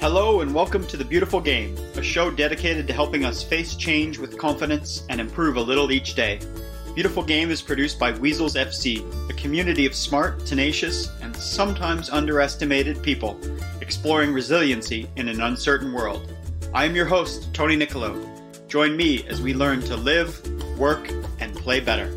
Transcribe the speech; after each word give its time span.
Hello, 0.00 0.40
and 0.40 0.54
welcome 0.54 0.86
to 0.86 0.96
The 0.96 1.04
Beautiful 1.04 1.38
Game, 1.38 1.76
a 1.96 2.02
show 2.02 2.30
dedicated 2.30 2.86
to 2.86 2.94
helping 2.94 3.26
us 3.26 3.42
face 3.42 3.74
change 3.74 4.18
with 4.18 4.38
confidence 4.38 5.04
and 5.10 5.20
improve 5.20 5.56
a 5.56 5.60
little 5.60 5.92
each 5.92 6.14
day. 6.14 6.40
Beautiful 6.94 7.22
Game 7.22 7.50
is 7.50 7.60
produced 7.60 7.98
by 7.98 8.12
Weasels 8.12 8.54
FC, 8.54 9.04
a 9.28 9.34
community 9.34 9.84
of 9.84 9.94
smart, 9.94 10.46
tenacious, 10.46 11.10
and 11.20 11.36
sometimes 11.36 12.08
underestimated 12.08 13.02
people 13.02 13.38
exploring 13.82 14.32
resiliency 14.32 15.10
in 15.16 15.28
an 15.28 15.42
uncertain 15.42 15.92
world. 15.92 16.32
I 16.72 16.86
am 16.86 16.96
your 16.96 17.04
host, 17.04 17.52
Tony 17.52 17.76
Nicolo. 17.76 18.18
Join 18.66 18.96
me 18.96 19.26
as 19.26 19.42
we 19.42 19.52
learn 19.52 19.80
to 19.82 19.96
live, 19.96 20.40
work, 20.78 21.10
and 21.38 21.54
play 21.54 21.80
better. 21.80 22.10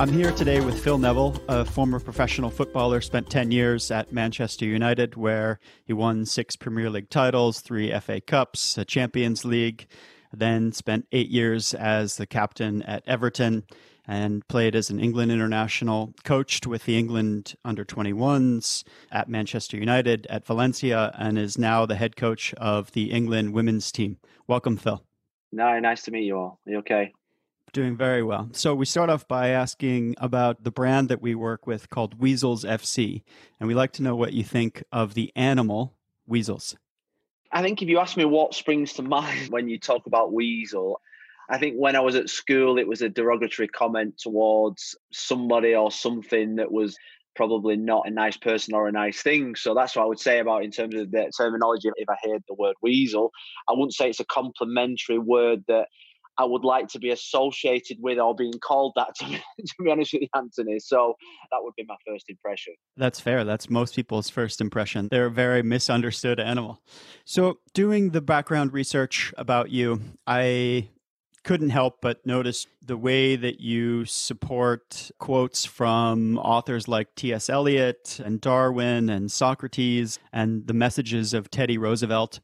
I'm 0.00 0.08
here 0.08 0.32
today 0.32 0.62
with 0.62 0.82
Phil 0.82 0.96
Neville, 0.96 1.38
a 1.46 1.62
former 1.62 2.00
professional 2.00 2.48
footballer, 2.48 3.02
spent 3.02 3.28
10 3.28 3.50
years 3.50 3.90
at 3.90 4.14
Manchester 4.14 4.64
United, 4.64 5.14
where 5.14 5.60
he 5.84 5.92
won 5.92 6.24
six 6.24 6.56
Premier 6.56 6.88
League 6.88 7.10
titles, 7.10 7.60
three 7.60 7.92
FA 8.00 8.18
Cups, 8.22 8.78
a 8.78 8.86
Champions 8.86 9.44
League, 9.44 9.86
then 10.32 10.72
spent 10.72 11.06
eight 11.12 11.28
years 11.28 11.74
as 11.74 12.16
the 12.16 12.26
captain 12.26 12.80
at 12.84 13.06
Everton 13.06 13.64
and 14.06 14.48
played 14.48 14.74
as 14.74 14.88
an 14.88 15.00
England 15.00 15.32
international, 15.32 16.14
coached 16.24 16.66
with 16.66 16.86
the 16.86 16.96
England 16.96 17.54
under 17.62 17.84
21s 17.84 18.84
at 19.12 19.28
Manchester 19.28 19.76
United, 19.76 20.26
at 20.30 20.46
Valencia, 20.46 21.14
and 21.18 21.38
is 21.38 21.58
now 21.58 21.84
the 21.84 21.96
head 21.96 22.16
coach 22.16 22.54
of 22.54 22.90
the 22.92 23.10
England 23.10 23.52
women's 23.52 23.92
team. 23.92 24.16
Welcome, 24.46 24.78
Phil. 24.78 25.04
No, 25.52 25.78
nice 25.78 26.04
to 26.04 26.10
meet 26.10 26.24
you 26.24 26.38
all. 26.38 26.58
Are 26.66 26.70
you 26.70 26.78
okay? 26.78 27.12
Doing 27.72 27.96
very 27.96 28.22
well. 28.22 28.48
So 28.52 28.74
we 28.74 28.84
start 28.84 29.10
off 29.10 29.28
by 29.28 29.48
asking 29.50 30.16
about 30.18 30.64
the 30.64 30.72
brand 30.72 31.08
that 31.08 31.22
we 31.22 31.36
work 31.36 31.68
with 31.68 31.88
called 31.88 32.20
Weasels 32.20 32.64
FC, 32.64 33.22
and 33.60 33.68
we 33.68 33.74
like 33.74 33.92
to 33.92 34.02
know 34.02 34.16
what 34.16 34.32
you 34.32 34.42
think 34.42 34.82
of 34.90 35.14
the 35.14 35.32
animal 35.36 35.94
Weasels. 36.26 36.76
I 37.52 37.62
think 37.62 37.80
if 37.80 37.88
you 37.88 37.98
ask 38.00 38.16
me 38.16 38.24
what 38.24 38.54
springs 38.54 38.94
to 38.94 39.02
mind 39.18 39.50
when 39.50 39.68
you 39.68 39.78
talk 39.78 40.06
about 40.06 40.32
weasel, 40.32 41.00
I 41.48 41.58
think 41.58 41.76
when 41.76 41.96
I 41.96 42.00
was 42.00 42.14
at 42.14 42.28
school, 42.28 42.78
it 42.78 42.86
was 42.86 43.02
a 43.02 43.08
derogatory 43.08 43.68
comment 43.68 44.18
towards 44.18 44.96
somebody 45.12 45.74
or 45.74 45.90
something 45.90 46.56
that 46.56 46.70
was 46.70 46.96
probably 47.34 47.76
not 47.76 48.06
a 48.06 48.10
nice 48.10 48.36
person 48.36 48.74
or 48.74 48.88
a 48.88 48.92
nice 48.92 49.22
thing. 49.22 49.54
So 49.54 49.74
that's 49.74 49.96
what 49.96 50.02
I 50.02 50.06
would 50.06 50.20
say 50.20 50.38
about 50.40 50.64
in 50.64 50.70
terms 50.70 50.94
of 50.94 51.10
the 51.10 51.30
terminology. 51.36 51.90
If 51.96 52.08
I 52.08 52.16
heard 52.22 52.42
the 52.48 52.54
word 52.54 52.74
weasel, 52.82 53.30
I 53.68 53.72
wouldn't 53.72 53.94
say 53.94 54.08
it's 54.08 54.20
a 54.20 54.24
complimentary 54.24 55.18
word 55.18 55.64
that 55.68 55.88
I 56.40 56.44
would 56.44 56.64
like 56.64 56.88
to 56.88 56.98
be 56.98 57.10
associated 57.10 57.98
with 58.00 58.18
or 58.18 58.34
being 58.34 58.58
called 58.62 58.94
that, 58.96 59.14
to 59.16 59.26
be, 59.26 59.36
to 59.58 59.74
be 59.84 59.90
honest 59.90 60.14
with 60.14 60.22
you, 60.22 60.28
Anthony. 60.34 60.78
So 60.78 61.14
that 61.50 61.58
would 61.60 61.74
be 61.76 61.84
my 61.86 61.96
first 62.06 62.30
impression. 62.30 62.74
That's 62.96 63.20
fair. 63.20 63.44
That's 63.44 63.68
most 63.68 63.94
people's 63.94 64.30
first 64.30 64.60
impression. 64.60 65.08
They're 65.10 65.26
a 65.26 65.30
very 65.30 65.62
misunderstood 65.62 66.40
animal. 66.40 66.80
So, 67.26 67.58
doing 67.74 68.10
the 68.10 68.22
background 68.22 68.72
research 68.72 69.34
about 69.36 69.70
you, 69.70 70.00
I 70.26 70.88
couldn't 71.44 71.70
help 71.70 72.00
but 72.00 72.24
notice 72.26 72.66
the 72.82 72.96
way 72.96 73.36
that 73.36 73.60
you 73.60 74.04
support 74.06 75.10
quotes 75.18 75.64
from 75.64 76.38
authors 76.38 76.88
like 76.88 77.14
T.S. 77.14 77.48
Eliot 77.50 78.20
and 78.22 78.40
Darwin 78.40 79.10
and 79.10 79.30
Socrates 79.30 80.18
and 80.32 80.66
the 80.66 80.74
messages 80.74 81.34
of 81.34 81.50
Teddy 81.50 81.78
Roosevelt. 81.78 82.40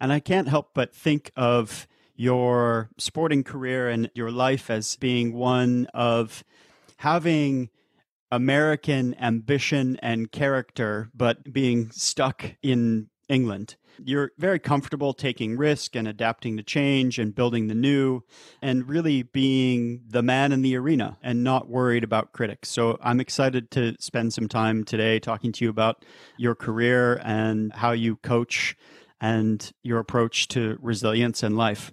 And 0.00 0.12
I 0.12 0.20
can't 0.20 0.48
help 0.48 0.70
but 0.74 0.94
think 0.94 1.30
of 1.36 1.86
your 2.16 2.90
sporting 2.98 3.44
career 3.44 3.88
and 3.88 4.10
your 4.14 4.30
life 4.30 4.70
as 4.70 4.96
being 4.96 5.34
one 5.34 5.86
of 5.94 6.44
having 6.98 7.70
American 8.30 9.14
ambition 9.20 9.96
and 10.02 10.30
character, 10.32 11.10
but 11.14 11.52
being 11.52 11.90
stuck 11.90 12.54
in 12.62 13.08
England. 13.28 13.76
You're 14.02 14.32
very 14.38 14.58
comfortable 14.58 15.14
taking 15.14 15.56
risk 15.56 15.94
and 15.94 16.08
adapting 16.08 16.56
to 16.56 16.64
change 16.64 17.18
and 17.20 17.32
building 17.34 17.68
the 17.68 17.74
new 17.74 18.22
and 18.60 18.88
really 18.88 19.22
being 19.22 20.02
the 20.08 20.22
man 20.22 20.50
in 20.50 20.62
the 20.62 20.76
arena 20.76 21.16
and 21.22 21.44
not 21.44 21.68
worried 21.68 22.02
about 22.02 22.32
critics. 22.32 22.70
So 22.70 22.98
I'm 23.00 23.20
excited 23.20 23.70
to 23.72 23.94
spend 24.00 24.32
some 24.32 24.48
time 24.48 24.82
today 24.82 25.20
talking 25.20 25.52
to 25.52 25.64
you 25.64 25.70
about 25.70 26.04
your 26.36 26.56
career 26.56 27.20
and 27.22 27.72
how 27.72 27.92
you 27.92 28.16
coach 28.16 28.76
and 29.20 29.72
your 29.84 30.00
approach 30.00 30.48
to 30.48 30.76
resilience 30.82 31.44
in 31.44 31.56
life. 31.56 31.92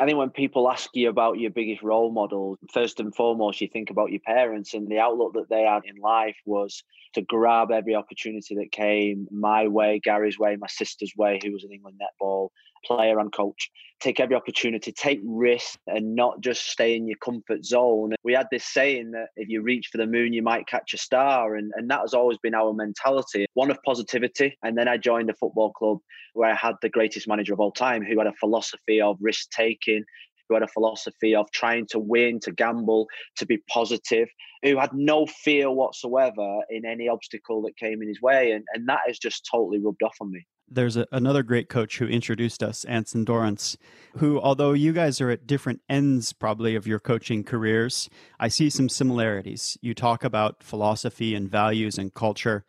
I 0.00 0.06
think 0.06 0.16
when 0.16 0.30
people 0.30 0.70
ask 0.70 0.88
you 0.94 1.10
about 1.10 1.38
your 1.38 1.50
biggest 1.50 1.82
role 1.82 2.10
model, 2.10 2.58
first 2.72 3.00
and 3.00 3.14
foremost, 3.14 3.60
you 3.60 3.68
think 3.68 3.90
about 3.90 4.10
your 4.10 4.20
parents 4.20 4.72
and 4.72 4.88
the 4.88 4.98
outlook 4.98 5.34
that 5.34 5.50
they 5.50 5.64
had 5.64 5.82
in 5.84 6.00
life 6.00 6.36
was 6.46 6.82
to 7.12 7.20
grab 7.20 7.70
every 7.70 7.94
opportunity 7.94 8.54
that 8.54 8.72
came 8.72 9.28
my 9.30 9.68
way, 9.68 10.00
Gary's 10.02 10.38
way, 10.38 10.56
my 10.56 10.68
sister's 10.68 11.12
way, 11.18 11.38
who 11.44 11.52
was 11.52 11.64
an 11.64 11.72
England 11.72 12.00
netball 12.00 12.48
player 12.84 13.18
and 13.18 13.32
coach. 13.32 13.70
Take 14.00 14.18
every 14.18 14.34
opportunity, 14.34 14.92
take 14.92 15.20
risks, 15.22 15.76
and 15.86 16.14
not 16.14 16.40
just 16.40 16.70
stay 16.70 16.96
in 16.96 17.06
your 17.06 17.18
comfort 17.22 17.64
zone. 17.64 18.14
We 18.24 18.32
had 18.32 18.46
this 18.50 18.64
saying 18.64 19.10
that 19.10 19.28
if 19.36 19.48
you 19.48 19.60
reach 19.62 19.88
for 19.92 19.98
the 19.98 20.06
moon, 20.06 20.32
you 20.32 20.42
might 20.42 20.66
catch 20.66 20.94
a 20.94 20.98
star. 20.98 21.56
And, 21.56 21.70
and 21.76 21.90
that 21.90 22.00
has 22.00 22.14
always 22.14 22.38
been 22.38 22.54
our 22.54 22.72
mentality 22.72 23.46
one 23.54 23.70
of 23.70 23.82
positivity. 23.84 24.56
And 24.62 24.76
then 24.76 24.88
I 24.88 24.96
joined 24.96 25.28
a 25.28 25.34
football 25.34 25.72
club 25.72 25.98
where 26.34 26.50
I 26.50 26.54
had 26.54 26.76
the 26.80 26.88
greatest 26.88 27.28
manager 27.28 27.52
of 27.52 27.60
all 27.60 27.72
time 27.72 28.02
who 28.02 28.18
had 28.18 28.26
a 28.26 28.32
philosophy 28.40 29.00
of 29.00 29.18
risk 29.20 29.50
taking, 29.50 30.04
who 30.48 30.54
had 30.54 30.62
a 30.62 30.68
philosophy 30.68 31.34
of 31.34 31.50
trying 31.52 31.86
to 31.90 31.98
win, 31.98 32.40
to 32.40 32.52
gamble, 32.52 33.06
to 33.36 33.46
be 33.46 33.58
positive, 33.68 34.28
who 34.62 34.78
had 34.78 34.92
no 34.92 35.26
fear 35.26 35.70
whatsoever 35.70 36.60
in 36.70 36.84
any 36.84 37.08
obstacle 37.08 37.62
that 37.62 37.76
came 37.76 38.02
in 38.02 38.08
his 38.08 38.22
way. 38.22 38.52
And, 38.52 38.64
and 38.74 38.88
that 38.88 39.00
has 39.06 39.18
just 39.18 39.46
totally 39.50 39.78
rubbed 39.78 40.02
off 40.02 40.16
on 40.20 40.30
me 40.30 40.44
there's 40.70 40.96
a, 40.96 41.06
another 41.10 41.42
great 41.42 41.68
coach 41.68 41.98
who 41.98 42.06
introduced 42.06 42.62
us, 42.62 42.84
Anson 42.84 43.24
Dorrance, 43.24 43.76
who, 44.18 44.40
although 44.40 44.72
you 44.72 44.92
guys 44.92 45.20
are 45.20 45.30
at 45.30 45.46
different 45.46 45.80
ends 45.88 46.32
probably 46.32 46.74
of 46.74 46.86
your 46.86 47.00
coaching 47.00 47.42
careers, 47.42 48.08
I 48.38 48.48
see 48.48 48.70
some 48.70 48.88
similarities. 48.88 49.76
You 49.80 49.94
talk 49.94 50.24
about 50.24 50.62
philosophy 50.62 51.34
and 51.34 51.50
values 51.50 51.98
and 51.98 52.14
culture, 52.14 52.64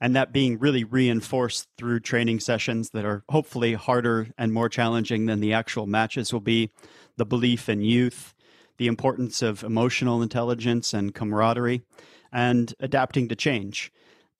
and 0.00 0.14
that 0.16 0.32
being 0.32 0.58
really 0.58 0.84
reinforced 0.84 1.68
through 1.78 2.00
training 2.00 2.40
sessions 2.40 2.90
that 2.90 3.04
are 3.04 3.22
hopefully 3.28 3.74
harder 3.74 4.28
and 4.36 4.52
more 4.52 4.68
challenging 4.68 5.26
than 5.26 5.40
the 5.40 5.52
actual 5.52 5.86
matches 5.86 6.32
will 6.32 6.40
be. 6.40 6.70
The 7.16 7.24
belief 7.24 7.68
in 7.68 7.80
youth, 7.80 8.34
the 8.76 8.88
importance 8.88 9.40
of 9.40 9.62
emotional 9.62 10.20
intelligence 10.20 10.92
and 10.92 11.14
camaraderie, 11.14 11.82
and 12.32 12.74
adapting 12.80 13.28
to 13.28 13.36
change. 13.36 13.92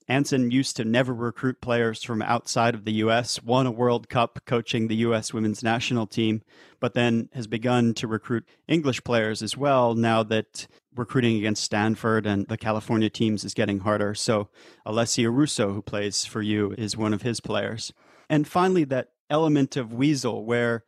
Anson 0.07 0.51
used 0.51 0.77
to 0.77 0.85
never 0.85 1.15
recruit 1.15 1.61
players 1.61 2.03
from 2.03 2.21
outside 2.21 2.75
of 2.75 2.85
the 2.85 2.93
U.S., 2.95 3.43
won 3.43 3.67
a 3.67 3.71
World 3.71 4.09
Cup 4.09 4.41
coaching 4.45 4.89
the 4.89 4.97
U.S. 4.97 5.33
women's 5.33 5.63
national 5.63 6.07
team, 6.07 6.43
but 6.79 6.95
then 6.95 7.31
has 7.33 7.47
begun 7.47 7.95
to 7.95 8.07
recruit 8.07 8.47
English 8.69 9.03
players 9.05 9.43
as 9.43 9.57
well 9.57 9.95
now 9.95 10.23
that 10.23 10.67
recruiting 10.95 11.37
against 11.37 11.65
Stanford 11.65 12.27
and 12.27 12.47
the 12.49 12.59
California 12.59 13.09
teams 13.09 13.45
is 13.45 13.55
getting 13.55 13.81
harder. 13.81 14.15
So 14.15 14.49
Alessia 14.87 15.35
Russo, 15.35 15.73
who 15.73 15.83
plays 15.83 16.25
for 16.25 16.43
you, 16.43 16.75
is 16.77 16.97
one 16.97 17.15
of 17.15 17.23
his 17.23 17.41
players. 17.41 17.93
And 18.29 18.47
finally, 18.47 18.85
that 18.85 19.09
element 19.31 19.77
of 19.77 19.93
Weasel 19.93 20.45
where 20.45 20.85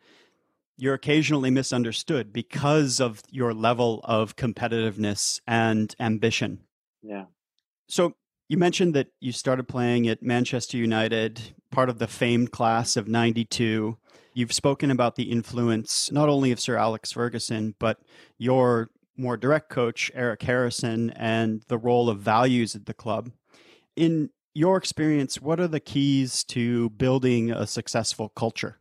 you're 0.77 0.95
occasionally 0.95 1.51
misunderstood 1.51 2.33
because 2.33 3.01
of 3.01 3.23
your 3.31 3.55
level 3.55 4.01
of 4.05 4.37
competitiveness 4.37 5.41
and 5.47 5.95
ambition. 5.99 6.61
Yeah. 7.03 7.25
So 7.89 8.15
you 8.49 8.57
mentioned 8.57 8.95
that 8.95 9.09
you 9.21 9.33
started 9.33 9.67
playing 9.67 10.09
at 10.09 10.23
Manchester 10.23 10.77
United, 10.77 11.41
part 11.71 11.89
of 11.89 11.99
the 11.99 12.07
famed 12.07 12.53
class 12.53 12.97
of 12.97 13.09
92. 13.09 13.97
You've 14.35 14.53
spoken 14.53 14.91
about 14.91 15.17
the 15.17 15.31
influence 15.31 16.13
not 16.13 16.29
only 16.29 16.53
of 16.53 16.61
Sir 16.61 16.77
Alex 16.77 17.13
Ferguson, 17.13 17.75
but 17.79 17.99
your 18.39 18.91
more 19.17 19.37
direct 19.37 19.71
coach, 19.71 20.11
Eric 20.15 20.43
Harrison, 20.43 21.11
and 21.11 21.63
the 21.69 21.79
role 21.79 22.09
of 22.09 22.21
values 22.21 22.77
at 22.77 22.87
the 22.87 22.95
club. 22.95 23.31
In 23.97 24.31
your 24.55 24.77
experience, 24.77 25.41
what 25.41 25.59
are 25.59 25.69
the 25.69 25.81
keys 25.81 26.45
to 26.45 26.91
building 26.91 27.51
a 27.51 27.67
successful 27.67 28.29
culture? 28.29 28.79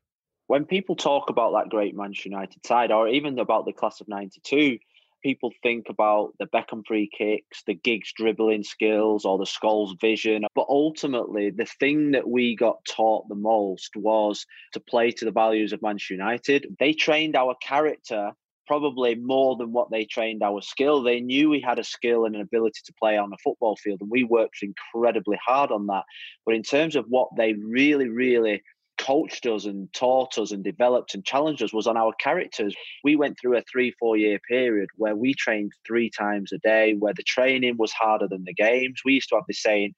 When 0.47 0.65
people 0.65 0.95
talk 0.95 1.29
about 1.29 1.53
that 1.53 1.69
great 1.69 1.95
Manchester 1.95 2.29
United 2.29 2.65
side, 2.65 2.91
or 2.91 3.07
even 3.07 3.39
about 3.39 3.65
the 3.65 3.73
class 3.73 3.99
of 3.99 4.07
92, 4.07 4.77
people 5.25 5.51
think 5.63 5.87
about 5.89 6.33
the 6.37 6.45
Beckham 6.45 6.83
free 6.87 7.09
kicks, 7.17 7.63
the 7.65 7.73
Giggs 7.73 8.13
dribbling 8.15 8.61
skills, 8.61 9.25
or 9.25 9.39
the 9.39 9.43
Scholes 9.43 9.99
vision. 9.99 10.43
But 10.53 10.67
ultimately, 10.69 11.49
the 11.49 11.65
thing 11.65 12.11
that 12.11 12.29
we 12.29 12.55
got 12.55 12.85
taught 12.87 13.27
the 13.27 13.33
most 13.33 13.89
was 13.95 14.45
to 14.73 14.79
play 14.79 15.09
to 15.09 15.25
the 15.25 15.31
values 15.31 15.73
of 15.73 15.81
Manchester 15.81 16.13
United. 16.13 16.67
They 16.79 16.93
trained 16.93 17.35
our 17.35 17.55
character 17.59 18.33
probably 18.67 19.15
more 19.15 19.55
than 19.55 19.71
what 19.73 19.89
they 19.89 20.05
trained 20.05 20.43
our 20.43 20.61
skill. 20.61 21.01
They 21.01 21.21
knew 21.21 21.49
we 21.49 21.59
had 21.59 21.79
a 21.79 21.83
skill 21.83 22.25
and 22.25 22.35
an 22.35 22.41
ability 22.41 22.81
to 22.85 22.93
play 22.99 23.17
on 23.17 23.33
a 23.33 23.37
football 23.43 23.77
field, 23.77 24.01
and 24.01 24.11
we 24.11 24.23
worked 24.23 24.61
incredibly 24.61 25.39
hard 25.43 25.71
on 25.71 25.87
that. 25.87 26.03
But 26.45 26.53
in 26.53 26.61
terms 26.61 26.95
of 26.95 27.05
what 27.07 27.29
they 27.35 27.53
really, 27.53 28.09
really 28.09 28.61
coached 29.05 29.45
us 29.45 29.65
and 29.65 29.91
taught 29.93 30.37
us 30.37 30.51
and 30.51 30.63
developed 30.63 31.13
and 31.13 31.25
challenged 31.25 31.61
us 31.61 31.73
was 31.73 31.87
on 31.87 31.97
our 31.97 32.13
characters. 32.19 32.75
We 33.03 33.15
went 33.15 33.37
through 33.39 33.57
a 33.57 33.63
three, 33.71 33.93
four 33.99 34.17
year 34.17 34.39
period 34.47 34.89
where 34.95 35.15
we 35.15 35.33
trained 35.33 35.73
three 35.85 36.09
times 36.09 36.51
a 36.51 36.57
day, 36.59 36.95
where 36.97 37.13
the 37.13 37.23
training 37.23 37.75
was 37.77 37.91
harder 37.91 38.27
than 38.27 38.43
the 38.45 38.53
games. 38.53 39.01
We 39.05 39.13
used 39.13 39.29
to 39.29 39.35
have 39.35 39.45
this 39.47 39.61
saying, 39.61 39.93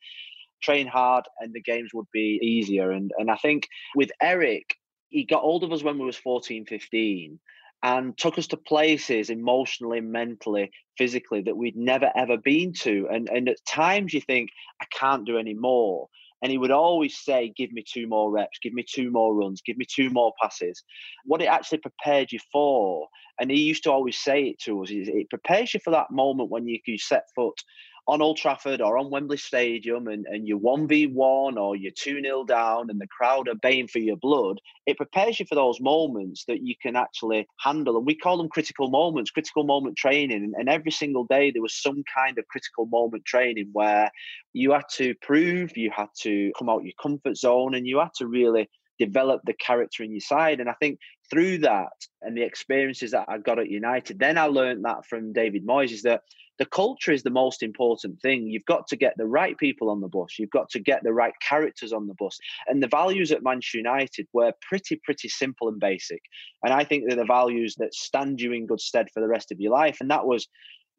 train 0.61 0.87
hard 0.87 1.25
and 1.39 1.53
the 1.53 1.61
games 1.61 1.91
would 1.93 2.07
be 2.11 2.39
easier. 2.41 2.91
And 2.91 3.11
and 3.17 3.31
I 3.31 3.35
think 3.37 3.67
with 3.95 4.11
Eric, 4.21 4.75
he 5.09 5.25
got 5.25 5.41
hold 5.41 5.63
of 5.63 5.71
us 5.71 5.83
when 5.83 5.97
we 5.97 6.05
was 6.05 6.17
14, 6.17 6.65
15 6.65 7.39
and 7.83 8.17
took 8.17 8.39
us 8.39 8.47
to 8.47 8.57
places 8.57 9.29
emotionally, 9.29 10.01
mentally, 10.01 10.71
physically 10.97 11.41
that 11.41 11.55
we'd 11.55 11.77
never 11.77 12.11
ever 12.15 12.37
been 12.37 12.73
to. 12.73 13.07
And 13.11 13.29
and 13.29 13.49
at 13.49 13.65
times 13.65 14.13
you 14.13 14.21
think, 14.21 14.49
I 14.81 14.85
can't 14.91 15.25
do 15.25 15.37
any 15.37 15.53
more. 15.53 16.09
And 16.41 16.51
he 16.51 16.57
would 16.57 16.71
always 16.71 17.17
say, 17.17 17.53
Give 17.55 17.71
me 17.71 17.83
two 17.87 18.07
more 18.07 18.29
reps, 18.31 18.59
give 18.61 18.73
me 18.73 18.85
two 18.87 19.09
more 19.11 19.33
runs, 19.33 19.61
give 19.65 19.77
me 19.77 19.85
two 19.85 20.09
more 20.09 20.33
passes. 20.41 20.83
What 21.25 21.41
it 21.41 21.47
actually 21.47 21.79
prepared 21.79 22.31
you 22.31 22.39
for. 22.51 23.07
And 23.39 23.51
he 23.51 23.61
used 23.61 23.83
to 23.83 23.91
always 23.91 24.19
say 24.19 24.43
it 24.45 24.59
to 24.61 24.83
us, 24.83 24.89
is 24.89 25.07
it 25.07 25.29
prepares 25.29 25.73
you 25.73 25.79
for 25.83 25.91
that 25.91 26.11
moment 26.11 26.49
when 26.49 26.67
you, 26.67 26.79
you 26.85 26.97
set 26.97 27.23
foot 27.35 27.61
on 28.07 28.21
Old 28.21 28.37
Trafford 28.37 28.79
or 28.79 28.97
on 28.97 29.09
Wembley 29.09 29.37
Stadium 29.37 30.07
and, 30.07 30.25
and 30.27 30.47
you're 30.47 30.59
1v1 30.59 31.57
or 31.57 31.75
you're 31.75 31.91
2 31.91 32.21
0 32.21 32.45
down 32.45 32.89
and 32.89 33.01
the 33.01 33.07
crowd 33.07 33.49
are 33.49 33.55
baying 33.55 33.87
for 33.87 33.99
your 33.99 34.15
blood, 34.15 34.59
it 34.85 34.95
prepares 34.95 35.39
you 35.39 35.45
for 35.45 35.55
those 35.55 35.81
moments 35.81 36.45
that 36.47 36.63
you 36.63 36.73
can 36.81 36.95
actually 36.95 37.45
handle. 37.59 37.97
And 37.97 38.05
we 38.05 38.15
call 38.15 38.37
them 38.37 38.47
critical 38.47 38.89
moments, 38.89 39.31
critical 39.31 39.65
moment 39.65 39.97
training. 39.97 40.43
And, 40.43 40.55
and 40.57 40.69
every 40.69 40.91
single 40.91 41.25
day 41.25 41.51
there 41.51 41.61
was 41.61 41.75
some 41.75 42.03
kind 42.13 42.37
of 42.37 42.47
critical 42.47 42.85
moment 42.85 43.25
training 43.25 43.69
where 43.73 44.09
you 44.53 44.71
had 44.71 44.85
to 44.95 45.13
prove, 45.21 45.75
you 45.75 45.91
had 45.95 46.09
to 46.21 46.51
come 46.57 46.69
out 46.69 46.85
your 46.85 46.93
comfort 47.01 47.35
zone, 47.35 47.75
and 47.75 47.85
you 47.85 47.99
had 47.99 48.13
to 48.17 48.27
really 48.27 48.69
develop 48.99 49.41
the 49.45 49.53
character 49.53 50.03
in 50.03 50.11
your 50.11 50.21
side. 50.21 50.59
And 50.59 50.69
I 50.69 50.75
think 50.79 50.99
through 51.29 51.59
that 51.59 51.91
and 52.21 52.35
the 52.37 52.43
experiences 52.43 53.11
that 53.11 53.25
I 53.27 53.37
got 53.37 53.59
at 53.59 53.69
United, 53.69 54.17
then 54.17 54.37
I 54.37 54.45
learned 54.45 54.85
that 54.85 55.05
from 55.05 55.33
David 55.33 55.67
Moyes 55.67 55.91
is 55.91 56.03
that 56.03 56.21
the 56.59 56.65
culture 56.65 57.11
is 57.11 57.23
the 57.23 57.29
most 57.29 57.61
important 57.61 58.21
thing. 58.21 58.47
You've 58.47 58.65
got 58.65 58.87
to 58.87 58.95
get 58.95 59.13
the 59.17 59.25
right 59.25 59.57
people 59.57 59.89
on 59.89 60.01
the 60.01 60.07
bus. 60.07 60.35
You've 60.39 60.49
got 60.49 60.69
to 60.71 60.79
get 60.79 61.03
the 61.03 61.13
right 61.13 61.33
characters 61.47 61.93
on 61.93 62.07
the 62.07 62.15
bus. 62.15 62.37
And 62.67 62.81
the 62.81 62.87
values 62.87 63.31
at 63.31 63.43
Manchester 63.43 63.77
United 63.77 64.27
were 64.33 64.53
pretty, 64.61 64.99
pretty 65.03 65.29
simple 65.29 65.67
and 65.67 65.79
basic. 65.79 66.21
And 66.63 66.73
I 66.73 66.83
think 66.83 67.05
they're 67.07 67.17
the 67.17 67.25
values 67.25 67.75
that 67.77 67.93
stand 67.93 68.41
you 68.41 68.53
in 68.53 68.67
good 68.67 68.81
stead 68.81 69.09
for 69.13 69.19
the 69.19 69.27
rest 69.27 69.51
of 69.51 69.59
your 69.59 69.71
life. 69.71 69.97
And 70.01 70.09
that 70.09 70.25
was 70.25 70.47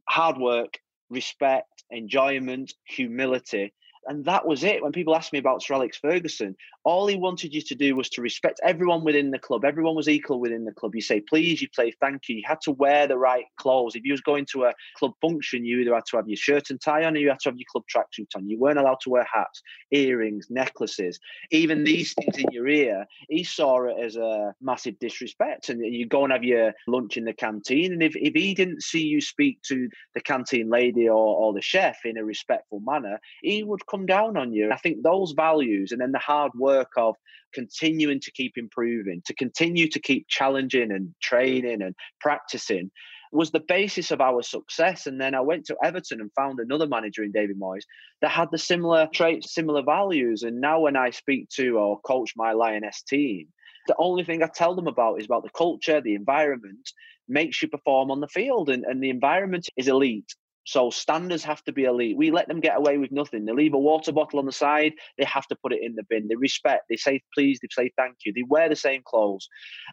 hard 0.09 0.39
work, 0.39 0.79
respect, 1.11 1.85
enjoyment, 1.91 2.73
humility, 2.85 3.73
and 4.09 4.25
that 4.25 4.47
was 4.47 4.65
it. 4.65 4.83
When 4.83 4.93
people 4.93 5.15
asked 5.15 5.33
me 5.33 5.39
about 5.39 5.63
Sir 5.63 5.75
Alex 5.75 5.99
Ferguson, 5.99 6.57
all 6.85 7.07
he 7.07 7.17
wanted 7.17 7.53
you 7.53 7.61
to 7.63 7.75
do 7.75 7.95
was 7.95 8.09
to 8.11 8.23
respect 8.23 8.61
everyone 8.65 9.05
within 9.05 9.31
the 9.31 9.39
club. 9.39 9.65
Everyone 9.65 9.95
was 9.95 10.09
equal 10.09 10.41
within 10.41 10.65
the 10.65 10.73
club. 10.73 10.95
You 10.95 11.03
say 11.03 11.21
please, 11.21 11.61
you 11.61 11.69
play 11.75 11.93
thank 12.01 12.29
you. 12.29 12.37
You 12.37 12.43
had 12.47 12.61
to 12.63 12.73
wear 12.73 13.07
the 13.07 13.19
right 13.19 13.45
clothes. 13.59 13.95
If 13.95 14.05
you 14.05 14.13
was 14.13 14.23
going 14.23 14.47
to 14.53 14.65
a 14.65 14.75
club 14.97 15.13
function, 15.21 15.65
you 15.65 15.81
either 15.81 15.95
had 15.95 16.07
to 16.11 16.17
have 16.17 16.29
your 16.29 16.37
shirt 16.37 16.71
and 16.71 16.81
tie 16.81 17.05
on 17.05 17.17
or 17.17 17.21
you 17.21 17.29
had 17.29 17.41
to 17.41 17.51
have 17.51 17.59
your 17.59 17.67
club 17.71 17.85
tracksuit 17.95 18.29
on. 18.35 18.49
You 18.49 18.59
weren't 18.59 18.79
allowed 18.79 19.01
to 19.03 19.11
wear 19.11 19.27
hats, 19.33 19.63
earrings, 19.91 20.47
necklaces, 20.49 21.19
even 21.51 21.85
these 21.85 22.15
things 22.15 22.39
in 22.39 22.47
your 22.51 22.69
ear. 22.69 23.05
He 23.29 23.45
saw 23.45 23.85
it 23.85 23.97
as 24.03 24.17
a 24.17 24.55
massive 24.61 24.99
disrespect. 24.99 25.69
And 25.69 25.85
you 25.85 26.07
go 26.07 26.25
and 26.25 26.33
have 26.33 26.45
your 26.45 26.73
lunch 26.87 27.17
in 27.17 27.25
the 27.25 27.35
canteen. 27.35 27.93
And 27.93 28.03
if, 28.03 28.17
if 28.17 28.35
he 28.35 28.55
didn't 28.55 28.83
see 28.83 29.03
you 29.03 29.21
speak 29.21 29.61
to 29.69 29.89
the 30.15 30.21
canteen 30.21 30.71
lady 30.71 31.09
or, 31.09 31.13
or 31.13 31.53
the 31.53 31.61
chef 31.61 31.99
in 32.05 32.17
a 32.17 32.25
respectful 32.25 32.81
manner, 32.81 33.21
he 33.43 33.63
would 33.63 33.87
come 33.87 33.98
down 34.07 34.37
on 34.37 34.53
you. 34.53 34.71
I 34.73 34.77
think 34.77 35.03
those 35.03 35.33
values 35.37 35.93
and 35.93 36.01
then 36.01 36.13
the 36.13 36.19
hard 36.19 36.53
work 36.55 36.79
work 36.79 36.91
of 36.97 37.15
continuing 37.55 38.21
to 38.21 38.31
keep 38.33 38.53
improving, 38.57 39.23
to 39.27 39.35
continue 39.35 39.89
to 39.89 40.01
keep 40.01 40.27
challenging 40.29 40.91
and 40.93 41.15
training 41.23 41.83
and 41.83 41.95
practicing 42.21 42.91
was 43.31 43.51
the 43.51 43.61
basis 43.61 44.11
of 44.11 44.21
our 44.21 44.43
success. 44.43 45.07
And 45.07 45.21
then 45.21 45.35
I 45.35 45.41
went 45.41 45.67
to 45.67 45.77
Everton 45.85 46.21
and 46.21 46.31
found 46.35 46.61
another 46.61 46.87
manager 46.87 47.23
in 47.23 47.33
David 47.33 47.61
Moyes 47.61 47.83
that 48.23 48.31
had 48.31 48.49
the 48.51 48.59
similar 48.59 49.07
traits, 49.13 49.55
similar 49.55 49.83
values. 49.83 50.43
And 50.43 50.61
now 50.61 50.81
when 50.81 50.97
I 50.97 51.11
speak 51.11 51.49
to 51.57 51.79
or 51.79 52.01
coach 52.01 52.33
my 52.37 52.53
Lioness 52.53 53.03
team, 53.03 53.49
the 53.87 53.97
only 53.99 54.25
thing 54.25 54.43
I 54.43 54.49
tell 54.55 54.75
them 54.75 54.87
about 54.87 55.21
is 55.21 55.27
about 55.27 55.43
the 55.43 55.51
culture, 55.51 56.01
the 56.01 56.15
environment 56.15 56.91
makes 57.29 57.61
you 57.61 57.69
perform 57.69 58.11
on 58.11 58.21
the 58.21 58.29
field. 58.29 58.71
And, 58.71 58.85
and 58.85 59.03
the 59.03 59.11
environment 59.11 59.69
is 59.77 59.89
elite. 59.89 60.35
So 60.69 60.91
standards 60.91 61.43
have 61.45 61.65
to 61.65 61.73
be 61.73 61.85
elite. 61.85 62.19
We 62.19 62.31
let 62.31 62.47
them 62.47 62.61
get 62.61 62.77
away 62.77 62.99
with 62.99 63.11
nothing. 63.11 63.47
They 63.47 63.53
leave 63.53 63.73
a 63.73 63.79
water 63.79 64.13
bottle 64.13 64.39
on 64.39 64.45
the 64.45 64.53
side, 64.53 64.93
they 65.17 65.25
have 65.25 65.47
to 65.47 65.57
put 65.57 65.73
it 65.73 65.81
in 65.83 65.95
the 65.95 66.03
bin. 66.11 66.29
They 66.29 66.37
respect, 66.37 66.85
they 66.91 66.97
say 66.97 67.23
please, 67.33 67.59
they 67.63 67.69
say 67.71 67.91
thank 67.97 68.17
you. 68.27 68.35
They 68.35 68.43
wear 68.47 68.69
the 68.69 68.77
same 68.77 69.01
clothes. 69.03 69.49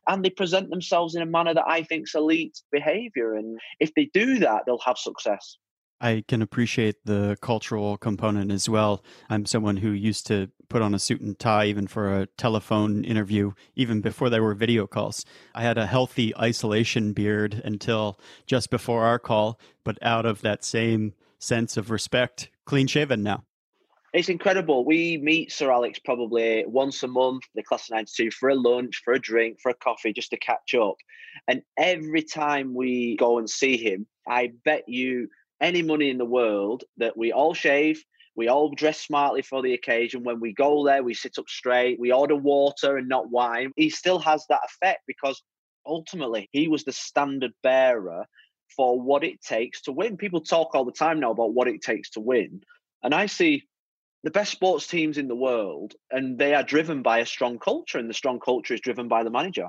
And 0.09 0.23
they 0.23 0.29
present 0.29 0.69
themselves 0.69 1.15
in 1.15 1.21
a 1.21 1.25
manner 1.25 1.53
that 1.53 1.63
I 1.65 1.83
think 1.83 2.09
is 2.09 2.13
elite 2.13 2.61
behavior. 2.73 3.35
And 3.35 3.57
if 3.79 3.93
they 3.93 4.09
do 4.13 4.39
that, 4.39 4.63
they'll 4.65 4.77
have 4.79 4.97
success. 4.97 5.57
I 6.05 6.23
can 6.27 6.43
appreciate 6.43 7.03
the 7.05 7.35
cultural 7.41 7.97
component 7.97 8.51
as 8.51 8.69
well. 8.69 9.03
I'm 9.27 9.47
someone 9.47 9.77
who 9.77 9.89
used 9.89 10.27
to 10.27 10.51
put 10.69 10.83
on 10.83 10.93
a 10.93 10.99
suit 10.99 11.19
and 11.19 11.37
tie 11.39 11.65
even 11.65 11.87
for 11.87 12.21
a 12.21 12.27
telephone 12.27 13.03
interview, 13.03 13.53
even 13.75 14.01
before 14.01 14.29
there 14.29 14.43
were 14.43 14.53
video 14.53 14.85
calls. 14.85 15.25
I 15.55 15.63
had 15.63 15.79
a 15.79 15.87
healthy 15.87 16.31
isolation 16.37 17.13
beard 17.13 17.59
until 17.65 18.19
just 18.45 18.69
before 18.69 19.03
our 19.03 19.17
call, 19.17 19.59
but 19.83 19.97
out 20.03 20.27
of 20.27 20.41
that 20.41 20.63
same 20.63 21.15
sense 21.39 21.75
of 21.75 21.89
respect, 21.89 22.51
clean 22.65 22.85
shaven 22.85 23.23
now. 23.23 23.43
It's 24.13 24.29
incredible. 24.29 24.85
We 24.85 25.17
meet 25.17 25.51
Sir 25.51 25.71
Alex 25.71 25.97
probably 25.97 26.65
once 26.67 27.01
a 27.01 27.07
month, 27.07 27.45
the 27.55 27.63
class 27.63 27.89
of 27.89 27.95
92, 27.95 28.29
for 28.29 28.49
a 28.49 28.55
lunch, 28.55 29.01
for 29.03 29.13
a 29.13 29.19
drink, 29.19 29.59
for 29.59 29.71
a 29.71 29.75
coffee, 29.75 30.13
just 30.13 30.29
to 30.29 30.37
catch 30.37 30.75
up. 30.75 30.97
And 31.47 31.63
every 31.79 32.21
time 32.21 32.75
we 32.75 33.15
go 33.17 33.39
and 33.39 33.49
see 33.49 33.75
him, 33.75 34.05
I 34.27 34.51
bet 34.63 34.87
you 34.87 35.29
any 35.61 35.81
money 35.81 36.09
in 36.09 36.17
the 36.17 36.25
world 36.25 36.83
that 36.97 37.17
we 37.17 37.31
all 37.31 37.53
shave, 37.53 38.03
we 38.35 38.47
all 38.49 38.69
dress 38.69 38.99
smartly 38.99 39.41
for 39.41 39.61
the 39.61 39.73
occasion. 39.73 40.23
When 40.23 40.39
we 40.39 40.53
go 40.53 40.85
there, 40.85 41.03
we 41.03 41.13
sit 41.13 41.37
up 41.37 41.47
straight, 41.47 41.99
we 41.99 42.11
order 42.11 42.35
water 42.35 42.97
and 42.97 43.07
not 43.07 43.29
wine. 43.29 43.71
He 43.75 43.89
still 43.89 44.19
has 44.19 44.45
that 44.49 44.61
effect 44.65 45.01
because 45.07 45.41
ultimately 45.85 46.49
he 46.51 46.67
was 46.67 46.83
the 46.83 46.91
standard 46.91 47.53
bearer 47.63 48.25
for 48.75 48.99
what 48.99 49.23
it 49.23 49.41
takes 49.41 49.81
to 49.83 49.91
win. 49.91 50.17
People 50.17 50.41
talk 50.41 50.73
all 50.73 50.85
the 50.85 50.91
time 50.91 51.19
now 51.19 51.31
about 51.31 51.53
what 51.53 51.67
it 51.67 51.81
takes 51.81 52.09
to 52.11 52.19
win. 52.19 52.61
And 53.03 53.13
I 53.13 53.27
see 53.27 53.63
the 54.23 54.31
best 54.31 54.51
sports 54.51 54.87
teams 54.87 55.17
in 55.17 55.27
the 55.27 55.35
world, 55.35 55.93
and 56.11 56.37
they 56.37 56.55
are 56.55 56.63
driven 56.63 57.03
by 57.03 57.19
a 57.19 57.25
strong 57.25 57.59
culture, 57.59 57.99
and 57.99 58.09
the 58.09 58.13
strong 58.13 58.39
culture 58.39 58.73
is 58.73 58.81
driven 58.81 59.07
by 59.07 59.23
the 59.23 59.29
manager. 59.29 59.67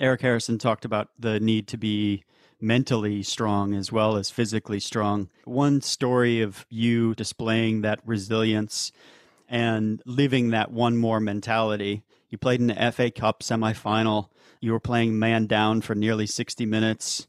Eric 0.00 0.22
Harrison 0.22 0.58
talked 0.58 0.84
about 0.84 1.10
the 1.18 1.38
need 1.38 1.68
to 1.68 1.78
be 1.78 2.24
mentally 2.64 3.22
strong 3.22 3.74
as 3.74 3.92
well 3.92 4.16
as 4.16 4.30
physically 4.30 4.80
strong. 4.80 5.28
One 5.44 5.82
story 5.82 6.40
of 6.40 6.66
you 6.70 7.14
displaying 7.14 7.82
that 7.82 8.00
resilience 8.04 8.90
and 9.48 10.02
living 10.06 10.50
that 10.50 10.72
one 10.72 10.96
more 10.96 11.20
mentality. 11.20 12.02
You 12.30 12.38
played 12.38 12.60
in 12.60 12.68
the 12.68 12.92
FA 12.92 13.10
Cup 13.10 13.42
semifinal. 13.42 14.28
You 14.60 14.72
were 14.72 14.80
playing 14.80 15.18
man 15.18 15.46
down 15.46 15.82
for 15.82 15.94
nearly 15.94 16.26
60 16.26 16.64
minutes. 16.64 17.28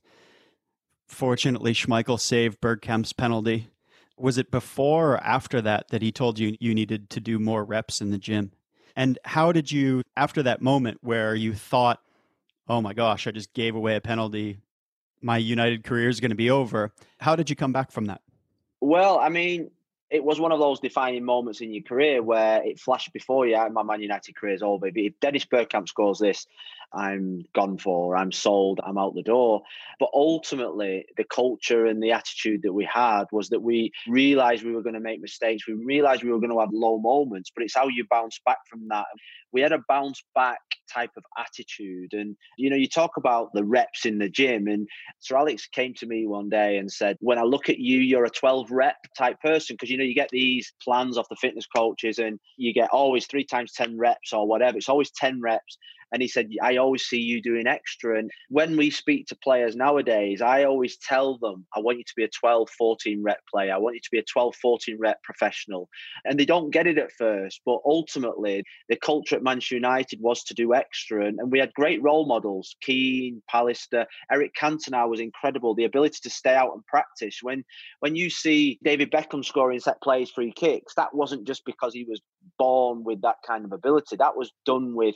Fortunately, 1.08 1.74
Schmeichel 1.74 2.20
saved 2.20 2.62
Bergkamp's 2.62 3.13
penalty. 3.13 3.68
Was 4.18 4.38
it 4.38 4.50
before 4.50 5.13
or 5.13 5.24
after 5.24 5.62
that 5.62 5.89
that 5.89 6.01
he 6.01 6.12
told 6.12 6.39
you 6.39 6.56
you 6.60 6.74
needed 6.74 7.10
to 7.12 7.20
do 7.20 7.38
more 7.38 7.65
reps 7.65 8.00
in 8.00 8.12
the 8.12 8.18
gym? 8.18 8.54
And 8.96 9.20
how 9.25 9.51
did 9.51 9.72
you, 9.72 10.04
after 10.15 10.42
that 10.44 10.62
moment 10.62 11.00
where 11.01 11.36
you 11.36 11.54
thought, 11.54 12.00
oh 12.68 12.82
my 12.82 12.94
gosh, 12.94 13.27
I 13.27 13.32
just 13.32 13.54
gave 13.54 13.75
away 13.75 13.98
a 13.98 14.01
penalty, 14.01 14.58
my 15.25 15.38
United 15.38 15.84
career 15.84 16.08
is 16.08 16.20
going 16.20 16.29
to 16.29 16.36
be 16.36 16.51
over. 16.51 16.94
How 17.17 17.36
did 17.36 17.50
you 17.50 17.55
come 17.55 17.74
back 17.74 17.91
from 17.91 18.05
that? 18.05 18.22
Well, 18.79 19.17
I 19.17 19.29
mean, 19.29 19.72
it 20.12 20.24
was 20.24 20.39
one 20.39 20.51
of 20.51 20.60
those 20.60 20.79
defining 20.79 21.25
moments 21.25 21.62
in 21.62 21.74
your 21.74 21.82
career 21.82 22.22
where 22.22 22.62
it 22.63 22.79
flashed 22.79 23.12
before 23.12 23.48
you. 23.48 23.58
My 23.72 23.82
Man 23.82 24.01
United 24.01 24.36
career 24.36 24.53
is 24.53 24.62
over. 24.62 24.88
If 24.94 25.20
Dennis 25.20 25.44
Bergkamp 25.46 25.88
scores 25.88 26.20
this, 26.20 26.46
I'm 26.94 27.46
gone 27.54 27.77
for. 27.77 28.15
I'm 28.15 28.32
sold. 28.32 28.80
I'm 28.84 28.98
out 28.98 29.15
the 29.15 29.24
door. 29.24 29.62
But 30.00 30.10
ultimately, 30.13 31.06
the 31.18 31.24
culture 31.24 31.86
and 31.86 32.01
the 32.01 32.12
attitude 32.12 32.62
that 32.63 32.74
we 32.74 32.88
had 32.92 33.25
was 33.32 33.50
that 33.50 33.62
we 33.62 33.92
realised 34.08 34.63
we 34.63 34.74
were 34.74 34.84
going 34.84 34.96
to 34.96 35.00
make 35.00 35.22
mistakes. 35.22 35.68
We 35.68 35.74
realised 35.74 36.24
we 36.24 36.32
were 36.32 36.39
going 36.39 36.51
to 36.51 36.60
have 36.60 36.70
low 36.72 36.98
moments. 36.98 37.51
But 37.54 37.63
it's 37.63 37.75
how 37.75 37.88
you 37.88 38.06
bounce 38.10 38.39
back 38.46 38.60
from 38.70 38.88
that. 38.89 39.06
We 39.51 39.62
had 39.62 39.72
a 39.72 39.84
bounce 39.88 40.22
back 40.34 40.60
type 40.94 41.12
of 41.18 41.24
attitude. 41.38 42.13
And, 42.13 42.36
you 42.58 42.70
know, 42.70 42.75
you 42.75 42.88
talk 42.88 43.18
about 43.18 43.54
the 43.54 43.63
reps 43.63 44.06
in 44.06 44.18
the 44.18 44.30
gym. 44.30 44.68
And 44.68 44.88
Sir 45.20 45.38
Alex 45.38 45.68
came 45.68 45.94
to 45.96 46.06
me 46.06 46.27
one 46.27 46.50
day 46.50 46.77
and 46.77 46.92
said, 46.92 47.18
When 47.20 47.38
I 47.38 47.44
look 47.44 47.70
at 47.70 47.80
you, 47.80 48.00
you're 48.00 48.25
a 48.25 48.30
12 48.30 48.72
rep 48.72 48.98
type 49.18 49.39
person. 49.42 49.75
Because, 49.75 49.89
you 49.89 49.98
know, 49.98 50.04
you 50.04 50.15
get 50.15 50.30
these 50.30 50.74
plans 50.84 51.18
off 51.18 51.30
the 51.30 51.36
fitness 51.36 51.68
coaches 51.68 52.20
and 52.20 52.39
you 52.58 52.74
get 52.74 52.89
always 52.92 53.27
three 53.27 53.46
times 53.46 53.74
10 53.74 53.98
reps 53.98 54.34
or 54.34 54.48
whatever. 54.48 54.77
It's 54.77 54.89
always 54.89 55.12
10 55.12 55.42
reps. 55.42 55.77
And 56.16 56.22
he 56.22 56.30
said, 56.30 56.50
I 56.64 56.78
always 56.78 57.04
see 57.04 57.20
you 57.20 57.42
doing 57.42 57.68
extra. 57.68 58.18
And 58.18 58.32
when 58.48 58.78
we 58.78 58.90
speak 58.90 59.28
to 59.28 59.36
players 59.36 59.76
nowadays, 59.76 60.42
I 60.42 60.64
always 60.64 60.96
tell 60.96 61.38
them, 61.38 61.68
I 61.76 61.82
want 61.82 61.98
you 61.98 62.06
to 62.06 62.14
be 62.16 62.24
a 62.24 62.30
12, 62.30 62.70
14 62.70 63.22
rep 63.22 63.42
player. 63.54 63.74
I 63.74 63.78
want 63.80 63.96
you 63.96 64.00
to 64.00 64.10
be 64.14 64.20
a 64.20 64.24
12, 64.24 64.56
14 64.56 64.98
rep 64.98 65.22
professional. 65.24 65.90
And 66.24 66.40
they 66.40 66.46
don't 66.46 66.72
get 66.72 66.88
it 66.88 66.98
at 66.98 67.12
first. 67.12 67.60
But 67.66 67.80
ultimately, 67.86 68.64
the 68.88 68.96
culture 68.96 69.36
at 69.36 69.44
Manchester 69.44 69.76
United 69.76 70.22
was 70.22 70.42
to 70.46 70.54
do 70.54 70.74
extra. 70.74 71.26
And, 71.26 71.38
and 71.38 71.52
we 71.52 71.60
had 71.60 71.74
great 71.74 72.02
role 72.02 72.26
models 72.26 72.78
Keane, 72.80 73.44
Pallister, 73.54 74.06
Eric 74.32 74.54
Cantona 74.58 75.10
was 75.10 75.20
incredible. 75.20 75.76
The 75.76 75.84
ability 75.84 76.20
to 76.24 76.30
stay 76.30 76.56
out 76.56 76.72
and 76.74 76.86
practice. 76.86 77.40
When, 77.42 77.66
when 78.00 78.16
you 78.16 78.30
see 78.30 78.80
David 78.86 79.12
Beckham 79.12 79.44
scoring 79.44 79.82
set 79.82 80.02
plays, 80.02 80.32
free 80.32 80.54
kicks, 80.54 80.96
that 80.96 81.14
wasn't 81.14 81.46
just 81.46 81.66
because 81.66 81.94
he 81.94 82.06
was 82.06 82.22
born 82.58 83.04
with 83.04 83.22
that 83.24 83.38
kind 83.46 83.66
of 83.66 83.74
ability. 83.74 84.16
That 84.16 84.38
was 84.38 84.54
done 84.66 84.96
with 84.96 85.16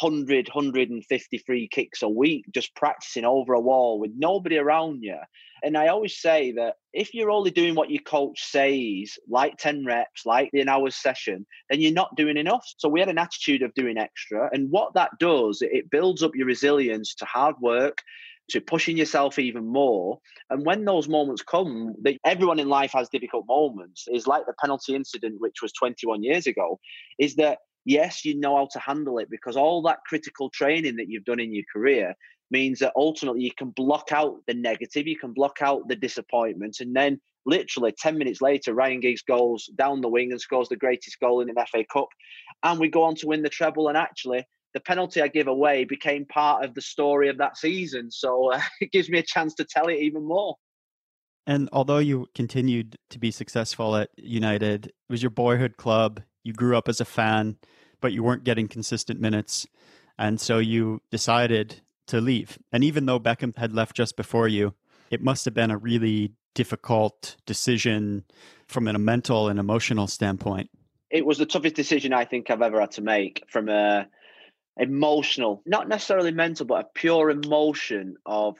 100, 0.00 0.48
150 0.48 1.38
free 1.38 1.68
kicks 1.68 2.02
a 2.02 2.08
week, 2.08 2.44
just 2.52 2.74
practicing 2.74 3.24
over 3.24 3.54
a 3.54 3.60
wall 3.60 3.98
with 3.98 4.12
nobody 4.16 4.58
around 4.58 5.02
you. 5.02 5.18
And 5.62 5.76
I 5.76 5.88
always 5.88 6.20
say 6.20 6.52
that 6.52 6.74
if 6.92 7.14
you're 7.14 7.30
only 7.30 7.50
doing 7.50 7.74
what 7.74 7.90
your 7.90 8.02
coach 8.02 8.44
says, 8.44 9.18
like 9.28 9.56
10 9.58 9.84
reps, 9.84 10.24
like 10.24 10.50
the 10.52 10.60
an 10.60 10.68
hour 10.68 10.90
session, 10.90 11.46
then 11.68 11.80
you're 11.80 11.92
not 11.92 12.14
doing 12.16 12.36
enough. 12.36 12.64
So 12.76 12.88
we 12.88 13.00
had 13.00 13.08
an 13.08 13.18
attitude 13.18 13.62
of 13.62 13.74
doing 13.74 13.98
extra. 13.98 14.48
And 14.52 14.70
what 14.70 14.94
that 14.94 15.10
does, 15.18 15.58
it 15.62 15.90
builds 15.90 16.22
up 16.22 16.34
your 16.34 16.46
resilience 16.46 17.14
to 17.16 17.24
hard 17.24 17.56
work, 17.60 18.02
to 18.50 18.60
pushing 18.60 18.96
yourself 18.96 19.38
even 19.38 19.66
more. 19.66 20.18
And 20.50 20.64
when 20.64 20.84
those 20.84 21.08
moments 21.08 21.42
come, 21.42 21.94
they, 22.00 22.18
everyone 22.24 22.58
in 22.58 22.68
life 22.68 22.92
has 22.92 23.08
difficult 23.08 23.44
moments. 23.48 24.06
Is 24.10 24.26
like 24.26 24.46
the 24.46 24.54
penalty 24.60 24.94
incident, 24.94 25.40
which 25.40 25.60
was 25.60 25.72
21 25.72 26.22
years 26.22 26.46
ago, 26.46 26.78
is 27.18 27.34
that 27.36 27.58
yes, 27.88 28.24
you 28.24 28.38
know 28.38 28.56
how 28.56 28.68
to 28.72 28.78
handle 28.78 29.18
it 29.18 29.30
because 29.30 29.56
all 29.56 29.82
that 29.82 29.98
critical 30.06 30.50
training 30.50 30.96
that 30.96 31.08
you've 31.08 31.24
done 31.24 31.40
in 31.40 31.54
your 31.54 31.64
career 31.72 32.14
means 32.50 32.78
that 32.78 32.92
ultimately 32.96 33.42
you 33.42 33.50
can 33.56 33.70
block 33.70 34.12
out 34.12 34.36
the 34.46 34.54
negative, 34.54 35.06
you 35.06 35.18
can 35.18 35.32
block 35.32 35.58
out 35.62 35.88
the 35.88 35.96
disappointment, 35.96 36.76
and 36.80 36.94
then 36.94 37.20
literally 37.46 37.92
10 37.98 38.18
minutes 38.18 38.42
later, 38.42 38.74
Ryan 38.74 39.00
Giggs 39.00 39.22
goes 39.22 39.66
down 39.74 40.02
the 40.02 40.08
wing 40.08 40.32
and 40.32 40.40
scores 40.40 40.68
the 40.68 40.76
greatest 40.76 41.18
goal 41.18 41.40
in 41.40 41.48
an 41.48 41.56
FA 41.72 41.84
Cup. 41.90 42.08
And 42.62 42.78
we 42.78 42.88
go 42.88 43.04
on 43.04 43.14
to 43.16 43.26
win 43.26 43.42
the 43.42 43.48
treble. 43.48 43.88
And 43.88 43.96
actually, 43.96 44.46
the 44.74 44.80
penalty 44.80 45.22
I 45.22 45.28
give 45.28 45.48
away 45.48 45.84
became 45.84 46.26
part 46.26 46.64
of 46.64 46.74
the 46.74 46.82
story 46.82 47.30
of 47.30 47.38
that 47.38 47.56
season. 47.56 48.10
So 48.10 48.52
uh, 48.52 48.60
it 48.80 48.92
gives 48.92 49.08
me 49.08 49.18
a 49.18 49.22
chance 49.22 49.54
to 49.54 49.64
tell 49.64 49.88
it 49.88 49.98
even 49.98 50.24
more. 50.26 50.56
And 51.46 51.70
although 51.72 51.98
you 51.98 52.26
continued 52.34 52.98
to 53.08 53.18
be 53.18 53.30
successful 53.30 53.96
at 53.96 54.10
United, 54.18 54.88
it 54.88 54.94
was 55.08 55.22
your 55.22 55.30
boyhood 55.30 55.78
club. 55.78 56.20
You 56.44 56.52
grew 56.52 56.76
up 56.76 56.88
as 56.88 57.00
a 57.00 57.06
fan, 57.06 57.56
but 58.00 58.12
you 58.12 58.22
weren't 58.22 58.44
getting 58.44 58.68
consistent 58.68 59.20
minutes. 59.20 59.66
And 60.18 60.40
so 60.40 60.58
you 60.58 61.02
decided 61.10 61.80
to 62.08 62.20
leave. 62.20 62.58
And 62.72 62.82
even 62.82 63.06
though 63.06 63.20
Beckham 63.20 63.56
had 63.56 63.72
left 63.72 63.94
just 63.94 64.16
before 64.16 64.48
you, 64.48 64.74
it 65.10 65.22
must 65.22 65.44
have 65.44 65.54
been 65.54 65.70
a 65.70 65.78
really 65.78 66.32
difficult 66.54 67.36
decision 67.46 68.24
from 68.66 68.88
a 68.88 68.98
mental 68.98 69.48
and 69.48 69.60
emotional 69.60 70.06
standpoint. 70.06 70.70
It 71.10 71.24
was 71.24 71.38
the 71.38 71.46
toughest 71.46 71.76
decision 71.76 72.12
I 72.12 72.24
think 72.24 72.50
I've 72.50 72.62
ever 72.62 72.80
had 72.80 72.90
to 72.92 73.02
make 73.02 73.44
from 73.48 73.68
a 73.68 74.08
emotional, 74.76 75.62
not 75.66 75.88
necessarily 75.88 76.32
mental, 76.32 76.66
but 76.66 76.80
a 76.80 76.88
pure 76.94 77.30
emotion 77.30 78.16
of 78.26 78.56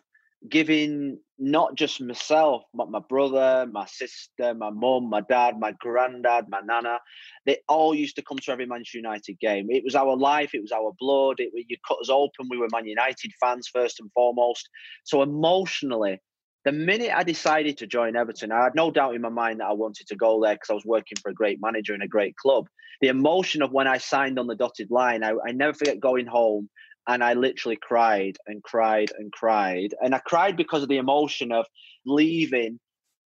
giving 0.48 1.18
not 1.38 1.74
just 1.74 2.00
myself, 2.00 2.62
but 2.74 2.90
my 2.90 3.00
brother, 3.08 3.68
my 3.70 3.86
sister, 3.86 4.54
my 4.54 4.70
mum, 4.70 5.08
my 5.08 5.20
dad, 5.20 5.58
my 5.58 5.72
granddad, 5.72 6.46
my 6.48 6.60
nana. 6.64 6.98
They 7.46 7.58
all 7.68 7.94
used 7.94 8.16
to 8.16 8.22
come 8.22 8.38
to 8.38 8.52
every 8.52 8.66
Manchester 8.66 8.98
United 8.98 9.38
game. 9.40 9.68
It 9.70 9.84
was 9.84 9.94
our 9.94 10.16
life, 10.16 10.50
it 10.54 10.62
was 10.62 10.72
our 10.72 10.92
blood. 10.98 11.36
It, 11.38 11.50
you 11.54 11.76
cut 11.86 11.98
us 12.00 12.10
open. 12.10 12.48
We 12.50 12.58
were 12.58 12.68
Man 12.72 12.86
United 12.86 13.32
fans 13.40 13.68
first 13.68 14.00
and 14.00 14.10
foremost. 14.12 14.68
So 15.04 15.22
emotionally, 15.22 16.20
the 16.64 16.72
minute 16.72 17.12
I 17.14 17.22
decided 17.22 17.78
to 17.78 17.86
join 17.86 18.16
Everton, 18.16 18.52
I 18.52 18.64
had 18.64 18.74
no 18.74 18.90
doubt 18.90 19.14
in 19.14 19.22
my 19.22 19.28
mind 19.28 19.60
that 19.60 19.68
I 19.68 19.72
wanted 19.72 20.06
to 20.08 20.16
go 20.16 20.42
there 20.42 20.54
because 20.54 20.70
I 20.70 20.74
was 20.74 20.84
working 20.84 21.18
for 21.22 21.30
a 21.30 21.34
great 21.34 21.58
manager 21.62 21.94
and 21.94 22.02
a 22.02 22.08
great 22.08 22.36
club. 22.36 22.66
The 23.00 23.08
emotion 23.08 23.62
of 23.62 23.72
when 23.72 23.86
I 23.86 23.98
signed 23.98 24.38
on 24.38 24.48
the 24.48 24.56
dotted 24.56 24.90
line, 24.90 25.22
I, 25.22 25.34
I 25.46 25.52
never 25.52 25.72
forget 25.72 26.00
going 26.00 26.26
home 26.26 26.68
and 27.08 27.24
I 27.24 27.32
literally 27.32 27.78
cried 27.80 28.36
and 28.46 28.62
cried 28.62 29.10
and 29.18 29.32
cried. 29.32 29.94
And 30.00 30.14
I 30.14 30.18
cried 30.18 30.56
because 30.56 30.82
of 30.82 30.90
the 30.90 30.98
emotion 30.98 31.50
of 31.50 31.66
leaving 32.04 32.78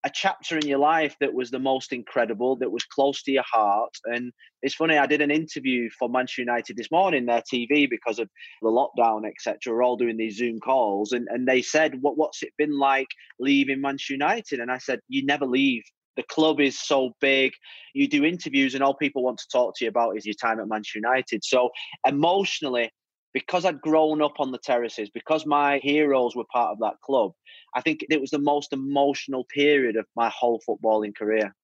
a 0.04 0.10
chapter 0.10 0.58
in 0.58 0.68
your 0.68 0.80
life 0.80 1.16
that 1.20 1.34
was 1.34 1.52
the 1.52 1.60
most 1.60 1.94
incredible, 1.94 2.56
that 2.58 2.72
was 2.72 2.84
close 2.86 3.22
to 3.24 3.32
your 3.32 3.44
heart. 3.52 3.94
And 4.06 4.32
it's 4.62 4.76
funny, 4.76 4.98
I 4.98 5.06
did 5.06 5.22
an 5.22 5.30
interview 5.30 5.90
for 5.98 6.10
Manchester 6.10 6.42
United 6.42 6.78
this 6.78 6.92
morning, 6.92 7.26
their 7.26 7.42
TV, 7.42 7.90
because 7.90 8.18
of 8.18 8.30
the 8.62 8.70
lockdown, 8.70 9.28
etc. 9.28 9.74
We're 9.74 9.84
all 9.84 9.98
doing 9.98 10.18
these 10.18 10.38
Zoom 10.38 10.60
calls, 10.60 11.12
and, 11.12 11.28
and 11.30 11.48
they 11.48 11.62
said, 11.62 11.98
what, 12.02 12.18
What's 12.18 12.44
it 12.44 12.54
been 12.58 12.78
like 12.78 13.08
leaving 13.40 13.82
Manchester 13.82 14.14
United? 14.14 14.60
And 14.60 14.72
I 14.72 14.78
said, 14.80 15.00
You 15.08 15.26
never 15.26 15.46
leave. 15.46 15.84
The 16.18 16.24
club 16.24 16.60
is 16.60 16.80
so 16.80 17.12
big. 17.22 17.54
You 17.94 18.08
do 18.08 18.26
interviews, 18.26 18.74
and 18.74 18.84
all 18.84 18.96
people 18.96 19.24
want 19.24 19.38
to 19.40 19.48
talk 19.52 19.78
to 19.78 19.86
you 19.86 19.90
about 19.90 20.18
is 20.18 20.26
your 20.26 20.36
time 20.36 20.60
at 20.60 20.68
Manchester 20.68 21.00
United. 21.00 21.44
So 21.44 21.70
emotionally, 22.08 22.92
because 23.34 23.66
I'd 23.66 23.82
grown 23.82 24.22
up 24.22 24.40
on 24.40 24.52
the 24.52 24.58
terraces, 24.58 25.10
because 25.10 25.46
my 25.46 25.80
heroes 25.80 26.36
were 26.36 26.46
part 26.52 26.72
of 26.72 26.80
that 26.80 27.00
club, 27.02 27.32
I 27.76 27.82
think 27.82 28.06
it 28.10 28.22
was 28.22 28.32
the 28.32 28.40
most 28.40 28.74
emotional 28.74 29.46
period 29.46 29.96
of 29.96 30.06
my 30.16 30.30
whole 30.30 30.62
footballing 30.68 31.16
career. 31.16 31.56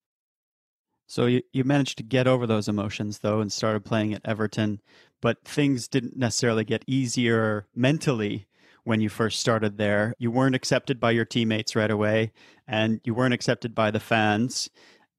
So 1.07 1.25
you, 1.25 1.41
you 1.53 1.63
managed 1.63 1.97
to 1.97 2.03
get 2.03 2.27
over 2.27 2.45
those 2.45 2.67
emotions 2.67 3.19
though 3.19 3.39
and 3.39 3.51
started 3.51 3.85
playing 3.85 4.13
at 4.13 4.21
Everton, 4.25 4.81
but 5.21 5.43
things 5.45 5.87
didn't 5.87 6.17
necessarily 6.17 6.65
get 6.65 6.83
easier 6.85 7.65
mentally 7.73 8.47
when 8.83 8.99
you 8.99 9.09
first 9.09 9.39
started 9.39 9.77
there. 9.77 10.13
You 10.19 10.31
weren't 10.31 10.55
accepted 10.55 10.99
by 10.99 11.11
your 11.11 11.25
teammates 11.25 11.75
right 11.75 11.91
away 11.91 12.33
and 12.67 12.99
you 13.03 13.13
weren't 13.13 13.33
accepted 13.33 13.73
by 13.73 13.91
the 13.91 14.01
fans, 14.01 14.69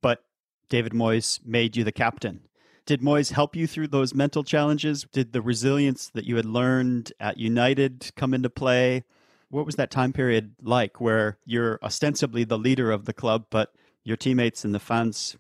but 0.03 0.25
David 0.69 0.93
Moyes 0.93 1.41
made 1.45 1.77
you 1.77 1.85
the 1.85 1.93
captain. 1.93 2.41
Did 2.89 3.03
Moyes 3.03 3.33
help 3.33 3.55
you 3.55 3.67
through 3.67 3.89
those 3.89 4.15
mental 4.15 4.43
challenges? 4.43 5.07
Did 5.13 5.35
the 5.35 5.43
resilience 5.43 6.09
that 6.15 6.25
you 6.25 6.37
had 6.37 6.47
learned 6.47 7.13
at 7.21 7.37
United 7.37 8.11
come 8.17 8.33
into 8.33 8.49
play? 8.49 9.05
What 9.51 9.67
was 9.67 9.77
that 9.77 9.91
time 9.91 10.15
period 10.15 10.55
like 10.63 10.99
where 10.99 11.37
you're 11.45 11.79
ostensibly 11.83 12.45
the 12.45 12.57
leader 12.57 12.91
of 12.91 13.05
the 13.05 13.13
club, 13.13 13.45
but 13.51 13.75
your 14.05 14.17
teammates 14.17 14.65
and 14.65 14.75
the 14.75 14.79
fans 14.79 15.37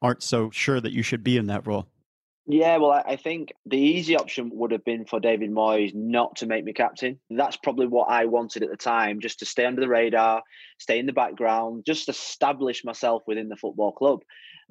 aren't 0.00 0.22
so 0.22 0.48
sure 0.50 0.80
that 0.80 0.92
you 0.92 1.02
should 1.02 1.24
be 1.24 1.36
in 1.36 1.48
that 1.48 1.66
role? 1.66 1.88
Yeah, 2.46 2.76
well, 2.76 3.02
I 3.04 3.16
think 3.16 3.52
the 3.66 3.78
easy 3.78 4.14
option 4.16 4.50
would 4.52 4.70
have 4.70 4.84
been 4.84 5.06
for 5.06 5.18
David 5.18 5.50
Moyes 5.50 5.92
not 5.92 6.36
to 6.36 6.46
make 6.46 6.62
me 6.62 6.72
captain. 6.72 7.18
That's 7.30 7.56
probably 7.56 7.88
what 7.88 8.10
I 8.10 8.26
wanted 8.26 8.62
at 8.62 8.70
the 8.70 8.76
time, 8.76 9.18
just 9.18 9.40
to 9.40 9.44
stay 9.44 9.64
under 9.64 9.80
the 9.80 9.88
radar, 9.88 10.44
stay 10.78 11.00
in 11.00 11.06
the 11.06 11.12
background, 11.12 11.84
just 11.84 12.08
establish 12.08 12.84
myself 12.84 13.24
within 13.26 13.48
the 13.48 13.56
football 13.56 13.90
club. 13.90 14.20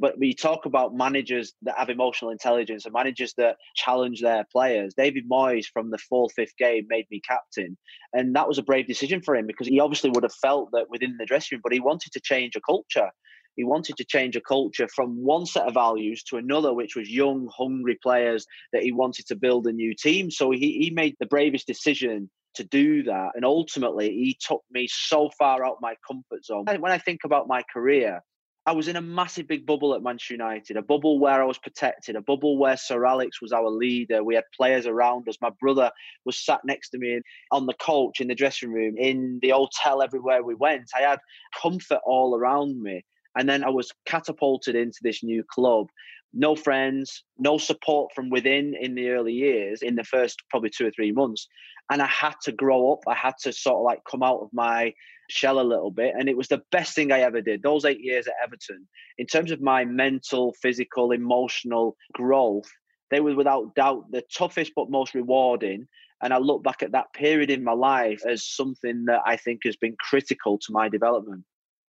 But 0.03 0.19
we 0.19 0.33
talk 0.33 0.65
about 0.65 0.93
managers 0.93 1.53
that 1.61 1.77
have 1.77 1.89
emotional 1.89 2.29
intelligence 2.29 2.83
and 2.83 2.93
managers 2.93 3.33
that 3.37 3.55
challenge 3.73 4.19
their 4.19 4.45
players. 4.51 4.93
David 4.97 5.29
Moyes 5.31 5.63
from 5.71 5.91
the 5.91 5.97
fourth, 5.97 6.33
fifth 6.33 6.57
game 6.57 6.87
made 6.89 7.05
me 7.09 7.21
captain. 7.25 7.77
And 8.11 8.35
that 8.35 8.49
was 8.49 8.57
a 8.57 8.63
brave 8.63 8.85
decision 8.85 9.21
for 9.21 9.33
him 9.33 9.47
because 9.47 9.65
he 9.65 9.79
obviously 9.79 10.09
would 10.09 10.23
have 10.23 10.35
felt 10.35 10.71
that 10.73 10.89
within 10.89 11.15
the 11.17 11.25
dressing 11.25 11.55
room, 11.55 11.61
but 11.63 11.71
he 11.71 11.79
wanted 11.79 12.11
to 12.11 12.19
change 12.19 12.57
a 12.57 12.59
culture. 12.59 13.11
He 13.55 13.63
wanted 13.63 13.95
to 13.95 14.03
change 14.03 14.35
a 14.35 14.41
culture 14.41 14.89
from 14.93 15.23
one 15.23 15.45
set 15.45 15.67
of 15.69 15.73
values 15.73 16.21
to 16.23 16.35
another, 16.35 16.73
which 16.73 16.97
was 16.97 17.09
young, 17.09 17.49
hungry 17.55 17.97
players 18.03 18.45
that 18.73 18.83
he 18.83 18.91
wanted 18.91 19.27
to 19.27 19.37
build 19.37 19.67
a 19.67 19.71
new 19.71 19.95
team. 19.95 20.29
So 20.31 20.51
he, 20.51 20.79
he 20.79 20.91
made 20.93 21.15
the 21.21 21.27
bravest 21.27 21.65
decision 21.65 22.29
to 22.55 22.65
do 22.65 23.03
that. 23.03 23.29
And 23.35 23.45
ultimately, 23.45 24.09
he 24.09 24.37
took 24.45 24.63
me 24.69 24.89
so 24.91 25.29
far 25.39 25.65
out 25.65 25.77
my 25.79 25.95
comfort 26.05 26.43
zone. 26.43 26.65
When 26.65 26.91
I 26.91 26.97
think 26.97 27.21
about 27.23 27.47
my 27.47 27.63
career, 27.73 28.19
I 28.65 28.71
was 28.71 28.87
in 28.87 28.95
a 28.95 29.01
massive 29.01 29.47
big 29.47 29.65
bubble 29.65 29.93
at 29.93 30.01
Manchester 30.01 30.35
United, 30.35 30.77
a 30.77 30.81
bubble 30.81 31.19
where 31.19 31.41
I 31.41 31.45
was 31.45 31.57
protected, 31.57 32.15
a 32.15 32.21
bubble 32.21 32.57
where 32.57 32.77
Sir 32.77 33.05
Alex 33.05 33.41
was 33.41 33.51
our 33.51 33.69
leader. 33.69 34.23
We 34.23 34.35
had 34.35 34.45
players 34.55 34.87
around 34.87 35.27
us. 35.27 35.35
My 35.41 35.49
brother 35.59 35.91
was 36.23 36.37
sat 36.37 36.61
next 36.63 36.91
to 36.91 36.97
me 36.97 37.19
on 37.51 37.65
the 37.65 37.73
coach 37.73 38.21
in 38.21 38.29
the 38.29 38.35
dressing 38.35 38.71
room, 38.71 38.95
in 38.97 39.39
the 39.41 39.49
hotel, 39.49 40.01
everywhere 40.01 40.43
we 40.43 40.55
went. 40.55 40.89
I 40.95 41.01
had 41.01 41.19
comfort 41.61 41.99
all 42.05 42.35
around 42.37 42.81
me. 42.81 43.03
And 43.35 43.49
then 43.49 43.65
I 43.65 43.69
was 43.69 43.91
catapulted 44.05 44.75
into 44.75 44.99
this 45.01 45.23
new 45.23 45.43
club. 45.43 45.87
No 46.33 46.55
friends, 46.55 47.23
no 47.37 47.57
support 47.57 48.13
from 48.15 48.29
within 48.29 48.75
in 48.79 48.95
the 48.95 49.09
early 49.09 49.33
years, 49.33 49.81
in 49.81 49.95
the 49.95 50.03
first 50.05 50.41
probably 50.49 50.69
two 50.69 50.87
or 50.87 50.91
three 50.91 51.11
months. 51.11 51.47
And 51.91 52.01
I 52.01 52.07
had 52.07 52.35
to 52.43 52.53
grow 52.53 52.93
up. 52.93 52.99
I 53.07 53.13
had 53.13 53.33
to 53.41 53.51
sort 53.51 53.77
of 53.77 53.83
like 53.83 54.03
come 54.09 54.23
out 54.23 54.39
of 54.39 54.49
my 54.53 54.93
shell 55.29 55.59
a 55.59 55.61
little 55.61 55.91
bit. 55.91 56.13
And 56.17 56.29
it 56.29 56.37
was 56.37 56.47
the 56.47 56.61
best 56.71 56.95
thing 56.95 57.11
I 57.11 57.19
ever 57.21 57.41
did. 57.41 57.63
Those 57.63 57.85
eight 57.85 58.01
years 58.01 58.27
at 58.27 58.33
Everton, 58.43 58.87
in 59.17 59.27
terms 59.27 59.51
of 59.51 59.61
my 59.61 59.85
mental, 59.85 60.53
physical, 60.61 61.11
emotional 61.11 61.95
growth, 62.13 62.69
they 63.11 63.19
were 63.19 63.35
without 63.35 63.75
doubt 63.75 64.11
the 64.11 64.23
toughest 64.35 64.73
but 64.75 64.89
most 64.89 65.13
rewarding. 65.13 65.87
And 66.21 66.33
I 66.33 66.37
look 66.37 66.63
back 66.63 66.83
at 66.83 66.93
that 66.93 67.13
period 67.13 67.51
in 67.51 67.63
my 67.63 67.73
life 67.73 68.21
as 68.25 68.47
something 68.47 69.05
that 69.05 69.21
I 69.25 69.35
think 69.35 69.61
has 69.65 69.75
been 69.75 69.95
critical 69.99 70.57
to 70.59 70.71
my 70.71 70.89
development. 70.89 71.43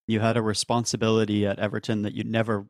You 0.08 0.20
had 0.20 0.38
a 0.38 0.42
responsibility 0.42 1.46
at 1.46 1.60
Everton 1.60 2.02
that 2.02 2.14
you 2.14 2.24
never 2.24 2.66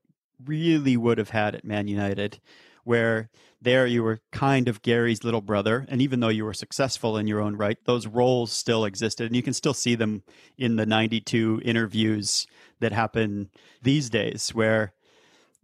really 0.45 0.97
would 0.97 1.17
have 1.17 1.29
had 1.29 1.55
at 1.55 1.63
Man 1.63 1.87
United. 1.87 2.39
Where 2.83 3.29
there 3.61 3.87
you 3.87 4.03
were 4.03 4.19
kind 4.31 4.67
of 4.67 4.81
Gary's 4.81 5.23
little 5.23 5.41
brother. 5.41 5.85
And 5.87 6.01
even 6.01 6.19
though 6.19 6.29
you 6.29 6.43
were 6.43 6.53
successful 6.53 7.17
in 7.17 7.27
your 7.27 7.39
own 7.39 7.55
right, 7.55 7.77
those 7.85 8.07
roles 8.07 8.51
still 8.51 8.83
existed. 8.83 9.27
And 9.27 9.35
you 9.35 9.43
can 9.43 9.53
still 9.53 9.73
see 9.73 9.95
them 9.95 10.23
in 10.57 10.75
the 10.75 10.85
92 10.85 11.61
interviews 11.63 12.45
that 12.79 12.91
happen 12.91 13.49
these 13.81 14.09
days, 14.09 14.53
where 14.53 14.93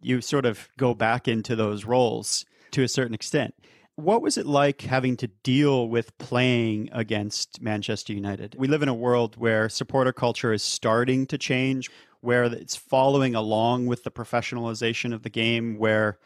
you 0.02 0.22
sort 0.22 0.46
of 0.46 0.70
go 0.78 0.94
back 0.94 1.28
into 1.28 1.56
those 1.56 1.84
roles 1.84 2.46
to 2.72 2.84
a 2.84 2.88
certain 2.88 3.14
extent. 3.14 3.54
What 3.96 4.22
was 4.22 4.38
it 4.38 4.46
like 4.46 4.82
having 4.82 5.18
to 5.18 5.28
deal 5.28 5.90
with 5.90 6.18
playing 6.18 6.90
against 6.94 7.62
Manchester 7.62 8.14
United? 8.14 8.56
We 8.58 8.70
live 8.70 8.82
in 8.82 8.88
a 8.88 8.94
world 8.94 9.36
where 9.36 9.68
supporter 9.68 10.14
culture 10.14 10.54
is 10.54 10.64
starting 10.64 11.28
to 11.28 11.38
change, 11.38 11.92
where 12.22 12.46
it's 12.46 12.78
following 12.78 13.36
along 13.36 13.88
with 13.88 14.06
the 14.06 14.12
professionalization 14.12 15.14
of 15.14 15.24
the 15.24 15.30
game, 15.30 15.78
where 15.78 16.18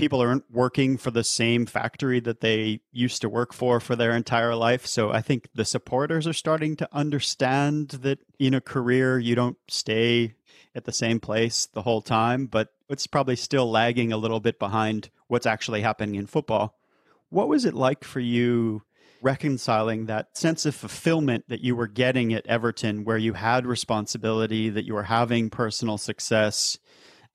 people 0.00 0.20
aren't 0.20 0.50
working 0.50 0.96
for 0.96 1.10
the 1.10 1.22
same 1.22 1.66
factory 1.66 2.20
that 2.20 2.40
they 2.40 2.80
used 2.90 3.20
to 3.20 3.28
work 3.28 3.52
for 3.52 3.80
for 3.80 3.94
their 3.94 4.12
entire 4.12 4.54
life. 4.54 4.86
So 4.86 5.12
I 5.12 5.20
think 5.20 5.48
the 5.54 5.64
supporters 5.64 6.26
are 6.26 6.32
starting 6.32 6.74
to 6.76 6.88
understand 6.90 7.90
that 7.90 8.18
in 8.38 8.54
a 8.54 8.60
career, 8.60 9.18
you 9.18 9.34
don't 9.34 9.58
stay 9.68 10.34
at 10.74 10.84
the 10.84 10.92
same 10.92 11.20
place 11.20 11.66
the 11.66 11.82
whole 11.82 12.00
time, 12.00 12.46
but 12.46 12.68
it's 12.88 13.06
probably 13.06 13.36
still 13.36 13.70
lagging 13.70 14.12
a 14.12 14.16
little 14.16 14.40
bit 14.40 14.58
behind 14.58 15.10
what's 15.26 15.46
actually 15.46 15.82
happening 15.82 16.14
in 16.14 16.26
football. 16.26 16.78
What 17.28 17.48
was 17.48 17.64
it 17.64 17.74
like 17.74 18.02
for 18.02 18.20
you 18.20 18.82
reconciling 19.22 20.06
that 20.06 20.36
sense 20.36 20.64
of 20.64 20.74
fulfillment 20.74 21.44
that 21.48 21.60
you 21.60 21.76
were 21.76 21.86
getting 21.86 22.32
at 22.32 22.46
Everton, 22.46 23.04
where 23.04 23.18
you 23.18 23.34
had 23.34 23.66
responsibility, 23.66 24.70
that 24.70 24.86
you 24.86 24.94
were 24.94 25.04
having 25.04 25.50
personal 25.50 25.98
success, 25.98 26.78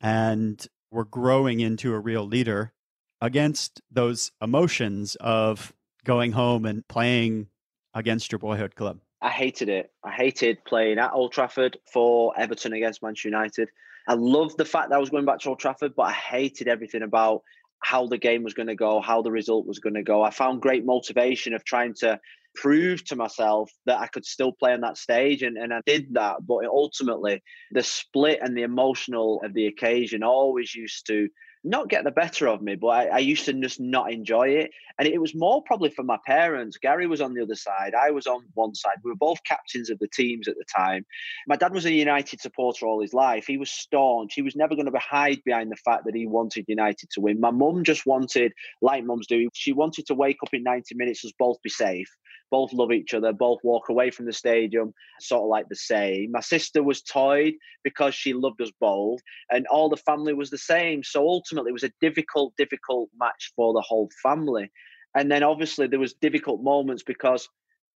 and 0.01 0.67
were 0.92 1.06
growing 1.06 1.60
into 1.60 1.94
a 1.94 2.00
real 2.00 2.25
leader, 2.25 2.74
against 3.22 3.82
those 3.92 4.32
emotions 4.42 5.15
of 5.20 5.74
going 6.04 6.32
home 6.34 6.65
and 6.65 6.88
playing 6.88 7.48
against 7.94 8.32
your 8.32 8.39
boyhood 8.39 8.75
club? 8.75 9.00
I 9.22 9.30
hated 9.30 9.70
it. 9.70 9.92
I 10.04 10.12
hated 10.12 10.63
playing 10.65 11.00
at 11.00 11.13
Old 11.13 11.32
Trafford 11.32 11.77
for 11.92 12.34
Everton 12.38 12.74
against 12.74 13.01
Manchester 13.01 13.30
United. 13.30 13.70
I 14.08 14.13
loved 14.13 14.58
the 14.58 14.65
fact 14.65 14.89
that 14.89 14.96
I 14.96 15.00
was 15.00 15.10
going 15.10 15.25
back 15.25 15.39
to 15.39 15.50
Old 15.50 15.60
Trafford, 15.60 15.96
but 15.96 16.04
I 16.04 16.12
hated 16.12 16.68
everything 16.68 17.01
about 17.01 17.42
how 17.80 18.06
the 18.06 18.18
game 18.18 18.44
was 18.44 18.54
going 18.54 18.68
to 18.68 18.75
go, 18.75 19.01
how 19.01 19.22
the 19.22 19.32
result 19.32 19.65
was 19.65 19.80
going 19.80 19.96
to 19.96 20.04
go. 20.04 20.22
I 20.22 20.30
found 20.30 20.62
great 20.62 20.86
motivation 20.86 21.54
of 21.54 21.63
trying 21.63 21.94
to 21.96 22.20
prove 22.55 23.03
to 23.05 23.15
myself 23.15 23.71
that 23.85 24.00
I 24.00 24.07
could 24.07 24.25
still 24.25 24.51
play 24.51 24.74
on 24.74 24.81
that 24.81 24.97
stage, 24.97 25.43
and, 25.43 25.57
and 25.57 25.74
I 25.74 25.81
did 25.85 26.13
that. 26.13 26.38
But 26.45 26.65
ultimately, 26.65 27.41
the 27.71 27.83
split 27.83 28.39
and 28.41 28.57
the 28.57 28.63
emotional 28.63 29.41
of 29.43 29.53
the 29.53 29.67
occasion 29.67 30.24
always 30.24 30.74
used 30.74 31.07
to 31.07 31.29
not 31.65 31.89
get 31.89 32.03
the 32.03 32.12
better 32.12 32.47
of 32.47 32.62
me, 32.62 32.75
but 32.75 32.88
I, 32.88 33.05
I, 33.07 33.17
used 33.17 33.45
to 33.45 33.53
just 33.53 33.79
not 33.79 34.13
enjoy 34.13 34.50
it. 34.50 34.71
And 35.00 35.07
it 35.07 35.19
was 35.19 35.33
more 35.33 35.63
probably 35.63 35.89
for 35.89 36.03
my 36.03 36.17
parents. 36.25 36.77
Gary 36.77 37.07
was 37.07 37.21
on 37.21 37.33
the 37.33 37.41
other 37.41 37.55
side, 37.55 37.93
I 37.95 38.12
was 38.12 38.27
on 38.27 38.45
one 38.53 38.75
side. 38.75 38.97
We 39.03 39.12
were 39.12 39.17
both 39.17 39.43
captains 39.43 39.89
of 39.89 39.97
the 40.00 40.07
teams 40.07 40.47
at 40.47 40.55
the 40.55 40.65
time. 40.77 41.05
My 41.47 41.55
dad 41.55 41.74
was 41.74 41.85
a 41.85 41.91
United 41.91 42.39
supporter 42.39 42.85
all 42.85 43.01
his 43.01 43.13
life. 43.13 43.47
He 43.47 43.57
was 43.57 43.71
staunch. 43.71 44.33
He 44.35 44.43
was 44.43 44.55
never 44.55 44.75
going 44.75 44.91
to 44.91 45.00
hide 45.00 45.41
behind 45.43 45.71
the 45.71 45.77
fact 45.77 46.05
that 46.05 46.15
he 46.15 46.27
wanted 46.27 46.65
United 46.67 47.09
to 47.12 47.21
win. 47.21 47.39
My 47.39 47.51
mum 47.51 47.83
just 47.83 48.05
wanted, 48.05 48.53
like 48.81 49.03
mums 49.03 49.27
do, 49.27 49.50
she 49.53 49.74
wanted 49.74 50.05
to 50.07 50.13
wake 50.13 50.38
up 50.43 50.53
in 50.53 50.63
90 50.63 50.95
minutes, 50.95 51.25
us 51.25 51.33
both 51.38 51.62
be 51.63 51.69
safe 51.69 52.09
both 52.52 52.74
love 52.74 52.92
each 52.92 53.14
other, 53.14 53.34
both 53.34 53.60
walk 53.64 53.90
away 53.90 54.12
from 54.12 54.25
the 54.25 54.34
stadium 54.34 54.94
sort 55.20 55.44
of 55.44 55.50
like 55.50 55.68
the 55.70 55.75
same. 55.75 56.32
My 56.32 56.42
sister 56.42 56.84
was 56.84 57.02
toyed 57.02 57.56
because 57.84 58.16
she 58.16 58.34
loved 58.34 58.62
us 58.62 58.72
both, 58.80 59.20
and 59.50 59.66
all 59.68 59.90
the 59.90 59.98
family 59.98 60.34
was 60.34 60.50
the 60.50 60.58
same. 60.58 61.04
So 61.04 61.28
ultimately, 61.28 61.70
it 61.70 61.74
was 61.74 61.84
a 61.84 61.92
difficult, 62.02 62.54
difficult 62.58 63.10
match 63.20 63.52
for 63.56 63.74
the 63.74 63.82
whole 63.82 64.10
family. 64.22 64.72
And 65.16 65.32
then 65.32 65.44
obviously 65.44 65.88
there 65.88 66.00
was 66.00 66.14
difficult 66.14 66.62
moments 66.62 67.02
because 67.02 67.48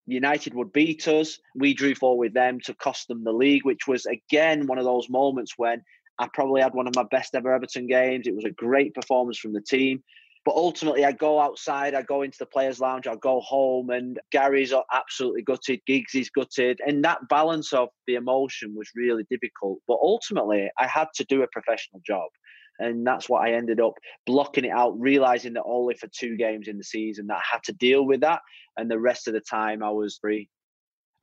United 0.06 0.54
would 0.54 0.74
beat 0.74 1.08
us. 1.08 1.40
We 1.56 1.74
drew 1.74 1.96
four 1.96 2.18
with 2.18 2.34
them 2.34 2.60
to 2.66 2.74
cost 2.76 3.08
them 3.08 3.24
the 3.24 3.32
league, 3.32 3.66
which 3.66 3.88
was 3.88 4.06
again 4.06 4.68
one 4.68 4.78
of 4.78 4.86
those 4.86 5.10
moments 5.10 5.54
when 5.58 5.82
I 6.20 6.28
probably 6.34 6.62
had 6.62 6.74
one 6.74 6.88
of 6.88 6.96
my 6.96 7.06
best 7.10 7.36
ever 7.36 7.54
Everton 7.54 7.88
games. 7.88 8.28
It 8.28 8.36
was 8.36 8.46
a 8.46 8.52
great 8.52 8.94
performance 8.94 9.38
from 9.38 9.54
the 9.54 9.62
team. 9.62 10.04
But 10.46 10.56
ultimately, 10.56 11.04
I 11.04 11.12
go 11.12 11.40
outside, 11.40 11.96
I 11.96 12.04
go 12.04 12.22
into 12.22 12.38
the 12.38 12.46
players' 12.46 12.80
lounge, 12.80 13.08
I 13.08 13.16
go 13.16 13.42
home, 13.42 13.90
and 13.90 14.20
Gary's 14.32 14.72
absolutely 14.94 15.42
gutted, 15.42 15.80
Giggs 15.88 16.14
is 16.14 16.30
gutted. 16.30 16.80
And 16.86 17.04
that 17.04 17.28
balance 17.30 17.74
of 17.74 17.90
the 18.06 18.14
emotion 18.14 18.76
was 18.76 18.88
really 18.96 19.24
difficult. 19.32 19.80
But 19.88 19.98
ultimately, 20.02 20.70
I 20.78 20.86
had 20.86 21.08
to 21.16 21.26
do 21.26 21.42
a 21.42 21.48
professional 21.48 22.00
job. 22.06 22.30
And 22.78 23.08
that's 23.08 23.28
what 23.28 23.42
I 23.42 23.54
ended 23.54 23.80
up 23.80 23.94
blocking 24.28 24.66
it 24.66 24.72
out, 24.72 25.00
realizing 25.00 25.54
that 25.54 25.64
only 25.64 25.96
for 25.96 26.10
two 26.16 26.38
games 26.38 26.68
in 26.68 26.78
the 26.78 26.84
season 26.84 27.26
that 27.28 27.38
I 27.38 27.44
had 27.54 27.64
to 27.64 27.74
deal 27.74 28.06
with 28.06 28.22
that. 28.22 28.42
And 28.78 28.92
the 28.92 29.00
rest 29.00 29.28
of 29.28 29.34
the 29.34 29.42
time, 29.42 29.82
I 29.82 29.90
was 29.90 30.20
free. 30.22 30.50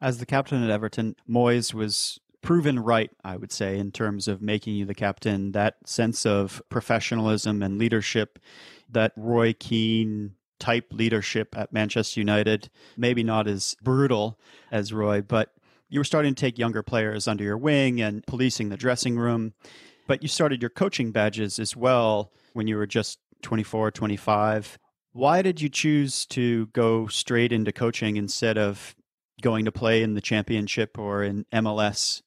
As 0.00 0.18
the 0.18 0.26
captain 0.26 0.64
at 0.64 0.70
Everton, 0.70 1.14
Moyes 1.30 1.72
was 1.72 2.18
proven 2.42 2.78
right, 2.78 3.10
I 3.24 3.36
would 3.36 3.52
say, 3.52 3.78
in 3.78 3.92
terms 3.92 4.28
of 4.28 4.42
making 4.42 4.74
you 4.74 4.84
the 4.84 4.94
captain. 4.94 5.52
That 5.52 5.76
sense 5.86 6.26
of 6.26 6.60
professionalism 6.68 7.62
and 7.62 7.78
leadership 7.78 8.38
that 8.90 9.12
Roy 9.16 9.54
Keane 9.54 10.34
type 10.60 10.92
leadership 10.92 11.56
at 11.56 11.72
Manchester 11.72 12.20
United, 12.20 12.70
maybe 12.96 13.22
not 13.22 13.48
as 13.48 13.74
brutal 13.82 14.38
as 14.70 14.92
Roy, 14.92 15.20
but 15.22 15.54
you 15.88 15.98
were 15.98 16.04
starting 16.04 16.34
to 16.34 16.40
take 16.40 16.58
younger 16.58 16.82
players 16.82 17.26
under 17.26 17.44
your 17.44 17.58
wing 17.58 18.00
and 18.00 18.24
policing 18.26 18.68
the 18.68 18.76
dressing 18.76 19.16
room. 19.16 19.54
But 20.06 20.22
you 20.22 20.28
started 20.28 20.62
your 20.62 20.70
coaching 20.70 21.10
badges 21.10 21.58
as 21.58 21.76
well 21.76 22.32
when 22.52 22.66
you 22.66 22.76
were 22.76 22.86
just 22.86 23.18
24, 23.42 23.90
25. 23.90 24.78
Why 25.12 25.42
did 25.42 25.60
you 25.60 25.68
choose 25.68 26.24
to 26.26 26.66
go 26.68 27.08
straight 27.08 27.52
into 27.52 27.72
coaching 27.72 28.16
instead 28.16 28.56
of 28.56 28.94
going 29.42 29.64
to 29.64 29.72
play 29.72 30.02
in 30.02 30.14
the 30.14 30.20
championship 30.20 30.98
or 30.98 31.22
in 31.22 31.44
MLS? 31.52 32.22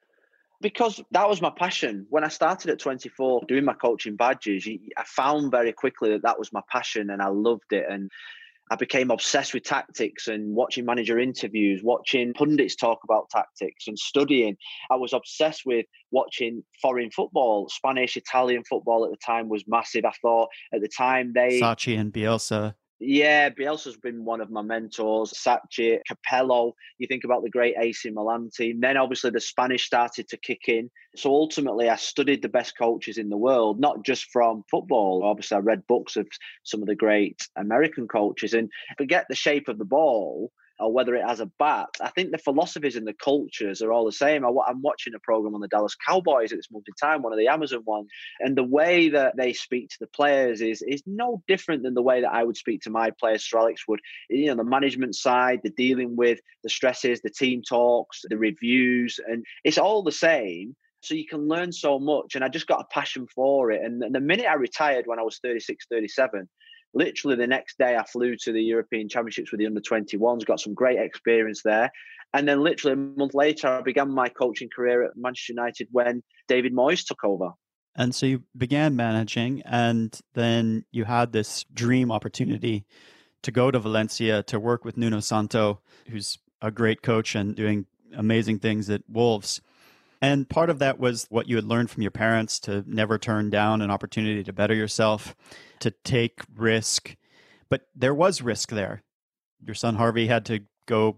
Because 0.61 1.01
that 1.11 1.29
was 1.29 1.41
my 1.41 1.51
passion. 1.51 2.05
When 2.09 2.23
I 2.23 2.29
started 2.29 2.71
at 2.71 2.79
24 2.79 3.43
doing 3.47 3.65
my 3.65 3.73
coaching 3.73 4.15
badges, 4.15 4.67
I 4.97 5.03
found 5.05 5.51
very 5.51 5.73
quickly 5.73 6.11
that 6.11 6.23
that 6.23 6.39
was 6.39 6.53
my 6.53 6.61
passion 6.71 7.09
and 7.09 7.21
I 7.21 7.27
loved 7.27 7.71
it. 7.71 7.85
And 7.89 8.09
I 8.71 8.75
became 8.75 9.11
obsessed 9.11 9.53
with 9.53 9.63
tactics 9.63 10.27
and 10.27 10.55
watching 10.55 10.85
manager 10.85 11.19
interviews, 11.19 11.81
watching 11.83 12.33
pundits 12.33 12.75
talk 12.75 12.99
about 13.03 13.29
tactics 13.29 13.87
and 13.87 13.97
studying. 13.97 14.57
I 14.89 14.95
was 14.95 15.13
obsessed 15.13 15.63
with 15.65 15.85
watching 16.11 16.63
foreign 16.81 17.11
football. 17.11 17.69
Spanish, 17.69 18.17
Italian 18.17 18.63
football 18.63 19.05
at 19.05 19.11
the 19.11 19.17
time 19.23 19.49
was 19.49 19.63
massive. 19.67 20.03
I 20.03 20.13
thought 20.19 20.49
at 20.73 20.81
the 20.81 20.87
time 20.87 21.33
they. 21.35 21.59
Sacchi 21.59 21.95
and 21.95 22.11
Bielsa. 22.11 22.73
Yeah, 22.99 23.49
Bielsa's 23.49 23.97
been 23.97 24.23
one 24.23 24.39
of 24.39 24.49
my 24.49 24.61
mentors. 24.61 25.37
Sacchi, 25.37 25.99
Capello. 26.09 26.73
You 26.97 27.07
think 27.07 27.25
about 27.25 27.43
the 27.43 27.49
great 27.49 27.75
AC 27.77 28.09
Milan 28.09 28.49
team. 28.55 28.79
Then 28.79 28.95
obviously 28.95 29.31
the 29.31 29.41
Spanish 29.41 29.85
started 29.85 30.29
to 30.29 30.37
kick 30.37 30.69
in. 30.69 30.89
So 31.17 31.29
ultimately, 31.31 31.89
I 31.89 31.97
studied 31.97 32.41
the 32.41 32.49
best 32.49 32.77
coaches 32.77 33.17
in 33.17 33.29
the 33.29 33.37
world, 33.37 33.81
not 33.81 34.05
just 34.05 34.31
from 34.31 34.63
football. 34.71 35.23
Obviously, 35.25 35.57
I 35.57 35.59
read 35.59 35.87
books 35.87 36.15
of 36.15 36.27
some 36.63 36.81
of 36.81 36.87
the 36.87 36.95
great 36.95 37.45
American 37.57 38.07
coaches 38.07 38.53
and 38.53 38.69
forget 38.97 39.25
the 39.27 39.35
shape 39.35 39.67
of 39.67 39.77
the 39.77 39.85
ball 39.85 40.51
or 40.79 40.91
whether 40.91 41.15
it 41.15 41.25
has 41.25 41.39
a 41.39 41.51
bat. 41.59 41.87
I 42.01 42.09
think 42.09 42.31
the 42.31 42.37
philosophies 42.37 42.95
and 42.95 43.07
the 43.07 43.13
cultures 43.13 43.81
are 43.81 43.91
all 43.91 44.05
the 44.05 44.11
same. 44.11 44.45
I, 44.45 44.49
am 44.69 44.81
watching 44.81 45.13
a 45.15 45.19
program 45.19 45.55
on 45.55 45.61
the 45.61 45.67
Dallas 45.67 45.95
Cowboys 46.07 46.51
at 46.51 46.57
this 46.57 46.71
moment 46.71 46.87
in 46.89 46.93
time, 46.95 47.21
one 47.21 47.33
of 47.33 47.39
the 47.39 47.47
Amazon 47.47 47.83
ones, 47.85 48.09
and 48.39 48.55
the 48.55 48.63
way 48.63 49.09
that 49.09 49.35
they 49.37 49.53
speak 49.53 49.89
to 49.89 49.97
the 49.99 50.07
players 50.07 50.61
is 50.61 50.81
is 50.81 51.03
no 51.05 51.41
different 51.47 51.83
than 51.83 51.93
the 51.93 52.01
way 52.01 52.21
that 52.21 52.33
I 52.33 52.43
would 52.43 52.57
speak 52.57 52.81
to 52.81 52.89
my 52.89 53.11
players. 53.11 53.49
Sir 53.49 53.59
Alex 53.59 53.87
would, 53.87 54.01
you 54.29 54.47
know, 54.47 54.55
the 54.55 54.63
management 54.63 55.15
side, 55.15 55.61
the 55.63 55.69
dealing 55.69 56.15
with 56.15 56.39
the 56.63 56.69
stresses, 56.69 57.21
the 57.21 57.29
team 57.29 57.61
talks, 57.61 58.21
the 58.29 58.37
reviews, 58.37 59.19
and 59.27 59.45
it's 59.63 59.77
all 59.77 60.03
the 60.03 60.11
same 60.11 60.75
so 61.01 61.13
you 61.13 61.25
can 61.25 61.47
learn 61.47 61.71
so 61.71 61.99
much 61.99 62.35
and 62.35 62.43
i 62.43 62.47
just 62.47 62.67
got 62.67 62.81
a 62.81 62.93
passion 62.93 63.27
for 63.27 63.71
it 63.71 63.81
and 63.83 64.01
the 64.01 64.19
minute 64.19 64.47
i 64.47 64.55
retired 64.55 65.05
when 65.05 65.19
i 65.19 65.21
was 65.21 65.39
36 65.43 65.85
37 65.89 66.49
literally 66.95 67.35
the 67.35 67.45
next 67.45 67.77
day, 67.77 67.95
I 67.95 68.03
flew 68.03 68.35
to 68.37 68.51
the 68.51 68.63
European 68.63 69.07
Championships 69.09 69.51
with 69.51 69.59
the 69.59 69.67
under 69.67 69.81
21s, 69.81 70.45
got 70.45 70.59
some 70.59 70.73
great 70.73 70.97
experience 70.97 71.61
there. 71.63 71.91
And 72.33 72.47
then, 72.47 72.61
literally 72.61 72.93
a 72.93 73.17
month 73.17 73.33
later, 73.33 73.67
I 73.67 73.81
began 73.81 74.09
my 74.09 74.29
coaching 74.29 74.69
career 74.73 75.03
at 75.03 75.15
Manchester 75.15 75.53
United 75.53 75.87
when 75.91 76.23
David 76.47 76.73
Moyes 76.73 77.05
took 77.05 77.23
over. 77.23 77.51
And 77.95 78.13
so 78.13 78.25
you 78.25 78.43
began 78.57 78.95
managing, 78.95 79.61
and 79.63 80.19
then 80.33 80.85
you 80.91 81.05
had 81.05 81.31
this 81.31 81.63
dream 81.73 82.11
opportunity 82.11 82.85
to 83.43 83.51
go 83.51 83.71
to 83.71 83.79
Valencia 83.79 84.43
to 84.43 84.59
work 84.59 84.83
with 84.83 84.97
Nuno 84.97 85.21
Santo, 85.21 85.79
who's 86.09 86.39
a 86.61 86.71
great 86.71 87.01
coach 87.03 87.35
and 87.35 87.55
doing 87.55 87.85
amazing 88.13 88.59
things 88.59 88.89
at 88.89 89.03
Wolves. 89.07 89.61
And 90.25 90.49
part 90.49 90.71
of 90.71 90.79
that 90.79 90.99
was 90.99 91.27
what 91.29 91.47
you 91.47 91.55
had 91.55 91.65
learned 91.65 91.91
from 91.91 92.01
your 92.01 92.09
parents 92.09 92.59
to 92.61 92.83
never 92.87 93.19
turn 93.19 93.51
down 93.51 93.83
an 93.83 93.91
opportunity 93.91 94.43
to 94.43 94.51
better 94.51 94.73
yourself, 94.73 95.35
to 95.81 95.91
take 95.91 96.41
risk. 96.55 97.15
But 97.69 97.83
there 97.95 98.13
was 98.13 98.41
risk 98.41 98.69
there. 98.69 99.03
Your 99.63 99.75
son 99.75 99.95
Harvey 99.95 100.25
had 100.25 100.43
to 100.45 100.61
go 100.87 101.17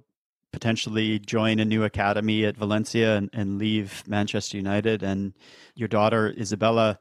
potentially 0.52 1.20
join 1.20 1.60
a 1.60 1.65
new 1.65 1.86
academy 1.86 2.43
at 2.43 2.58
Valencia 2.58 3.15
and, 3.15 3.30
and 3.32 3.58
leave 3.58 4.04
Manchester 4.08 4.58
United. 4.58 5.04
And 5.04 5.34
your 5.74 5.88
daughter 5.88 6.34
Isabella, 6.38 7.00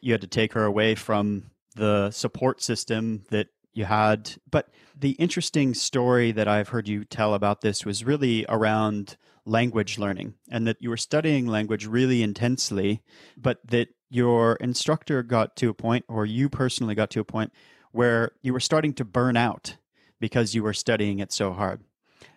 you 0.00 0.12
had 0.12 0.22
to 0.22 0.26
take 0.26 0.54
her 0.54 0.64
away 0.64 0.94
from 0.94 1.50
the 1.76 2.10
support 2.12 2.62
system 2.62 3.24
that 3.28 3.48
you 3.74 3.84
had. 3.84 4.36
But 4.50 4.70
the 4.98 5.12
interesting 5.12 5.74
story 5.74 6.32
that 6.32 6.48
I've 6.48 6.70
heard 6.70 6.88
you 6.88 7.04
tell 7.04 7.34
about 7.34 7.60
this 7.60 7.84
was 7.84 8.06
really 8.06 8.46
around 8.48 9.18
language 9.44 9.98
learning 9.98 10.34
and 10.50 10.66
that 10.66 10.76
you 10.80 10.90
were 10.90 10.96
studying 10.96 11.46
language 11.46 11.86
really 11.86 12.22
intensely, 12.22 13.02
but 13.36 13.58
that 13.66 13.88
your 14.08 14.56
instructor 14.56 15.22
got 15.22 15.56
to 15.56 15.70
a 15.70 15.74
point, 15.74 16.04
or 16.08 16.26
you 16.26 16.48
personally 16.48 16.94
got 16.94 17.10
to 17.10 17.20
a 17.20 17.24
point, 17.24 17.52
where 17.92 18.32
you 18.42 18.52
were 18.52 18.60
starting 18.60 18.92
to 18.94 19.04
burn 19.04 19.36
out 19.36 19.76
because 20.20 20.54
you 20.54 20.62
were 20.62 20.74
studying 20.74 21.18
it 21.18 21.32
so 21.32 21.52
hard. 21.52 21.82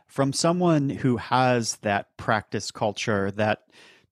From 0.07 0.33
someone 0.33 0.89
who 0.89 1.17
has 1.17 1.77
that 1.77 2.15
practice 2.17 2.71
culture, 2.71 3.31
that 3.31 3.63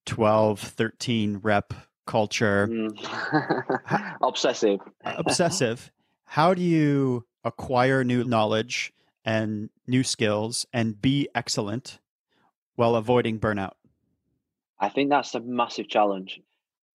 12, 0.05 0.59
13 0.59 1.39
rep 1.41 1.73
culture, 2.05 2.67
mm. 2.67 4.17
obsessive. 4.21 4.79
obsessive. 5.03 5.91
How 6.25 6.53
do 6.53 6.61
you 6.61 7.25
acquire 7.43 8.03
new 8.03 8.23
knowledge 8.23 8.91
and 9.23 9.69
new 9.87 10.03
skills 10.03 10.65
and 10.73 11.01
be 11.01 11.29
excellent 11.33 11.99
while 12.75 12.95
avoiding 12.95 13.39
burnout? 13.39 13.73
I 14.79 14.89
think 14.89 15.09
that's 15.09 15.35
a 15.35 15.39
massive 15.39 15.87
challenge 15.87 16.41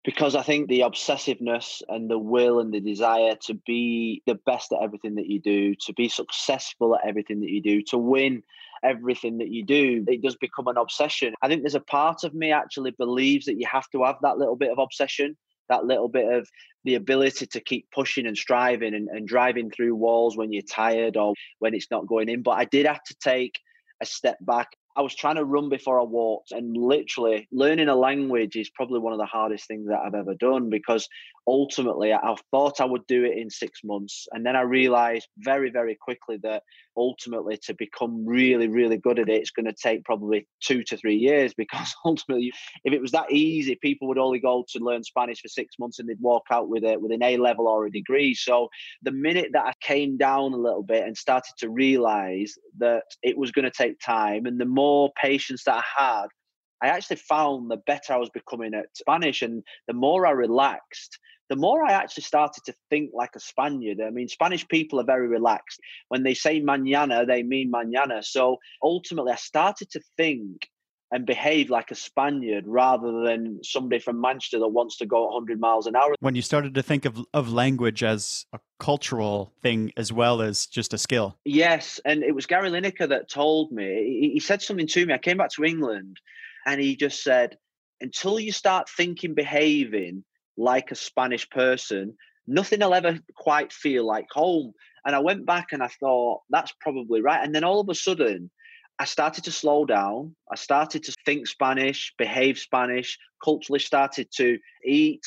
because 0.04 0.34
I 0.34 0.42
think 0.42 0.68
the 0.68 0.80
obsessiveness 0.80 1.82
and 1.88 2.10
the 2.10 2.18
will 2.18 2.60
and 2.60 2.72
the 2.72 2.80
desire 2.80 3.34
to 3.42 3.54
be 3.54 4.22
the 4.26 4.36
best 4.46 4.72
at 4.72 4.82
everything 4.82 5.16
that 5.16 5.26
you 5.26 5.40
do, 5.40 5.74
to 5.86 5.92
be 5.92 6.08
successful 6.08 6.94
at 6.94 7.06
everything 7.06 7.40
that 7.40 7.50
you 7.50 7.62
do, 7.62 7.82
to 7.88 7.98
win 7.98 8.42
everything 8.82 9.38
that 9.38 9.48
you 9.48 9.64
do, 9.64 10.04
it 10.06 10.22
does 10.22 10.36
become 10.36 10.68
an 10.68 10.76
obsession. 10.76 11.34
I 11.42 11.48
think 11.48 11.62
there's 11.62 11.74
a 11.74 11.80
part 11.80 12.24
of 12.24 12.34
me 12.34 12.52
actually 12.52 12.92
believes 12.92 13.46
that 13.46 13.58
you 13.58 13.66
have 13.70 13.88
to 13.90 14.04
have 14.04 14.16
that 14.22 14.38
little 14.38 14.56
bit 14.56 14.70
of 14.70 14.78
obsession, 14.78 15.36
that 15.68 15.84
little 15.84 16.08
bit 16.08 16.32
of 16.32 16.48
the 16.84 16.94
ability 16.94 17.46
to 17.46 17.60
keep 17.60 17.90
pushing 17.90 18.26
and 18.26 18.36
striving 18.36 18.94
and, 18.94 19.08
and 19.08 19.26
driving 19.26 19.70
through 19.70 19.94
walls 19.94 20.36
when 20.36 20.52
you're 20.52 20.62
tired 20.62 21.16
or 21.16 21.34
when 21.58 21.74
it's 21.74 21.90
not 21.90 22.06
going 22.06 22.28
in. 22.28 22.42
But 22.42 22.52
I 22.52 22.64
did 22.64 22.86
have 22.86 23.02
to 23.02 23.16
take 23.22 23.58
a 24.00 24.06
step 24.06 24.38
back 24.40 24.68
I 24.98 25.00
was 25.00 25.14
trying 25.14 25.36
to 25.36 25.44
run 25.44 25.68
before 25.68 26.00
I 26.00 26.02
walked, 26.02 26.50
and 26.50 26.76
literally 26.76 27.46
learning 27.52 27.88
a 27.88 27.94
language 27.94 28.56
is 28.56 28.68
probably 28.68 28.98
one 28.98 29.12
of 29.12 29.20
the 29.20 29.26
hardest 29.26 29.68
things 29.68 29.86
that 29.86 30.00
I've 30.04 30.16
ever 30.16 30.34
done 30.34 30.70
because 30.70 31.08
ultimately 31.46 32.12
I 32.12 32.34
thought 32.50 32.80
I 32.80 32.84
would 32.84 33.06
do 33.06 33.24
it 33.24 33.38
in 33.38 33.48
six 33.48 33.80
months. 33.84 34.26
And 34.32 34.44
then 34.44 34.56
I 34.56 34.62
realized 34.62 35.28
very, 35.38 35.70
very 35.70 35.94
quickly 35.94 36.36
that 36.42 36.64
ultimately 36.96 37.56
to 37.62 37.74
become 37.74 38.26
really, 38.26 38.66
really 38.66 38.98
good 38.98 39.20
at 39.20 39.28
it, 39.28 39.36
it's 39.36 39.52
going 39.52 39.66
to 39.66 39.72
take 39.72 40.04
probably 40.04 40.48
two 40.60 40.82
to 40.82 40.96
three 40.96 41.14
years 41.14 41.54
because 41.56 41.94
ultimately, 42.04 42.52
if 42.84 42.92
it 42.92 43.00
was 43.00 43.12
that 43.12 43.30
easy, 43.30 43.78
people 43.80 44.08
would 44.08 44.18
only 44.18 44.40
go 44.40 44.64
to 44.70 44.80
learn 44.80 45.04
Spanish 45.04 45.40
for 45.40 45.48
six 45.48 45.76
months 45.78 46.00
and 46.00 46.08
they'd 46.08 46.20
walk 46.20 46.46
out 46.50 46.68
with 46.68 46.82
it 46.82 47.00
with 47.00 47.12
an 47.12 47.22
A 47.22 47.36
level 47.36 47.68
or 47.68 47.86
a 47.86 47.92
degree. 47.92 48.34
So 48.34 48.68
the 49.02 49.12
minute 49.12 49.50
that 49.52 49.64
I 49.64 49.72
came 49.80 50.16
down 50.16 50.54
a 50.54 50.56
little 50.56 50.82
bit 50.82 51.06
and 51.06 51.16
started 51.16 51.52
to 51.58 51.70
realize 51.70 52.54
that 52.78 53.04
it 53.22 53.38
was 53.38 53.52
going 53.52 53.64
to 53.64 53.70
take 53.70 54.00
time 54.00 54.44
and 54.44 54.60
the 54.60 54.64
more 54.64 54.87
more 54.88 55.12
patience 55.20 55.64
that 55.64 55.84
I 55.84 56.02
had, 56.02 56.26
I 56.82 56.86
actually 56.88 57.16
found 57.16 57.70
the 57.70 57.82
better 57.90 58.12
I 58.12 58.22
was 58.24 58.30
becoming 58.30 58.74
at 58.74 58.96
Spanish. 58.96 59.42
And 59.42 59.62
the 59.88 59.94
more 59.94 60.26
I 60.26 60.30
relaxed, 60.30 61.18
the 61.50 61.56
more 61.56 61.84
I 61.84 61.92
actually 61.92 62.22
started 62.22 62.62
to 62.66 62.74
think 62.90 63.10
like 63.14 63.34
a 63.36 63.40
Spaniard. 63.40 63.98
I 64.00 64.10
mean, 64.10 64.28
Spanish 64.28 64.66
people 64.68 65.00
are 65.00 65.14
very 65.14 65.28
relaxed. 65.28 65.80
When 66.08 66.22
they 66.22 66.34
say 66.34 66.60
mañana, 66.60 67.26
they 67.26 67.42
mean 67.42 67.72
mañana. 67.72 68.24
So 68.24 68.58
ultimately, 68.82 69.32
I 69.32 69.36
started 69.36 69.90
to 69.90 70.00
think 70.16 70.68
and 71.10 71.24
behave 71.24 71.70
like 71.70 71.90
a 71.90 71.94
Spaniard 71.94 72.64
rather 72.66 73.22
than 73.24 73.60
somebody 73.64 73.98
from 73.98 74.20
Manchester 74.20 74.58
that 74.58 74.68
wants 74.68 74.98
to 74.98 75.06
go 75.06 75.24
100 75.26 75.58
miles 75.58 75.86
an 75.86 75.96
hour. 75.96 76.14
When 76.20 76.34
you 76.34 76.42
started 76.42 76.74
to 76.74 76.82
think 76.82 77.06
of, 77.06 77.24
of 77.32 77.50
language 77.50 78.02
as 78.02 78.44
a 78.52 78.60
cultural 78.78 79.52
thing 79.62 79.92
as 79.96 80.12
well 80.12 80.42
as 80.42 80.66
just 80.66 80.92
a 80.92 80.98
skill. 80.98 81.38
Yes. 81.44 81.98
And 82.04 82.22
it 82.22 82.34
was 82.34 82.46
Gary 82.46 82.70
Lineker 82.70 83.08
that 83.08 83.30
told 83.30 83.72
me, 83.72 84.18
he, 84.20 84.30
he 84.34 84.40
said 84.40 84.60
something 84.60 84.86
to 84.86 85.06
me. 85.06 85.14
I 85.14 85.18
came 85.18 85.38
back 85.38 85.50
to 85.52 85.64
England 85.64 86.18
and 86.66 86.80
he 86.80 86.94
just 86.94 87.22
said, 87.22 87.56
until 88.00 88.38
you 88.38 88.52
start 88.52 88.88
thinking, 88.88 89.34
behaving 89.34 90.24
like 90.56 90.90
a 90.90 90.94
Spanish 90.94 91.48
person, 91.48 92.14
nothing 92.46 92.80
will 92.80 92.94
ever 92.94 93.18
quite 93.34 93.72
feel 93.72 94.06
like 94.06 94.26
home. 94.30 94.72
And 95.06 95.16
I 95.16 95.20
went 95.20 95.46
back 95.46 95.68
and 95.72 95.82
I 95.82 95.88
thought, 95.88 96.42
that's 96.50 96.72
probably 96.80 97.22
right. 97.22 97.42
And 97.42 97.54
then 97.54 97.64
all 97.64 97.80
of 97.80 97.88
a 97.88 97.94
sudden, 97.94 98.50
I 98.98 99.04
started 99.04 99.44
to 99.44 99.52
slow 99.52 99.84
down. 99.84 100.34
I 100.50 100.56
started 100.56 101.04
to 101.04 101.14
think 101.24 101.46
Spanish, 101.46 102.12
behave 102.18 102.58
Spanish, 102.58 103.18
culturally 103.42 103.78
started 103.78 104.28
to 104.36 104.58
eat, 104.84 105.22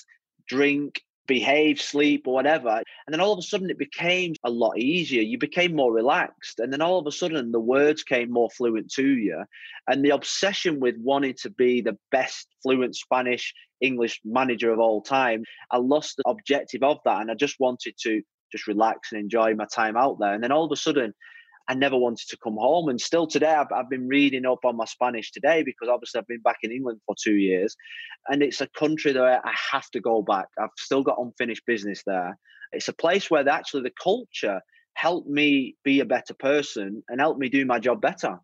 drink, 0.48 1.02
behave, 1.28 1.82
sleep, 1.82 2.28
or 2.28 2.34
whatever. 2.34 2.82
And 3.06 3.14
then 3.14 3.22
all 3.22 3.32
of 3.32 3.40
a 3.40 3.42
sudden 3.42 3.70
it 3.70 3.78
became 3.78 4.34
a 4.44 4.50
lot 4.50 4.78
easier. 4.78 5.22
You 5.22 5.38
became 5.38 5.74
more 5.74 5.94
relaxed. 5.94 6.60
And 6.60 6.74
then 6.74 6.82
all 6.82 7.00
of 7.00 7.08
a 7.08 7.12
sudden 7.12 7.54
the 7.54 7.60
words 7.60 8.04
came 8.04 8.30
more 8.30 8.50
fluent 8.50 8.92
to 8.94 9.08
you. 9.08 9.46
And 9.88 10.04
the 10.04 10.10
obsession 10.10 10.82
with 10.82 10.96
wanting 10.98 11.36
to 11.44 11.50
be 11.50 11.80
the 11.80 11.98
best 12.12 12.48
fluent 12.62 12.96
Spanish 12.96 13.54
English 13.80 14.20
manager 14.26 14.74
of 14.74 14.80
all 14.80 15.02
time, 15.02 15.46
I 15.72 15.78
lost 15.78 16.18
the 16.18 16.28
objective 16.28 16.84
of 16.84 16.98
that. 17.06 17.22
And 17.22 17.32
I 17.32 17.36
just 17.36 17.60
wanted 17.60 17.96
to 18.02 18.22
just 18.52 18.68
relax 18.68 19.14
and 19.14 19.22
enjoy 19.22 19.56
my 19.56 19.66
time 19.74 19.96
out 19.96 20.20
there. 20.20 20.34
And 20.34 20.44
then 20.44 20.52
all 20.52 20.66
of 20.66 20.72
a 20.74 20.76
sudden, 20.76 21.14
I 21.68 21.74
never 21.74 21.98
wanted 21.98 22.28
to 22.30 22.38
come 22.38 22.56
home. 22.56 22.90
And 22.90 23.00
still 23.00 23.28
today, 23.28 23.54
I've, 23.54 23.72
I've, 23.74 23.90
been 23.90 24.08
reading 24.08 24.46
up 24.46 24.60
on 24.66 24.76
my 24.76 24.86
Spanish 24.86 25.32
today 25.32 25.64
because 25.64 25.90
obviously 25.90 26.20
I've 26.20 26.28
been 26.28 26.42
back 26.42 26.58
in 26.64 26.72
England 26.72 27.02
for 27.06 27.16
two 27.22 27.36
years. 27.36 27.76
And 28.28 28.42
it's 28.42 28.62
a 28.62 28.68
country 28.68 29.14
that 29.14 29.42
I 29.44 29.54
have 29.72 29.90
to 29.92 30.00
go 30.00 30.22
back. 30.22 30.48
I've 30.60 30.70
still 30.78 31.04
got 31.04 31.20
unfinished 31.20 31.66
business 31.66 32.04
there. 32.06 32.38
It's 32.72 32.88
a 32.88 32.94
place 32.94 33.30
where 33.30 33.48
actually 33.48 33.84
the 33.84 33.94
culture 34.02 34.62
helped 34.94 35.30
me 35.30 35.76
be 35.84 36.00
a 36.00 36.06
better 36.06 36.34
person 36.34 37.04
and 37.10 37.20
helped 37.20 37.40
me 37.40 37.50
do 37.50 37.66
my 37.66 37.80
job 37.80 38.02
better. 38.02 38.40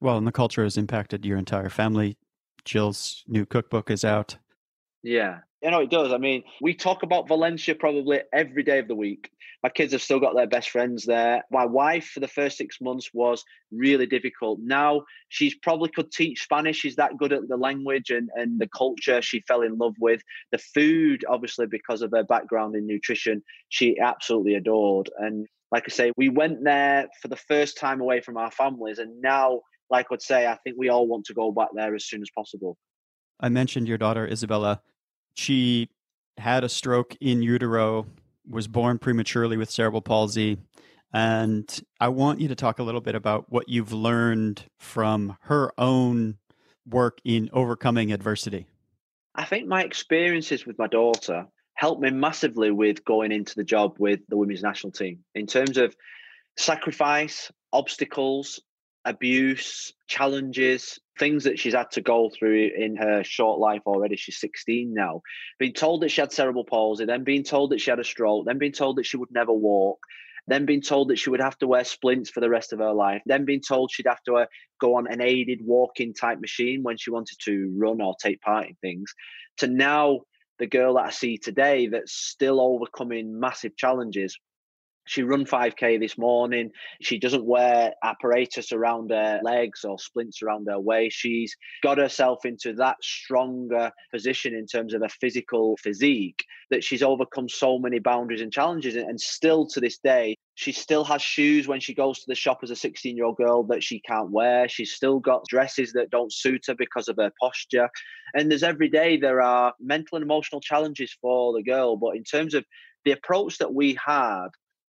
Well, 0.00 0.16
and 0.16 0.26
the 0.26 0.32
culture 0.32 0.62
has 0.62 0.76
impacted 0.76 1.24
your 1.24 1.38
entire 1.38 1.68
family. 1.68 2.16
Jill's 2.64 3.24
new 3.26 3.46
cookbook 3.46 3.90
is 3.90 4.04
out. 4.04 4.36
Yeah. 5.02 5.38
You 5.62 5.72
know, 5.72 5.80
it 5.80 5.90
does. 5.90 6.12
I 6.12 6.18
mean, 6.18 6.44
we 6.60 6.74
talk 6.74 7.02
about 7.02 7.26
Valencia 7.26 7.74
probably 7.74 8.20
every 8.32 8.62
day 8.62 8.78
of 8.78 8.86
the 8.86 8.94
week. 8.94 9.30
My 9.64 9.68
kids 9.68 9.92
have 9.92 10.02
still 10.02 10.20
got 10.20 10.36
their 10.36 10.46
best 10.46 10.70
friends 10.70 11.04
there. 11.04 11.42
My 11.50 11.64
wife, 11.64 12.10
for 12.14 12.20
the 12.20 12.28
first 12.28 12.56
six 12.56 12.80
months, 12.80 13.10
was 13.12 13.44
really 13.72 14.06
difficult. 14.06 14.60
Now 14.62 15.02
she's 15.30 15.56
probably 15.56 15.90
could 15.90 16.12
teach 16.12 16.44
Spanish. 16.44 16.76
She's 16.76 16.94
that 16.96 17.16
good 17.16 17.32
at 17.32 17.48
the 17.48 17.56
language 17.56 18.10
and, 18.10 18.28
and 18.36 18.60
the 18.60 18.68
culture 18.68 19.20
she 19.20 19.40
fell 19.48 19.62
in 19.62 19.76
love 19.76 19.94
with. 19.98 20.22
The 20.52 20.58
food, 20.58 21.24
obviously, 21.28 21.66
because 21.66 22.02
of 22.02 22.12
her 22.14 22.22
background 22.22 22.76
in 22.76 22.86
nutrition, 22.86 23.42
she 23.68 23.98
absolutely 23.98 24.54
adored. 24.54 25.10
And 25.18 25.48
like 25.72 25.84
I 25.88 25.90
say, 25.90 26.12
we 26.16 26.28
went 26.28 26.62
there 26.62 27.08
for 27.20 27.26
the 27.26 27.36
first 27.36 27.78
time 27.78 28.00
away 28.00 28.20
from 28.20 28.36
our 28.36 28.52
families. 28.52 29.00
And 29.00 29.20
now, 29.20 29.62
like 29.90 30.06
I 30.06 30.08
would 30.10 30.22
say, 30.22 30.46
I 30.46 30.56
think 30.62 30.76
we 30.78 30.88
all 30.88 31.08
want 31.08 31.24
to 31.26 31.34
go 31.34 31.50
back 31.50 31.70
there 31.74 31.96
as 31.96 32.04
soon 32.06 32.22
as 32.22 32.30
possible. 32.30 32.76
I 33.40 33.48
mentioned 33.48 33.88
your 33.88 33.98
daughter, 33.98 34.26
Isabella 34.26 34.82
she 35.34 35.88
had 36.36 36.64
a 36.64 36.68
stroke 36.68 37.16
in 37.20 37.42
utero, 37.42 38.06
was 38.48 38.68
born 38.68 38.98
prematurely 38.98 39.56
with 39.56 39.70
cerebral 39.70 40.00
palsy. 40.00 40.58
And 41.12 41.80
I 42.00 42.08
want 42.08 42.40
you 42.40 42.48
to 42.48 42.54
talk 42.54 42.78
a 42.78 42.82
little 42.82 43.00
bit 43.00 43.14
about 43.14 43.50
what 43.50 43.68
you've 43.68 43.92
learned 43.92 44.64
from 44.78 45.36
her 45.42 45.72
own 45.78 46.38
work 46.86 47.18
in 47.24 47.50
overcoming 47.52 48.12
adversity. 48.12 48.66
I 49.34 49.44
think 49.44 49.66
my 49.68 49.82
experiences 49.82 50.66
with 50.66 50.78
my 50.78 50.86
daughter 50.86 51.46
helped 51.74 52.02
me 52.02 52.10
massively 52.10 52.70
with 52.70 53.04
going 53.04 53.30
into 53.30 53.54
the 53.54 53.64
job 53.64 53.96
with 53.98 54.20
the 54.28 54.36
women's 54.36 54.62
national 54.62 54.90
team 54.90 55.20
in 55.34 55.46
terms 55.46 55.78
of 55.78 55.94
sacrifice, 56.56 57.52
obstacles, 57.72 58.60
abuse, 59.08 59.92
challenges, 60.06 60.98
things 61.18 61.44
that 61.44 61.58
she's 61.58 61.74
had 61.74 61.90
to 61.92 62.00
go 62.00 62.30
through 62.30 62.70
in 62.76 62.96
her 62.96 63.24
short 63.24 63.58
life 63.58 63.82
already. 63.86 64.16
She's 64.16 64.38
16 64.38 64.92
now. 64.92 65.22
Being 65.58 65.72
told 65.72 66.02
that 66.02 66.10
she 66.10 66.20
had 66.20 66.32
cerebral 66.32 66.64
palsy, 66.64 67.04
then 67.04 67.24
being 67.24 67.42
told 67.42 67.70
that 67.70 67.80
she 67.80 67.90
had 67.90 67.98
a 67.98 68.04
stroke, 68.04 68.46
then 68.46 68.58
being 68.58 68.72
told 68.72 68.96
that 68.96 69.06
she 69.06 69.16
would 69.16 69.30
never 69.32 69.52
walk, 69.52 69.98
then 70.46 70.66
being 70.66 70.82
told 70.82 71.08
that 71.08 71.18
she 71.18 71.30
would 71.30 71.40
have 71.40 71.58
to 71.58 71.66
wear 71.66 71.84
splints 71.84 72.30
for 72.30 72.40
the 72.40 72.50
rest 72.50 72.72
of 72.72 72.78
her 72.78 72.92
life, 72.92 73.22
then 73.26 73.44
being 73.44 73.60
told 73.60 73.90
she'd 73.90 74.06
have 74.06 74.22
to 74.24 74.36
uh, 74.36 74.46
go 74.80 74.96
on 74.96 75.10
an 75.10 75.20
aided 75.20 75.60
walking 75.62 76.14
type 76.14 76.40
machine 76.40 76.82
when 76.82 76.96
she 76.96 77.10
wanted 77.10 77.38
to 77.44 77.74
run 77.76 78.00
or 78.00 78.14
take 78.20 78.40
part 78.40 78.66
in 78.66 78.74
things, 78.76 79.12
to 79.58 79.66
now 79.66 80.20
the 80.58 80.66
girl 80.66 80.94
that 80.94 81.06
I 81.06 81.10
see 81.10 81.38
today 81.38 81.86
that's 81.86 82.12
still 82.12 82.60
overcoming 82.60 83.38
massive 83.38 83.76
challenges 83.76 84.38
she 85.08 85.22
run 85.22 85.46
5k 85.46 85.98
this 85.98 86.18
morning. 86.18 86.70
She 87.00 87.18
doesn't 87.18 87.44
wear 87.44 87.94
apparatus 88.04 88.72
around 88.72 89.10
her 89.10 89.40
legs 89.42 89.84
or 89.84 89.98
splints 89.98 90.42
around 90.42 90.68
her 90.68 90.78
waist. 90.78 91.16
She's 91.16 91.56
got 91.82 91.98
herself 91.98 92.44
into 92.44 92.74
that 92.74 92.96
stronger 93.02 93.90
position 94.12 94.54
in 94.54 94.66
terms 94.66 94.92
of 94.92 95.02
a 95.02 95.08
physical 95.08 95.76
physique 95.78 96.44
that 96.70 96.84
she's 96.84 97.02
overcome 97.02 97.48
so 97.48 97.78
many 97.78 97.98
boundaries 97.98 98.42
and 98.42 98.52
challenges. 98.52 98.96
And 98.96 99.18
still 99.18 99.66
to 99.68 99.80
this 99.80 99.98
day 99.98 100.36
she 100.58 100.72
still 100.72 101.04
has 101.04 101.22
shoes 101.22 101.68
when 101.68 101.78
she 101.78 101.94
goes 101.94 102.18
to 102.18 102.24
the 102.26 102.34
shop 102.34 102.58
as 102.64 102.70
a 102.70 102.76
16 102.76 103.16
year 103.16 103.26
old 103.26 103.36
girl 103.36 103.62
that 103.62 103.82
she 103.82 104.00
can't 104.00 104.32
wear. 104.32 104.68
She's 104.68 104.92
still 104.92 105.20
got 105.20 105.46
dresses 105.48 105.92
that 105.92 106.10
don't 106.10 106.32
suit 106.32 106.64
her 106.66 106.74
because 106.74 107.06
of 107.06 107.16
her 107.16 107.30
posture. 107.40 107.88
And 108.34 108.50
there's 108.50 108.64
every 108.64 108.88
day 108.88 109.16
there 109.16 109.40
are 109.40 109.72
mental 109.80 110.16
and 110.16 110.24
emotional 110.24 110.60
challenges 110.60 111.16
for 111.22 111.52
the 111.52 111.62
girl. 111.62 111.96
But 111.96 112.16
in 112.16 112.24
terms 112.24 112.54
of 112.54 112.64
the 113.04 113.12
approach 113.12 113.58
that 113.58 113.72
we 113.72 113.96
had 114.04 114.48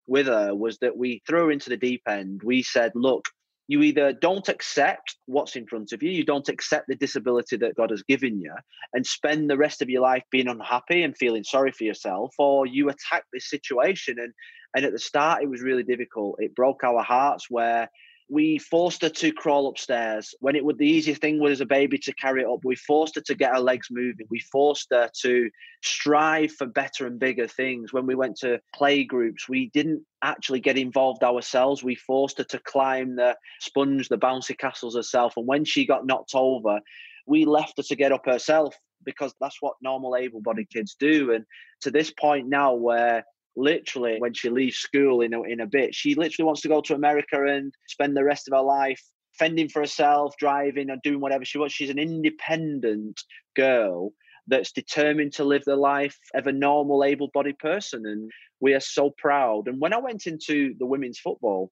with 0.08 0.26
her 0.26 0.54
was 0.54 0.78
that 0.78 0.96
we 0.96 1.22
threw 1.26 1.44
her 1.44 1.52
into 1.52 1.70
the 1.70 1.76
deep 1.76 2.02
end. 2.08 2.42
We 2.42 2.62
said, 2.62 2.92
look, 2.94 3.26
you 3.68 3.82
either 3.82 4.14
don't 4.14 4.48
accept 4.48 5.16
what's 5.26 5.54
in 5.54 5.66
front 5.66 5.92
of 5.92 6.02
you, 6.02 6.10
you 6.10 6.24
don't 6.24 6.48
accept 6.48 6.86
the 6.88 6.96
disability 6.96 7.58
that 7.58 7.76
God 7.76 7.90
has 7.90 8.02
given 8.02 8.40
you, 8.40 8.54
and 8.94 9.06
spend 9.06 9.50
the 9.50 9.58
rest 9.58 9.82
of 9.82 9.90
your 9.90 10.00
life 10.00 10.24
being 10.30 10.48
unhappy 10.48 11.02
and 11.02 11.16
feeling 11.16 11.44
sorry 11.44 11.70
for 11.70 11.84
yourself, 11.84 12.34
or 12.38 12.66
you 12.66 12.88
attack 12.88 13.24
this 13.32 13.50
situation. 13.50 14.16
And 14.18 14.32
and 14.74 14.84
at 14.84 14.92
the 14.92 14.98
start, 14.98 15.42
it 15.42 15.50
was 15.50 15.62
really 15.62 15.82
difficult. 15.82 16.36
It 16.38 16.54
broke 16.54 16.84
our 16.84 17.02
hearts 17.02 17.46
where 17.48 17.90
we 18.30 18.58
forced 18.58 19.02
her 19.02 19.08
to 19.08 19.32
crawl 19.32 19.68
upstairs 19.68 20.34
when 20.40 20.54
it 20.54 20.64
was 20.64 20.76
the 20.76 20.86
easiest 20.86 21.20
thing 21.20 21.40
was 21.40 21.52
as 21.52 21.60
a 21.62 21.66
baby 21.66 21.96
to 21.98 22.14
carry 22.14 22.42
it 22.42 22.48
up. 22.48 22.60
We 22.62 22.76
forced 22.76 23.14
her 23.14 23.22
to 23.22 23.34
get 23.34 23.54
her 23.54 23.60
legs 23.60 23.88
moving. 23.90 24.26
We 24.28 24.40
forced 24.40 24.88
her 24.92 25.08
to 25.22 25.50
strive 25.82 26.52
for 26.52 26.66
better 26.66 27.06
and 27.06 27.18
bigger 27.18 27.46
things. 27.46 27.92
When 27.92 28.06
we 28.06 28.14
went 28.14 28.36
to 28.38 28.60
play 28.74 29.04
groups, 29.04 29.48
we 29.48 29.70
didn't 29.70 30.02
actually 30.22 30.60
get 30.60 30.76
involved 30.76 31.24
ourselves. 31.24 31.82
We 31.82 31.94
forced 31.94 32.38
her 32.38 32.44
to 32.44 32.58
climb 32.58 33.16
the 33.16 33.34
sponge, 33.60 34.08
the 34.08 34.18
bouncy 34.18 34.56
castles 34.56 34.94
herself. 34.94 35.34
And 35.38 35.46
when 35.46 35.64
she 35.64 35.86
got 35.86 36.06
knocked 36.06 36.34
over, 36.34 36.80
we 37.26 37.46
left 37.46 37.78
her 37.78 37.82
to 37.84 37.96
get 37.96 38.12
up 38.12 38.26
herself 38.26 38.76
because 39.04 39.32
that's 39.40 39.56
what 39.60 39.74
normal 39.80 40.16
able 40.16 40.42
bodied 40.42 40.68
kids 40.70 40.96
do. 40.98 41.32
And 41.32 41.44
to 41.80 41.90
this 41.90 42.10
point 42.10 42.48
now, 42.48 42.74
where 42.74 43.24
literally 43.58 44.16
when 44.18 44.32
she 44.32 44.48
leaves 44.48 44.76
school 44.76 45.20
in 45.20 45.34
a, 45.34 45.42
in 45.42 45.60
a 45.60 45.66
bit 45.66 45.94
she 45.94 46.14
literally 46.14 46.46
wants 46.46 46.60
to 46.60 46.68
go 46.68 46.80
to 46.80 46.94
america 46.94 47.44
and 47.44 47.74
spend 47.88 48.16
the 48.16 48.24
rest 48.24 48.48
of 48.48 48.56
her 48.56 48.62
life 48.62 49.02
fending 49.38 49.68
for 49.68 49.80
herself 49.80 50.34
driving 50.38 50.90
and 50.90 51.00
doing 51.02 51.20
whatever 51.20 51.44
she 51.44 51.58
wants. 51.58 51.74
She's 51.74 51.90
an 51.90 51.98
independent 51.98 53.20
girl 53.54 54.12
that's 54.48 54.72
determined 54.72 55.32
to 55.34 55.44
live 55.44 55.62
the 55.64 55.76
life 55.76 56.18
of 56.34 56.46
a 56.46 56.52
normal 56.52 57.04
able-bodied 57.04 57.58
person 57.58 58.04
and 58.06 58.30
we 58.60 58.74
are 58.74 58.80
so 58.80 59.10
proud. 59.16 59.68
And 59.68 59.80
when 59.80 59.92
i 59.92 59.98
went 59.98 60.26
into 60.26 60.74
the 60.78 60.86
women's 60.86 61.18
football 61.18 61.70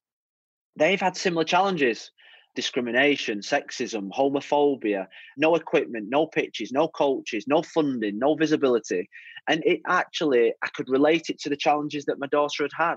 they've 0.78 1.00
had 1.00 1.16
similar 1.16 1.44
challenges 1.44 2.10
discrimination, 2.56 3.38
sexism, 3.38 4.10
homophobia, 4.10 5.06
no 5.36 5.54
equipment, 5.54 6.06
no 6.08 6.26
pitches, 6.26 6.72
no 6.72 6.88
coaches, 6.88 7.44
no 7.46 7.62
funding, 7.62 8.18
no 8.18 8.34
visibility. 8.34 9.08
And 9.46 9.62
it 9.64 9.80
actually, 9.86 10.54
I 10.64 10.68
could 10.74 10.88
relate 10.88 11.28
it 11.28 11.38
to 11.42 11.48
the 11.48 11.56
challenges 11.56 12.06
that 12.06 12.18
my 12.18 12.26
daughter 12.26 12.64
had 12.64 12.72
had. 12.76 12.96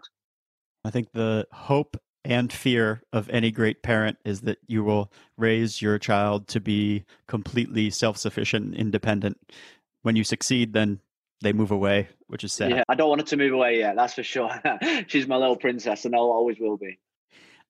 I 0.84 0.89
think 0.89 1.12
the 1.12 1.45
hope 1.52 1.98
and 2.26 2.52
fear 2.52 3.02
of 3.13 3.30
any 3.30 3.52
great 3.52 3.84
parent 3.84 4.17
is 4.26 4.41
that 4.41 4.58
you 4.67 4.84
will 4.84 5.12
raise 5.38 5.82
your 5.82 6.00
child 6.00 6.48
to 6.48 6.60
be 6.60 7.04
completely 7.28 7.89
self 7.89 8.17
sufficient, 8.17 8.76
independent. 8.76 9.38
When 10.02 10.15
you 10.15 10.24
succeed, 10.24 10.74
then 10.74 11.00
they 11.41 11.54
move 11.54 11.72
away, 11.72 12.08
which 12.28 12.43
is 12.43 12.54
sad. 12.54 12.72
Yeah, 12.72 12.84
I 12.89 12.95
don't 12.95 13.10
want 13.10 13.22
her 13.22 13.28
to 13.28 13.38
move 13.38 13.54
away 13.54 13.80
yet, 13.80 13.95
that's 13.95 14.13
for 14.13 14.24
sure. 14.24 14.50
She's 15.08 15.28
my 15.28 15.36
little 15.36 15.58
princess 15.58 16.06
and 16.06 16.15
I 16.15 16.17
always 16.17 16.60
will 16.60 16.78
be 16.78 16.98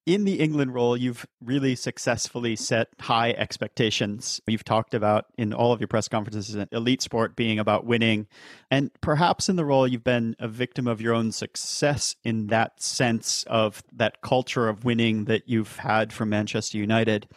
in 0.06 0.24
the 0.24 0.40
England 0.40 0.74
role, 0.74 0.96
you've 0.96 1.26
really 1.42 1.76
successfully 1.76 2.56
set 2.56 2.88
high 3.00 3.30
expectations. 3.32 4.40
You've 4.46 4.64
talked 4.64 4.94
about 4.94 5.26
in 5.36 5.52
all 5.52 5.72
of 5.72 5.80
your 5.80 5.88
press 5.88 6.08
conferences 6.08 6.56
elite 6.72 7.02
sport 7.02 7.36
being 7.36 7.58
about 7.58 7.84
winning. 7.84 8.26
And 8.70 8.90
perhaps 9.00 9.48
in 9.48 9.56
the 9.56 9.64
role, 9.64 9.86
you've 9.86 10.04
been 10.04 10.36
a 10.38 10.48
victim 10.48 10.86
of 10.86 11.00
your 11.00 11.14
own 11.14 11.32
success 11.32 12.16
in 12.24 12.46
that 12.48 12.82
sense 12.82 13.44
of 13.44 13.82
that 13.92 14.22
culture 14.22 14.68
of 14.68 14.84
winning 14.84 15.26
that 15.26 15.48
you've 15.48 15.76
had 15.76 16.12
from 16.12 16.30
Manchester 16.30 16.78
United. 16.78 17.28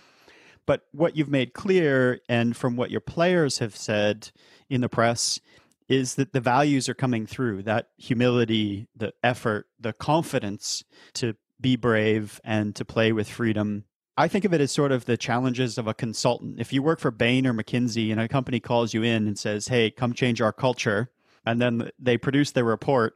But 0.66 0.84
what 0.94 1.18
you've 1.18 1.30
made 1.30 1.54
clear, 1.54 2.22
and 2.30 2.56
from 2.56 2.78
what 2.78 2.90
your 2.90 3.02
players 3.02 3.58
have 3.58 3.76
said 3.76 4.32
in 4.70 4.80
the 4.80 4.88
press, 4.88 5.40
is 5.90 6.16
that 6.16 6.32
the 6.32 6.40
values 6.40 6.88
are 6.88 6.94
coming 6.94 7.26
through 7.26 7.64
that 7.64 7.90
humility, 7.98 8.88
the 8.96 9.14
effort, 9.22 9.68
the 9.80 9.92
confidence 9.92 10.86
to 11.14 11.36
be 11.60 11.76
brave 11.76 12.42
and 12.44 12.76
to 12.76 12.86
play 12.86 13.12
with 13.12 13.30
freedom. 13.30 13.86
I 14.16 14.28
think 14.28 14.46
of 14.46 14.54
it 14.54 14.62
as 14.62 14.72
sort 14.72 14.92
of 14.92 15.06
the 15.06 15.18
challenges 15.18 15.78
of 15.78 15.88
a 15.88 15.94
consultant. 15.94 16.60
If 16.60 16.72
you 16.72 16.84
work 16.84 17.00
for 17.00 17.10
Bain 17.10 17.48
or 17.48 17.54
McKinsey 17.54 18.12
and 18.12 18.20
a 18.20 18.28
company 18.28 18.60
calls 18.60 18.94
you 18.94 19.02
in 19.02 19.28
and 19.28 19.40
says, 19.40 19.68
hey, 19.68 19.90
come 19.90 20.14
change 20.14 20.40
our 20.40 20.54
culture, 20.54 21.10
and 21.46 21.62
then 21.62 21.90
they 22.00 22.18
produce 22.18 22.52
their 22.52 22.64
report, 22.64 23.16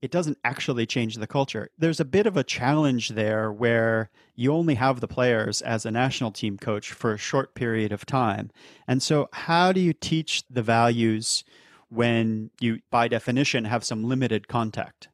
it 0.00 0.10
doesn't 0.10 0.38
actually 0.44 0.86
change 0.86 1.16
the 1.16 1.26
culture. 1.26 1.70
There's 1.76 2.00
a 2.00 2.04
bit 2.04 2.26
of 2.26 2.36
a 2.36 2.44
challenge 2.44 3.10
there 3.10 3.52
where 3.52 4.10
you 4.36 4.52
only 4.52 4.76
have 4.76 5.00
the 5.00 5.08
players 5.08 5.60
as 5.60 5.84
a 5.84 5.90
national 5.90 6.30
team 6.30 6.56
coach 6.56 6.92
for 6.92 7.12
a 7.12 7.18
short 7.18 7.54
period 7.54 7.90
of 7.90 8.06
time. 8.06 8.50
And 8.86 9.02
so, 9.02 9.28
how 9.32 9.72
do 9.72 9.80
you 9.80 9.92
teach 9.92 10.44
the 10.48 10.62
values 10.62 11.42
when 11.88 12.50
you, 12.60 12.80
by 12.90 13.08
definition, 13.08 13.64
have 13.64 13.82
some 13.82 14.04
limited 14.04 14.46
contact? 14.46 15.08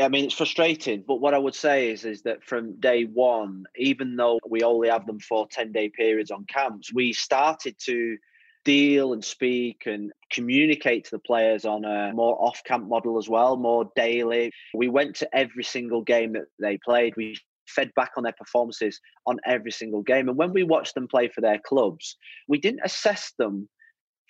I 0.00 0.08
mean, 0.08 0.24
it's 0.24 0.34
frustrating, 0.34 1.04
but 1.06 1.16
what 1.16 1.34
I 1.34 1.38
would 1.38 1.54
say 1.54 1.90
is, 1.90 2.04
is 2.04 2.22
that 2.22 2.42
from 2.42 2.78
day 2.80 3.04
one, 3.04 3.64
even 3.76 4.16
though 4.16 4.38
we 4.48 4.62
only 4.62 4.88
have 4.88 5.06
them 5.06 5.20
for 5.20 5.46
10 5.48 5.72
day 5.72 5.88
periods 5.88 6.30
on 6.30 6.44
camps, 6.44 6.92
we 6.92 7.12
started 7.12 7.76
to 7.86 8.16
deal 8.64 9.12
and 9.12 9.24
speak 9.24 9.82
and 9.86 10.12
communicate 10.30 11.04
to 11.04 11.10
the 11.12 11.18
players 11.18 11.64
on 11.64 11.84
a 11.84 12.12
more 12.14 12.36
off 12.42 12.62
camp 12.64 12.88
model 12.88 13.18
as 13.18 13.28
well, 13.28 13.56
more 13.56 13.90
daily. 13.96 14.52
We 14.74 14.88
went 14.88 15.16
to 15.16 15.36
every 15.36 15.64
single 15.64 16.02
game 16.02 16.32
that 16.34 16.46
they 16.58 16.78
played. 16.84 17.14
We 17.16 17.36
fed 17.66 17.90
back 17.94 18.12
on 18.16 18.24
their 18.24 18.34
performances 18.36 19.00
on 19.26 19.38
every 19.46 19.70
single 19.70 20.02
game. 20.02 20.28
And 20.28 20.36
when 20.36 20.52
we 20.52 20.62
watched 20.62 20.94
them 20.94 21.08
play 21.08 21.28
for 21.28 21.40
their 21.40 21.58
clubs, 21.58 22.16
we 22.48 22.58
didn't 22.58 22.80
assess 22.84 23.32
them 23.38 23.68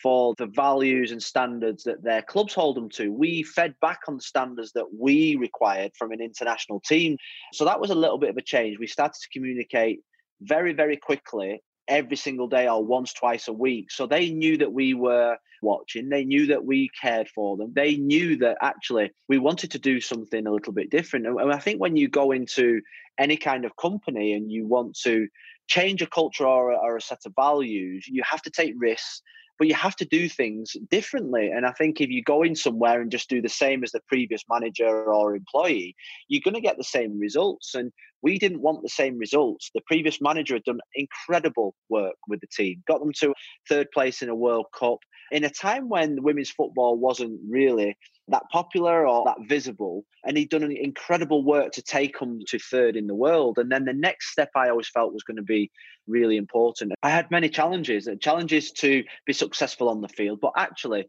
for 0.03 0.35
the 0.39 0.47
values 0.47 1.13
and 1.13 1.23
standards 1.23 1.85
that 1.85 2.03
their 2.03 2.23
clubs 2.23 2.55
hold 2.55 2.77
them 2.77 2.89
to. 2.91 3.13
We 3.13 3.43
fed 3.43 3.75
back 3.81 4.01
on 4.09 4.17
the 4.17 4.23
standards 4.23 4.73
that 4.73 4.95
we 4.97 5.37
required 5.37 5.93
from 5.97 6.13
an 6.13 6.21
international 6.21 6.81
team. 6.81 7.17
So 7.53 7.65
that 7.65 7.81
was 7.81 7.91
a 7.91 7.95
little 7.95 8.19
bit 8.19 8.31
of 8.31 8.37
a 8.37 8.43
change. 8.43 8.79
We 8.79 8.87
started 8.87 9.21
to 9.21 9.29
communicate 9.33 10.01
very, 10.41 10.73
very 10.73 10.97
quickly 10.97 11.63
every 11.89 12.17
single 12.17 12.47
day 12.47 12.69
or 12.69 12.85
once, 12.85 13.13
twice 13.13 13.49
a 13.49 13.53
week. 13.53 13.91
So 13.91 14.07
they 14.07 14.31
knew 14.31 14.57
that 14.59 14.73
we 14.73 14.95
were 14.95 15.37
watching. 15.61 16.09
They 16.09 16.25
knew 16.25 16.47
that 16.47 16.65
we 16.65 16.89
cared 17.01 17.29
for 17.29 17.57
them. 17.57 17.73
They 17.75 17.97
knew 17.97 18.37
that 18.39 18.59
actually 18.63 19.11
we 19.29 19.39
wanted 19.39 19.73
to 19.73 19.79
do 19.79 20.01
something 20.01 20.47
a 20.47 20.53
little 20.53 20.73
bit 20.73 20.91
different. 20.91 21.27
And 21.27 21.53
I 21.53 21.59
think 21.59 21.81
when 21.81 21.97
you 21.97 22.09
go 22.09 22.31
into 22.31 22.81
any 23.19 23.37
kind 23.37 23.65
of 23.65 23.77
company 23.77 24.33
and 24.33 24.51
you 24.51 24.67
want 24.67 24.97
to 25.03 25.29
change 25.69 26.01
a 26.01 26.07
culture 26.07 26.47
or, 26.47 26.73
or 26.73 26.97
a 26.97 27.03
set 27.03 27.21
of 27.27 27.35
values, 27.35 28.07
you 28.09 28.23
have 28.29 28.43
to 28.43 28.51
take 28.51 28.75
risks 28.79 29.23
but 29.61 29.68
you 29.68 29.75
have 29.75 29.94
to 29.96 30.07
do 30.07 30.27
things 30.27 30.75
differently. 30.90 31.51
And 31.51 31.66
I 31.66 31.73
think 31.73 32.01
if 32.01 32.09
you 32.09 32.23
go 32.23 32.42
in 32.42 32.57
somewhere 32.57 33.03
and 33.03 33.11
just 33.11 33.29
do 33.29 33.42
the 33.42 33.49
same 33.51 33.85
as 33.85 33.92
the 33.92 34.01
previous 34.09 34.42
manager 34.49 34.88
or 34.88 35.37
employee, 35.37 35.94
you're 36.29 36.40
going 36.42 36.55
to 36.55 36.62
get 36.62 36.79
the 36.79 36.83
same 36.83 37.20
results. 37.20 37.75
And 37.75 37.92
we 38.23 38.38
didn't 38.38 38.62
want 38.62 38.83
the 38.83 38.88
same 38.88 39.18
results. 39.18 39.70
The 39.75 39.83
previous 39.87 40.18
manager 40.18 40.55
had 40.55 40.64
done 40.64 40.81
incredible 40.94 41.75
work 41.90 42.16
with 42.27 42.40
the 42.40 42.46
team, 42.46 42.83
got 42.88 43.01
them 43.01 43.12
to 43.20 43.35
third 43.68 43.88
place 43.92 44.23
in 44.23 44.31
a 44.31 44.35
World 44.35 44.66
Cup 44.75 45.01
in 45.31 45.44
a 45.44 45.51
time 45.51 45.90
when 45.90 46.23
women's 46.23 46.51
football 46.51 46.96
wasn't 46.96 47.38
really 47.46 47.99
that 48.31 48.49
popular 48.51 49.07
or 49.07 49.25
that 49.25 49.49
visible. 49.49 50.05
And 50.25 50.37
he'd 50.37 50.51
done 50.51 50.62
an 50.62 50.77
incredible 50.77 51.45
work 51.45 51.73
to 51.73 51.83
take 51.83 52.19
them 52.19 52.40
to 52.49 52.59
third 52.59 52.97
in 52.97 53.07
the 53.07 53.14
world. 53.14 53.59
And 53.59 53.71
then 53.71 53.85
the 53.85 53.93
next 53.93 54.31
step 54.31 54.51
I 54.55 54.69
always 54.69 54.88
felt 54.88 55.12
was 55.12 55.23
going 55.23 55.37
to 55.37 55.43
be 55.43 55.71
really 56.07 56.37
important. 56.37 56.93
I 57.03 57.11
had 57.11 57.31
many 57.31 57.49
challenges, 57.49 58.09
challenges 58.21 58.73
to 58.73 59.05
be 59.27 59.33
successful 59.33 59.88
on 59.88 60.01
the 60.01 60.09
field, 60.09 60.40
but 60.40 60.53
actually 60.57 61.07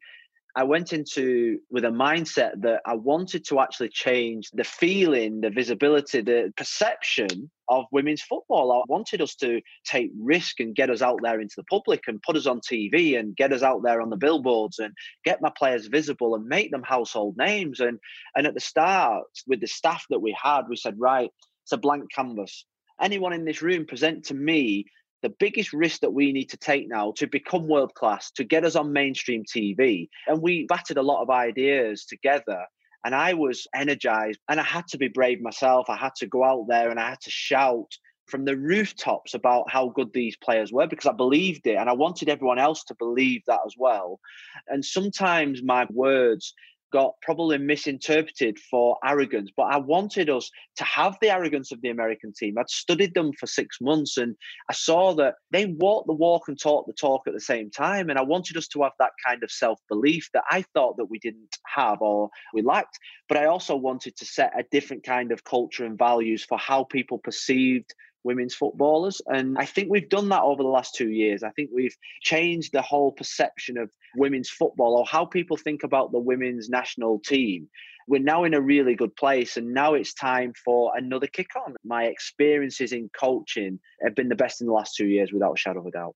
I 0.56 0.64
went 0.64 0.92
into 0.92 1.60
with 1.70 1.86
a 1.86 1.90
mindset 1.90 2.62
that 2.62 2.82
I 2.86 2.96
wanted 2.96 3.46
to 3.46 3.60
actually 3.62 3.90
change 3.90 4.50
the 4.52 4.64
feeling, 4.64 5.42
the 5.42 5.50
visibility, 5.50 6.22
the 6.22 6.54
perception 6.58 7.50
of 7.70 7.86
women's 7.92 8.22
football. 8.22 8.72
I 8.72 8.82
wanted 8.88 9.22
us 9.22 9.36
to 9.36 9.62
take 9.86 10.12
risk 10.20 10.60
and 10.60 10.76
get 10.76 10.90
us 10.90 11.02
out 11.02 11.20
there 11.24 11.40
into 11.40 11.56
the 11.56 11.64
public 11.64 12.02
and 12.08 12.22
put 12.22 12.36
us 12.36 12.48
on 12.48 12.60
TV 12.60 13.18
and 13.18 13.36
get 13.36 13.54
us 13.54 13.64
out 13.64 13.82
there 13.84 14.02
on 14.02 14.10
the 14.10 14.18
billboards 14.18 14.80
and 14.80 14.94
get 15.24 15.42
my 15.42 15.52
players 15.58 15.88
visible 15.88 16.36
and 16.36 16.46
make 16.46 16.70
them 16.72 16.84
household 16.84 17.38
names. 17.38 17.80
And 17.80 17.98
and 18.36 18.46
at 18.46 18.54
the 18.54 18.60
start, 18.60 19.24
with 19.48 19.62
the 19.62 19.68
staff 19.68 20.06
that 20.10 20.20
we 20.22 20.36
had, 20.42 20.64
we 20.68 20.76
said, 20.76 20.96
right, 20.98 21.32
it's 21.64 21.72
a 21.72 21.78
blank 21.78 22.12
canvas. 22.14 22.66
Anyone 23.02 23.34
in 23.34 23.46
this 23.46 23.62
room 23.62 23.86
present 23.86 24.26
to 24.26 24.34
me 24.34 24.86
the 25.22 25.30
biggest 25.30 25.74
risk 25.74 26.02
that 26.02 26.14
we 26.14 26.32
need 26.32 26.50
to 26.50 26.58
take 26.58 26.88
now 26.88 27.14
to 27.18 27.28
become 27.28 27.68
world 27.68 27.94
class, 27.94 28.32
to 28.32 28.44
get 28.44 28.66
us 28.66 28.76
on 28.76 28.94
mainstream 28.94 29.44
TV. 29.44 30.10
And 30.28 30.42
we 30.42 30.66
batted 30.66 30.98
a 30.98 31.04
lot 31.04 31.22
of 31.22 31.30
ideas 31.30 32.06
together. 32.06 32.66
And 33.04 33.16
I 33.16 33.34
was 33.34 33.68
energized 33.74 34.40
and 34.48 34.60
I 34.60 34.64
had 34.64 34.88
to 34.90 34.98
be 34.98 35.08
brave 35.08 35.42
myself. 35.42 35.90
I 35.90 35.98
had 35.98 36.16
to 36.18 36.28
go 36.28 36.44
out 36.44 36.66
there 36.68 36.90
and 36.90 37.00
I 37.00 37.10
had 37.10 37.22
to 37.22 37.32
shout 37.32 37.92
from 38.28 38.46
the 38.46 38.56
rooftops 38.56 39.34
about 39.34 39.70
how 39.70 39.90
good 39.90 40.14
these 40.14 40.38
players 40.38 40.72
were 40.72 40.88
because 40.88 41.08
I 41.08 41.12
believed 41.12 41.68
it 41.68 41.76
and 41.76 41.90
I 41.90 41.94
wanted 41.94 42.30
everyone 42.30 42.60
else 42.60 42.84
to 42.86 42.96
believe 42.96 43.42
that 43.48 43.60
as 43.66 43.76
well. 43.78 44.20
And 44.68 44.86
sometimes 44.86 45.62
my 45.62 45.86
words 45.92 46.54
got 46.92 47.14
probably 47.22 47.58
misinterpreted 47.58 48.60
for 48.60 48.98
arrogance. 49.04 49.52
But 49.56 49.64
I 49.64 49.78
wanted 49.78 50.30
us 50.30 50.50
to 50.78 50.84
have 50.84 51.18
the 51.22 51.30
arrogance 51.30 51.72
of 51.72 51.82
the 51.82 51.90
American 51.90 52.34
team. 52.34 52.58
I'd 52.58 52.70
studied 52.70 53.14
them 53.14 53.32
for 53.34 53.48
six 53.48 53.80
months 53.82 54.18
and 54.18 54.36
I 54.70 54.74
saw 54.74 55.14
that 55.16 55.36
they 55.52 55.66
walked 55.66 56.08
the 56.08 56.14
walk 56.14 56.48
and 56.48 56.60
talked 56.60 56.88
the 56.88 56.94
talk 56.94 57.24
at 57.28 57.34
the 57.34 57.40
same 57.40 57.72
time. 57.72 58.10
And 58.10 58.20
I 58.20 58.24
wanted 58.24 58.58
us 58.58 58.68
to 58.70 58.84
have 58.84 58.94
that 59.00 59.12
kind 59.26 59.44
of 59.44 59.52
self 59.52 59.80
belief 59.90 60.30
that 60.34 60.44
I 60.50 60.64
thought 60.74 60.98
that 60.98 61.10
we 61.10 61.20
didn't 61.20 61.56
have 61.68 62.02
or 62.02 62.30
we 62.54 62.62
lacked. 62.62 63.00
But 63.28 63.38
I 63.38 63.46
also 63.46 63.76
wanted 63.76 64.16
to 64.18 64.26
set 64.26 64.52
a 64.58 64.64
different 64.72 65.04
kind 65.04 65.32
of 65.32 65.44
culture 65.44 65.86
and 65.86 65.98
values 65.98 66.44
for 66.44 66.58
how 66.58 66.84
people 66.84 67.18
perceived 67.18 67.94
women's 68.24 68.56
footballers. 68.56 69.22
And 69.28 69.58
I 69.58 69.66
think 69.66 69.90
we've 69.90 70.10
done 70.10 70.30
that 70.30 70.44
over 70.44 70.64
the 70.64 70.70
last 70.70 70.96
two 70.96 71.10
years. 71.10 71.44
I 71.44 71.50
think 71.52 71.70
we've 71.74 71.96
changed 72.22 72.74
the 72.74 72.82
whole 72.82 73.12
perception 73.12 73.78
of 73.78 73.92
women's 74.16 74.50
football 74.50 74.98
or 74.98 75.06
how 75.06 75.26
people 75.26 75.58
think 75.58 75.84
about 75.84 76.12
the 76.12 76.20
women's 76.20 76.70
national 76.70 77.20
team. 77.20 77.70
We're 78.08 78.22
now 78.22 78.44
in 78.44 78.54
a 78.54 78.62
really 78.62 78.96
good 78.96 79.16
place, 79.16 79.58
and 79.58 79.74
now 79.74 79.94
it's 79.94 80.14
time 80.14 80.54
for 80.66 80.92
another 80.98 81.28
kick 81.28 81.50
on. 81.56 81.76
My 81.84 82.06
experiences 82.06 82.92
in 82.94 83.10
coaching 83.18 83.80
have 84.04 84.16
been 84.16 84.28
the 84.28 84.36
best 84.36 84.60
in 84.60 84.68
the 84.68 84.74
last 84.74 84.96
two 84.96 85.06
years, 85.06 85.32
without 85.32 85.54
a 85.54 85.58
shadow 85.58 85.80
of 85.82 85.86
a 85.86 85.92
doubt. 85.92 86.16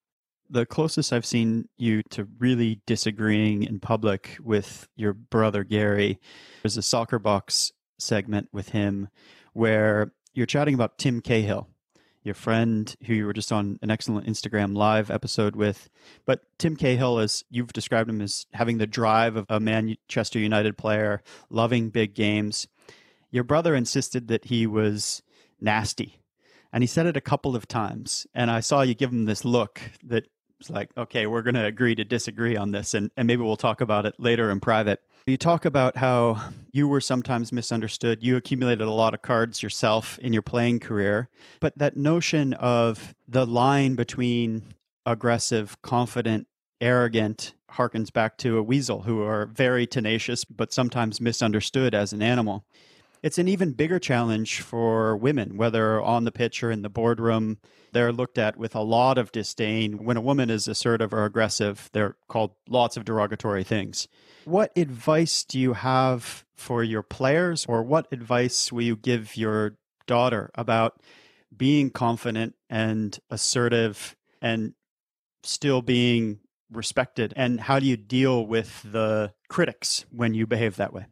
The 0.50 0.65
closest 0.65 1.13
I've 1.13 1.26
seen 1.26 1.70
you 1.78 2.02
to 2.10 2.28
really 2.39 2.82
disagreeing 2.86 3.63
in 3.63 3.80
public 3.80 4.38
with 4.44 4.88
your 4.96 5.13
brother 5.13 5.63
Gary 5.63 6.20
was 6.63 6.76
a 6.76 6.82
soccer 6.82 7.20
box 7.20 7.72
segment 7.98 8.50
with 8.52 8.70
him 8.70 9.08
where 9.54 10.12
you're 10.34 10.46
chatting 10.46 10.74
about 10.74 10.98
Tim 10.98 11.22
Cahill 11.22 11.70
your 12.26 12.36
friend 12.36 12.96
who 13.06 13.14
you 13.14 13.26
were 13.26 13.34
just 13.34 13.52
on 13.52 13.78
an 13.82 13.92
excellent 13.92 14.28
Instagram 14.28 14.76
live 14.76 15.12
episode 15.12 15.56
with. 15.56 15.90
But 16.26 16.42
Tim 16.58 16.76
Cahill, 16.76 17.20
as 17.20 17.46
you've 17.50 17.72
described 17.72 18.10
him 18.10 18.20
as 18.22 18.48
having 18.54 18.80
the 18.80 18.88
drive 18.88 19.36
of 19.36 19.46
a 19.48 19.60
Manchester 19.60 20.40
United 20.40 20.78
player, 20.78 21.22
loving 21.50 21.90
big 21.90 22.16
games. 22.16 22.68
Your 23.30 23.44
brother 23.44 23.76
insisted 23.76 24.28
that 24.30 24.46
he 24.46 24.66
was 24.66 25.22
nasty. 25.62 26.20
And 26.74 26.84
he 26.84 26.88
said 26.88 27.06
it 27.06 27.16
a 27.16 27.22
couple 27.22 27.56
of 27.56 27.68
times. 27.68 28.28
And 28.34 28.50
I 28.50 28.60
saw 28.60 28.82
you 28.82 28.96
give 28.96 29.12
him 29.12 29.26
this 29.26 29.46
look 29.46 29.80
that 30.04 30.28
was 30.60 30.70
like, 30.70 30.89
okay, 30.98 31.28
we're 31.28 31.41
going 31.41 31.56
to 31.56 31.65
agree 31.65 31.96
to 31.96 32.04
disagree 32.04 32.56
on 32.56 32.72
this. 32.72 32.94
And, 32.94 33.12
and 33.18 33.28
maybe 33.28 33.41
we'll 33.41 33.58
talk 33.58 33.82
about 33.82 34.06
it 34.06 34.15
later 34.18 34.50
in 34.52 34.60
private. 34.60 35.02
You 35.28 35.38
talk 35.38 35.65
about 35.65 35.98
how 35.98 36.39
you 36.72 36.88
were 36.88 37.02
sometimes 37.02 37.52
misunderstood. 37.52 38.24
You 38.24 38.38
accumulated 38.38 38.88
a 38.88 38.91
lot 38.91 39.13
of 39.13 39.22
cards 39.22 39.63
yourself 39.63 40.20
in 40.20 40.34
your 40.34 40.41
playing 40.41 40.80
career. 40.80 41.30
But 41.60 41.78
that 41.78 41.98
notion 41.98 42.54
of 42.54 43.15
the 43.28 43.46
line 43.46 43.96
between 43.96 44.76
aggressive, 45.06 45.82
confident, 45.82 46.48
arrogant 46.82 47.54
harkens 47.72 48.12
back 48.12 48.38
to 48.38 48.58
a 48.58 48.63
weasel 48.63 49.02
who 49.02 49.22
are 49.24 49.48
very 49.48 49.88
tenacious 49.88 50.46
but 50.46 50.72
sometimes 50.72 51.20
misunderstood 51.20 51.94
as 51.94 52.13
an 52.13 52.22
animal. 52.22 52.65
It's 53.26 53.40
an 53.40 53.48
even 53.48 53.72
bigger 53.72 53.98
challenge 53.98 54.62
for 54.62 55.18
women, 55.18 55.58
whether 55.58 56.00
on 56.00 56.26
the 56.26 56.32
pitch 56.32 56.62
or 56.62 56.70
in 56.70 56.84
the 56.84 56.92
boardroom. 56.92 57.58
They're 57.92 58.14
looked 58.14 58.38
at 58.38 58.56
with 58.56 58.76
a 58.76 58.84
lot 58.84 59.18
of 59.18 59.32
disdain. 59.32 60.06
When 60.06 60.16
a 60.16 60.22
woman 60.22 60.52
is 60.52 60.68
assertive 60.68 61.12
or 61.12 61.26
aggressive, 61.26 61.90
they're 61.92 62.18
called 62.28 62.52
lots 62.70 62.98
of 62.98 63.04
derogatory 63.04 63.64
things. 63.64 64.08
What 64.44 64.72
advice 64.78 65.44
do 65.44 65.60
you 65.60 65.74
have 65.74 66.46
for 66.54 66.84
your 66.84 67.02
players, 67.02 67.66
or 67.66 67.82
what 67.82 68.06
advice 68.12 68.72
will 68.72 68.84
you 68.84 68.96
give 68.96 69.36
your 69.36 69.76
daughter 70.06 70.52
about 70.54 71.02
being 71.58 71.90
confident 71.90 72.54
and 72.70 73.18
assertive 73.32 74.16
and 74.40 74.76
still 75.42 75.82
being 75.82 76.42
respected? 76.72 77.34
And 77.36 77.60
how 77.60 77.80
do 77.80 77.88
you 77.88 77.98
deal 77.98 78.46
with 78.46 78.84
the 78.84 79.34
critics 79.50 80.06
when 80.12 80.36
you 80.36 80.46
behave 80.46 80.76
that 80.76 80.94
way? 80.94 81.08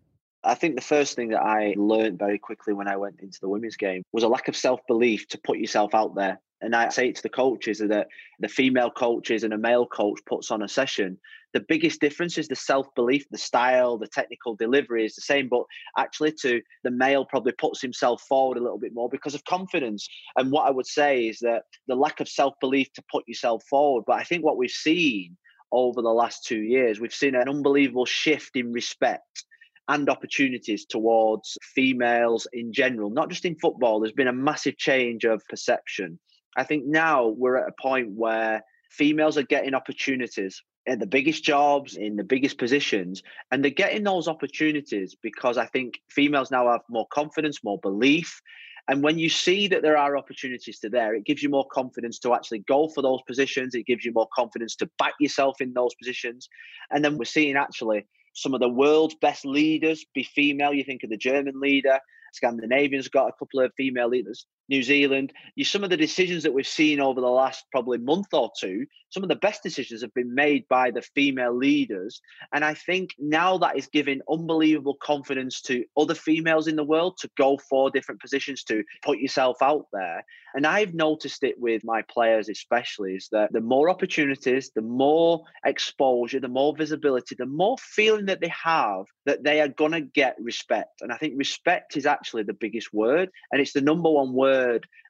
I 0.45 0.55
think 0.55 0.75
the 0.75 0.81
first 0.81 1.15
thing 1.15 1.29
that 1.29 1.41
I 1.41 1.73
learned 1.77 2.19
very 2.19 2.37
quickly 2.37 2.73
when 2.73 2.87
I 2.87 2.97
went 2.97 3.21
into 3.21 3.39
the 3.39 3.47
women's 3.47 3.77
game 3.77 4.03
was 4.11 4.23
a 4.23 4.27
lack 4.27 4.47
of 4.49 4.55
self 4.55 4.81
belief 4.87 5.27
to 5.29 5.37
put 5.37 5.57
yourself 5.57 5.95
out 5.95 6.15
there. 6.15 6.39
And 6.61 6.75
I 6.75 6.89
say 6.89 7.09
it 7.09 7.15
to 7.17 7.21
the 7.21 7.29
coaches 7.29 7.79
that 7.79 8.07
the 8.39 8.47
female 8.47 8.89
coaches 8.89 9.43
and 9.43 9.53
a 9.53 9.57
male 9.57 9.85
coach 9.85 10.19
puts 10.25 10.51
on 10.51 10.61
a 10.61 10.67
session. 10.67 11.17
The 11.53 11.59
biggest 11.59 12.01
difference 12.01 12.37
is 12.37 12.47
the 12.47 12.55
self 12.55 12.87
belief, 12.95 13.25
the 13.29 13.37
style, 13.37 13.97
the 13.97 14.07
technical 14.07 14.55
delivery 14.55 15.05
is 15.05 15.15
the 15.15 15.21
same, 15.21 15.47
but 15.47 15.63
actually, 15.97 16.33
to 16.41 16.61
the 16.83 16.91
male, 16.91 17.25
probably 17.25 17.53
puts 17.53 17.81
himself 17.81 18.21
forward 18.23 18.57
a 18.57 18.61
little 18.61 18.79
bit 18.79 18.93
more 18.93 19.09
because 19.09 19.35
of 19.35 19.45
confidence. 19.45 20.07
And 20.35 20.51
what 20.51 20.67
I 20.67 20.71
would 20.71 20.87
say 20.87 21.27
is 21.27 21.39
that 21.39 21.63
the 21.87 21.95
lack 21.95 22.19
of 22.19 22.27
self 22.27 22.53
belief 22.59 22.91
to 22.93 23.03
put 23.09 23.27
yourself 23.27 23.63
forward. 23.69 24.03
But 24.05 24.19
I 24.19 24.23
think 24.23 24.43
what 24.43 24.57
we've 24.57 24.69
seen 24.71 25.37
over 25.71 26.01
the 26.01 26.09
last 26.09 26.43
two 26.43 26.61
years, 26.61 26.99
we've 26.99 27.13
seen 27.13 27.35
an 27.35 27.47
unbelievable 27.47 28.05
shift 28.05 28.55
in 28.55 28.73
respect 28.73 29.45
and 29.89 30.09
opportunities 30.09 30.85
towards 30.85 31.57
females 31.75 32.47
in 32.53 32.71
general, 32.71 33.09
not 33.09 33.29
just 33.29 33.45
in 33.45 33.55
football. 33.55 33.99
There's 33.99 34.13
been 34.13 34.27
a 34.27 34.33
massive 34.33 34.77
change 34.77 35.25
of 35.25 35.43
perception. 35.49 36.19
I 36.55 36.63
think 36.63 36.85
now 36.85 37.27
we're 37.27 37.57
at 37.57 37.69
a 37.69 37.81
point 37.81 38.11
where 38.11 38.63
females 38.91 39.37
are 39.37 39.43
getting 39.43 39.73
opportunities 39.73 40.61
at 40.87 40.99
the 40.99 41.07
biggest 41.07 41.43
jobs, 41.43 41.95
in 41.95 42.15
the 42.15 42.23
biggest 42.23 42.57
positions, 42.57 43.23
and 43.51 43.63
they're 43.63 43.71
getting 43.71 44.03
those 44.03 44.27
opportunities 44.27 45.15
because 45.21 45.57
I 45.57 45.65
think 45.65 45.99
females 46.09 46.51
now 46.51 46.69
have 46.69 46.81
more 46.89 47.07
confidence, 47.11 47.63
more 47.63 47.79
belief. 47.79 48.41
And 48.89 49.01
when 49.01 49.17
you 49.17 49.29
see 49.29 49.69
that 49.69 49.81
there 49.81 49.97
are 49.97 50.17
opportunities 50.17 50.79
to 50.79 50.89
there, 50.89 51.15
it 51.15 51.23
gives 51.23 51.41
you 51.41 51.49
more 51.49 51.65
confidence 51.71 52.19
to 52.19 52.33
actually 52.33 52.59
go 52.59 52.89
for 52.89 53.01
those 53.01 53.21
positions. 53.25 53.75
It 53.75 53.85
gives 53.85 54.03
you 54.03 54.11
more 54.11 54.27
confidence 54.35 54.75
to 54.77 54.89
back 54.99 55.13
yourself 55.21 55.61
in 55.61 55.73
those 55.73 55.95
positions. 55.95 56.49
And 56.91 57.03
then 57.03 57.17
we're 57.17 57.23
seeing 57.23 57.55
actually 57.55 58.05
some 58.33 58.53
of 58.53 58.59
the 58.59 58.69
world's 58.69 59.15
best 59.15 59.45
leaders 59.45 60.05
be 60.13 60.23
female. 60.23 60.73
You 60.73 60.83
think 60.83 61.03
of 61.03 61.09
the 61.09 61.17
German 61.17 61.59
leader, 61.59 61.99
Scandinavians 62.33 63.07
got 63.07 63.29
a 63.29 63.33
couple 63.33 63.59
of 63.59 63.71
female 63.77 64.09
leaders. 64.09 64.45
New 64.69 64.83
Zealand. 64.83 65.33
You, 65.55 65.65
some 65.65 65.83
of 65.83 65.89
the 65.89 65.97
decisions 65.97 66.43
that 66.43 66.53
we've 66.53 66.67
seen 66.67 66.99
over 66.99 67.21
the 67.21 67.27
last 67.27 67.65
probably 67.71 67.97
month 67.97 68.33
or 68.33 68.51
two, 68.59 68.85
some 69.09 69.23
of 69.23 69.29
the 69.29 69.35
best 69.35 69.61
decisions 69.61 70.01
have 70.01 70.13
been 70.13 70.33
made 70.33 70.67
by 70.67 70.91
the 70.91 71.01
female 71.01 71.55
leaders. 71.55 72.21
And 72.53 72.65
I 72.65 72.73
think 72.73 73.11
now 73.19 73.57
that 73.59 73.77
is 73.77 73.87
giving 73.87 74.21
unbelievable 74.29 74.97
confidence 75.01 75.61
to 75.63 75.85
other 75.95 76.15
females 76.15 76.67
in 76.67 76.75
the 76.75 76.83
world 76.83 77.17
to 77.19 77.29
go 77.37 77.59
for 77.69 77.91
different 77.91 78.21
positions, 78.21 78.63
to 78.63 78.83
put 79.03 79.19
yourself 79.19 79.57
out 79.61 79.85
there. 79.93 80.25
And 80.55 80.67
I've 80.67 80.93
noticed 80.93 81.43
it 81.43 81.59
with 81.59 81.83
my 81.83 82.03
players, 82.03 82.47
especially, 82.47 83.15
is 83.15 83.27
that 83.31 83.51
the 83.51 83.61
more 83.61 83.89
opportunities, 83.89 84.71
the 84.75 84.81
more 84.81 85.43
exposure, 85.65 86.39
the 86.39 86.47
more 86.47 86.75
visibility, 86.75 87.35
the 87.35 87.45
more 87.47 87.75
feeling 87.79 88.27
that 88.27 88.39
they 88.39 88.51
have 88.63 89.05
that 89.25 89.43
they 89.43 89.61
are 89.61 89.67
going 89.67 89.93
to 89.93 90.01
get 90.01 90.35
respect. 90.39 91.01
And 91.01 91.11
I 91.11 91.17
think 91.17 91.33
respect 91.37 91.97
is 91.97 92.05
actually 92.05 92.43
the 92.43 92.53
biggest 92.53 92.93
word. 92.93 93.29
And 93.51 93.61
it's 93.61 93.73
the 93.73 93.81
number 93.81 94.09
one 94.09 94.33
word 94.33 94.52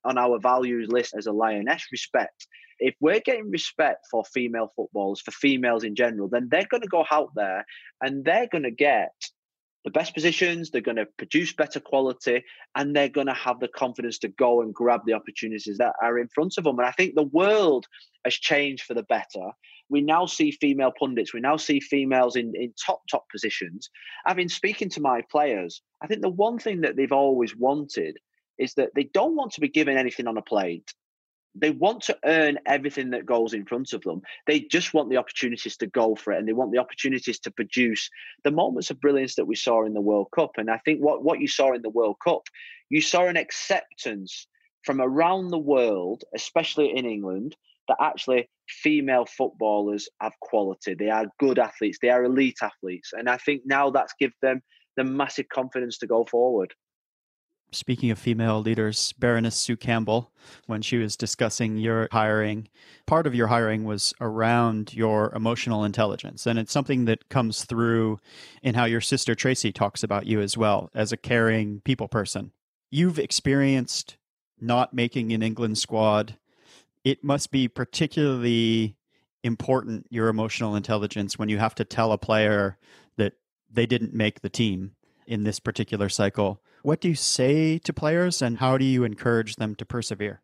on 0.05 0.17
our 0.17 0.39
values 0.39 0.89
list 0.89 1.13
as 1.17 1.27
a 1.27 1.31
lioness 1.31 1.85
respect. 1.91 2.47
If 2.79 2.95
we're 2.99 3.21
getting 3.21 3.49
respect 3.49 4.07
for 4.11 4.23
female 4.25 4.71
footballers 4.75 5.21
for 5.21 5.31
females 5.31 5.83
in 5.83 5.95
general 5.95 6.27
then 6.27 6.47
they're 6.49 6.67
going 6.69 6.81
to 6.81 6.87
go 6.87 7.05
out 7.11 7.29
there 7.35 7.65
and 8.01 8.25
they're 8.25 8.47
going 8.51 8.63
to 8.63 8.71
get 8.71 9.13
the 9.85 9.91
best 9.91 10.13
positions 10.13 10.69
they're 10.69 10.81
going 10.81 10.97
to 10.97 11.07
produce 11.17 11.53
better 11.53 11.79
quality 11.79 12.43
and 12.75 12.95
they're 12.95 13.09
going 13.09 13.27
to 13.27 13.33
have 13.33 13.59
the 13.59 13.67
confidence 13.67 14.17
to 14.17 14.29
go 14.29 14.61
and 14.61 14.73
grab 14.73 15.01
the 15.05 15.13
opportunities 15.13 15.77
that 15.77 15.93
are 16.01 16.17
in 16.17 16.27
front 16.29 16.53
of 16.57 16.63
them 16.63 16.79
and 16.79 16.87
i 16.87 16.91
think 16.91 17.15
the 17.15 17.23
world 17.23 17.85
has 18.23 18.35
changed 18.35 18.83
for 18.83 18.93
the 18.93 19.03
better. 19.03 19.51
We 19.89 20.01
now 20.01 20.25
see 20.25 20.51
female 20.51 20.91
pundits 20.97 21.33
we 21.33 21.41
now 21.41 21.57
see 21.57 21.79
females 21.79 22.35
in, 22.35 22.53
in 22.55 22.73
top 22.83 23.01
top 23.09 23.25
positions. 23.29 23.89
I've 24.25 24.37
been 24.37 24.49
speaking 24.49 24.89
to 24.89 25.01
my 25.01 25.21
players. 25.29 25.81
I 26.01 26.07
think 26.07 26.21
the 26.21 26.29
one 26.29 26.57
thing 26.57 26.81
that 26.81 26.95
they've 26.95 27.11
always 27.11 27.55
wanted 27.55 28.17
is 28.57 28.73
that 28.75 28.89
they 28.95 29.03
don't 29.13 29.35
want 29.35 29.53
to 29.53 29.61
be 29.61 29.69
given 29.69 29.97
anything 29.97 30.27
on 30.27 30.37
a 30.37 30.41
plate. 30.41 30.93
They 31.55 31.69
want 31.69 32.01
to 32.03 32.17
earn 32.25 32.57
everything 32.65 33.11
that 33.11 33.27
goes 33.27 33.53
in 33.53 33.65
front 33.65 33.93
of 33.93 34.01
them. 34.01 34.21
They 34.47 34.61
just 34.61 34.93
want 34.93 35.11
the 35.11 35.17
opportunities 35.17 35.77
to 35.77 35.87
go 35.87 36.15
for 36.15 36.33
it 36.33 36.39
and 36.39 36.47
they 36.47 36.53
want 36.53 36.71
the 36.71 36.79
opportunities 36.79 37.39
to 37.41 37.51
produce 37.51 38.09
the 38.43 38.51
moments 38.51 38.89
of 38.89 38.99
brilliance 38.99 39.35
that 39.35 39.45
we 39.45 39.55
saw 39.55 39.85
in 39.85 39.93
the 39.93 40.01
World 40.01 40.29
Cup. 40.33 40.51
And 40.57 40.71
I 40.71 40.79
think 40.79 40.99
what, 40.99 41.23
what 41.23 41.39
you 41.39 41.47
saw 41.47 41.73
in 41.73 41.83
the 41.83 41.89
World 41.89 42.15
Cup, 42.23 42.41
you 42.89 43.01
saw 43.01 43.27
an 43.27 43.37
acceptance 43.37 44.47
from 44.83 44.99
around 44.99 45.49
the 45.49 45.59
world, 45.59 46.23
especially 46.35 46.95
in 46.95 47.05
England, 47.05 47.55
that 47.87 47.97
actually 47.99 48.49
female 48.67 49.25
footballers 49.25 50.09
have 50.21 50.33
quality. 50.41 50.95
They 50.95 51.09
are 51.09 51.27
good 51.39 51.59
athletes, 51.59 51.99
they 52.01 52.09
are 52.09 52.23
elite 52.23 52.59
athletes. 52.61 53.11
And 53.13 53.29
I 53.29 53.37
think 53.37 53.61
now 53.65 53.91
that's 53.91 54.13
given 54.19 54.35
them 54.41 54.61
the 54.97 55.03
massive 55.03 55.49
confidence 55.49 55.97
to 55.99 56.07
go 56.07 56.25
forward 56.25 56.73
speaking 57.73 58.11
of 58.11 58.19
female 58.19 58.61
leaders, 58.61 59.13
Baroness 59.13 59.55
Sue 59.55 59.75
Campbell, 59.75 60.31
when 60.67 60.81
she 60.81 60.97
was 60.97 61.17
discussing 61.17 61.77
your 61.77 62.07
hiring, 62.11 62.67
part 63.05 63.27
of 63.27 63.35
your 63.35 63.47
hiring 63.47 63.83
was 63.83 64.13
around 64.21 64.93
your 64.93 65.33
emotional 65.33 65.83
intelligence. 65.83 66.45
And 66.45 66.57
it's 66.59 66.71
something 66.71 67.05
that 67.05 67.29
comes 67.29 67.65
through 67.65 68.19
in 68.61 68.75
how 68.75 68.85
your 68.85 69.01
sister 69.01 69.35
Tracey 69.35 69.71
talks 69.71 70.03
about 70.03 70.25
you 70.25 70.41
as 70.41 70.57
well 70.57 70.89
as 70.93 71.11
a 71.11 71.17
caring 71.17 71.81
people 71.81 72.07
person. 72.07 72.51
You've 72.91 73.19
experienced 73.19 74.17
not 74.59 74.93
making 74.93 75.33
an 75.33 75.43
England 75.43 75.77
squad. 75.77 76.37
It 77.03 77.23
must 77.23 77.51
be 77.51 77.67
particularly 77.67 78.95
important, 79.43 80.07
your 80.09 80.29
emotional 80.29 80.75
intelligence, 80.75 81.37
when 81.37 81.49
you 81.49 81.57
have 81.57 81.75
to 81.75 81.83
tell 81.83 82.11
a 82.11 82.17
player 82.17 82.77
that 83.17 83.33
they 83.69 83.85
didn't 83.85 84.13
make 84.13 84.41
the 84.41 84.49
team 84.49 84.95
in 85.27 85.43
this 85.43 85.59
particular 85.59 86.09
cycle. 86.09 86.61
What 86.81 86.99
do 86.99 87.09
you 87.09 87.15
say 87.15 87.79
to 87.79 87.93
players 87.93 88.41
and 88.41 88.57
how 88.57 88.77
do 88.77 88.85
you 88.85 89.03
encourage 89.03 89.55
them 89.55 89.75
to 89.75 89.85
persevere? 89.85 90.41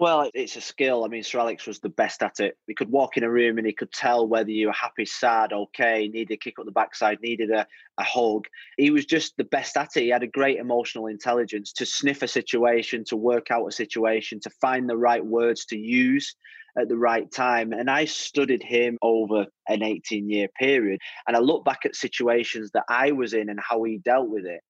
Well, 0.00 0.30
it's 0.32 0.56
a 0.56 0.62
skill. 0.62 1.04
I 1.04 1.08
mean, 1.08 1.22
Sir 1.22 1.40
Alex 1.40 1.66
was 1.66 1.78
the 1.78 1.90
best 1.90 2.22
at 2.22 2.40
it. 2.40 2.56
He 2.66 2.74
could 2.74 2.90
walk 2.90 3.18
in 3.18 3.22
a 3.22 3.30
room 3.30 3.58
and 3.58 3.66
he 3.66 3.74
could 3.74 3.92
tell 3.92 4.26
whether 4.26 4.50
you 4.50 4.68
were 4.68 4.72
happy, 4.72 5.04
sad, 5.04 5.52
okay, 5.52 6.08
needed 6.08 6.32
a 6.32 6.36
kick 6.38 6.58
up 6.58 6.64
the 6.64 6.72
backside, 6.72 7.20
needed 7.20 7.50
a, 7.50 7.66
a 7.98 8.02
hug. 8.02 8.46
He 8.78 8.90
was 8.90 9.04
just 9.04 9.36
the 9.36 9.44
best 9.44 9.76
at 9.76 9.94
it. 9.96 10.04
He 10.04 10.08
had 10.08 10.22
a 10.22 10.26
great 10.26 10.56
emotional 10.56 11.06
intelligence 11.06 11.74
to 11.74 11.84
sniff 11.84 12.22
a 12.22 12.28
situation, 12.28 13.04
to 13.08 13.16
work 13.16 13.50
out 13.50 13.66
a 13.66 13.72
situation, 13.72 14.40
to 14.40 14.48
find 14.48 14.88
the 14.88 14.96
right 14.96 15.24
words 15.24 15.66
to 15.66 15.76
use 15.76 16.34
at 16.78 16.88
the 16.88 16.96
right 16.96 17.30
time. 17.30 17.72
And 17.72 17.90
I 17.90 18.04
studied 18.04 18.62
him 18.62 18.98
over 19.02 19.46
an 19.68 19.82
18 19.82 20.28
year 20.28 20.48
period. 20.58 21.00
And 21.26 21.36
I 21.36 21.40
look 21.40 21.64
back 21.64 21.80
at 21.84 21.96
situations 21.96 22.70
that 22.74 22.84
I 22.88 23.12
was 23.12 23.34
in 23.34 23.48
and 23.48 23.60
how 23.60 23.82
he 23.84 23.98
dealt 23.98 24.28
with 24.28 24.46
it. 24.46 24.60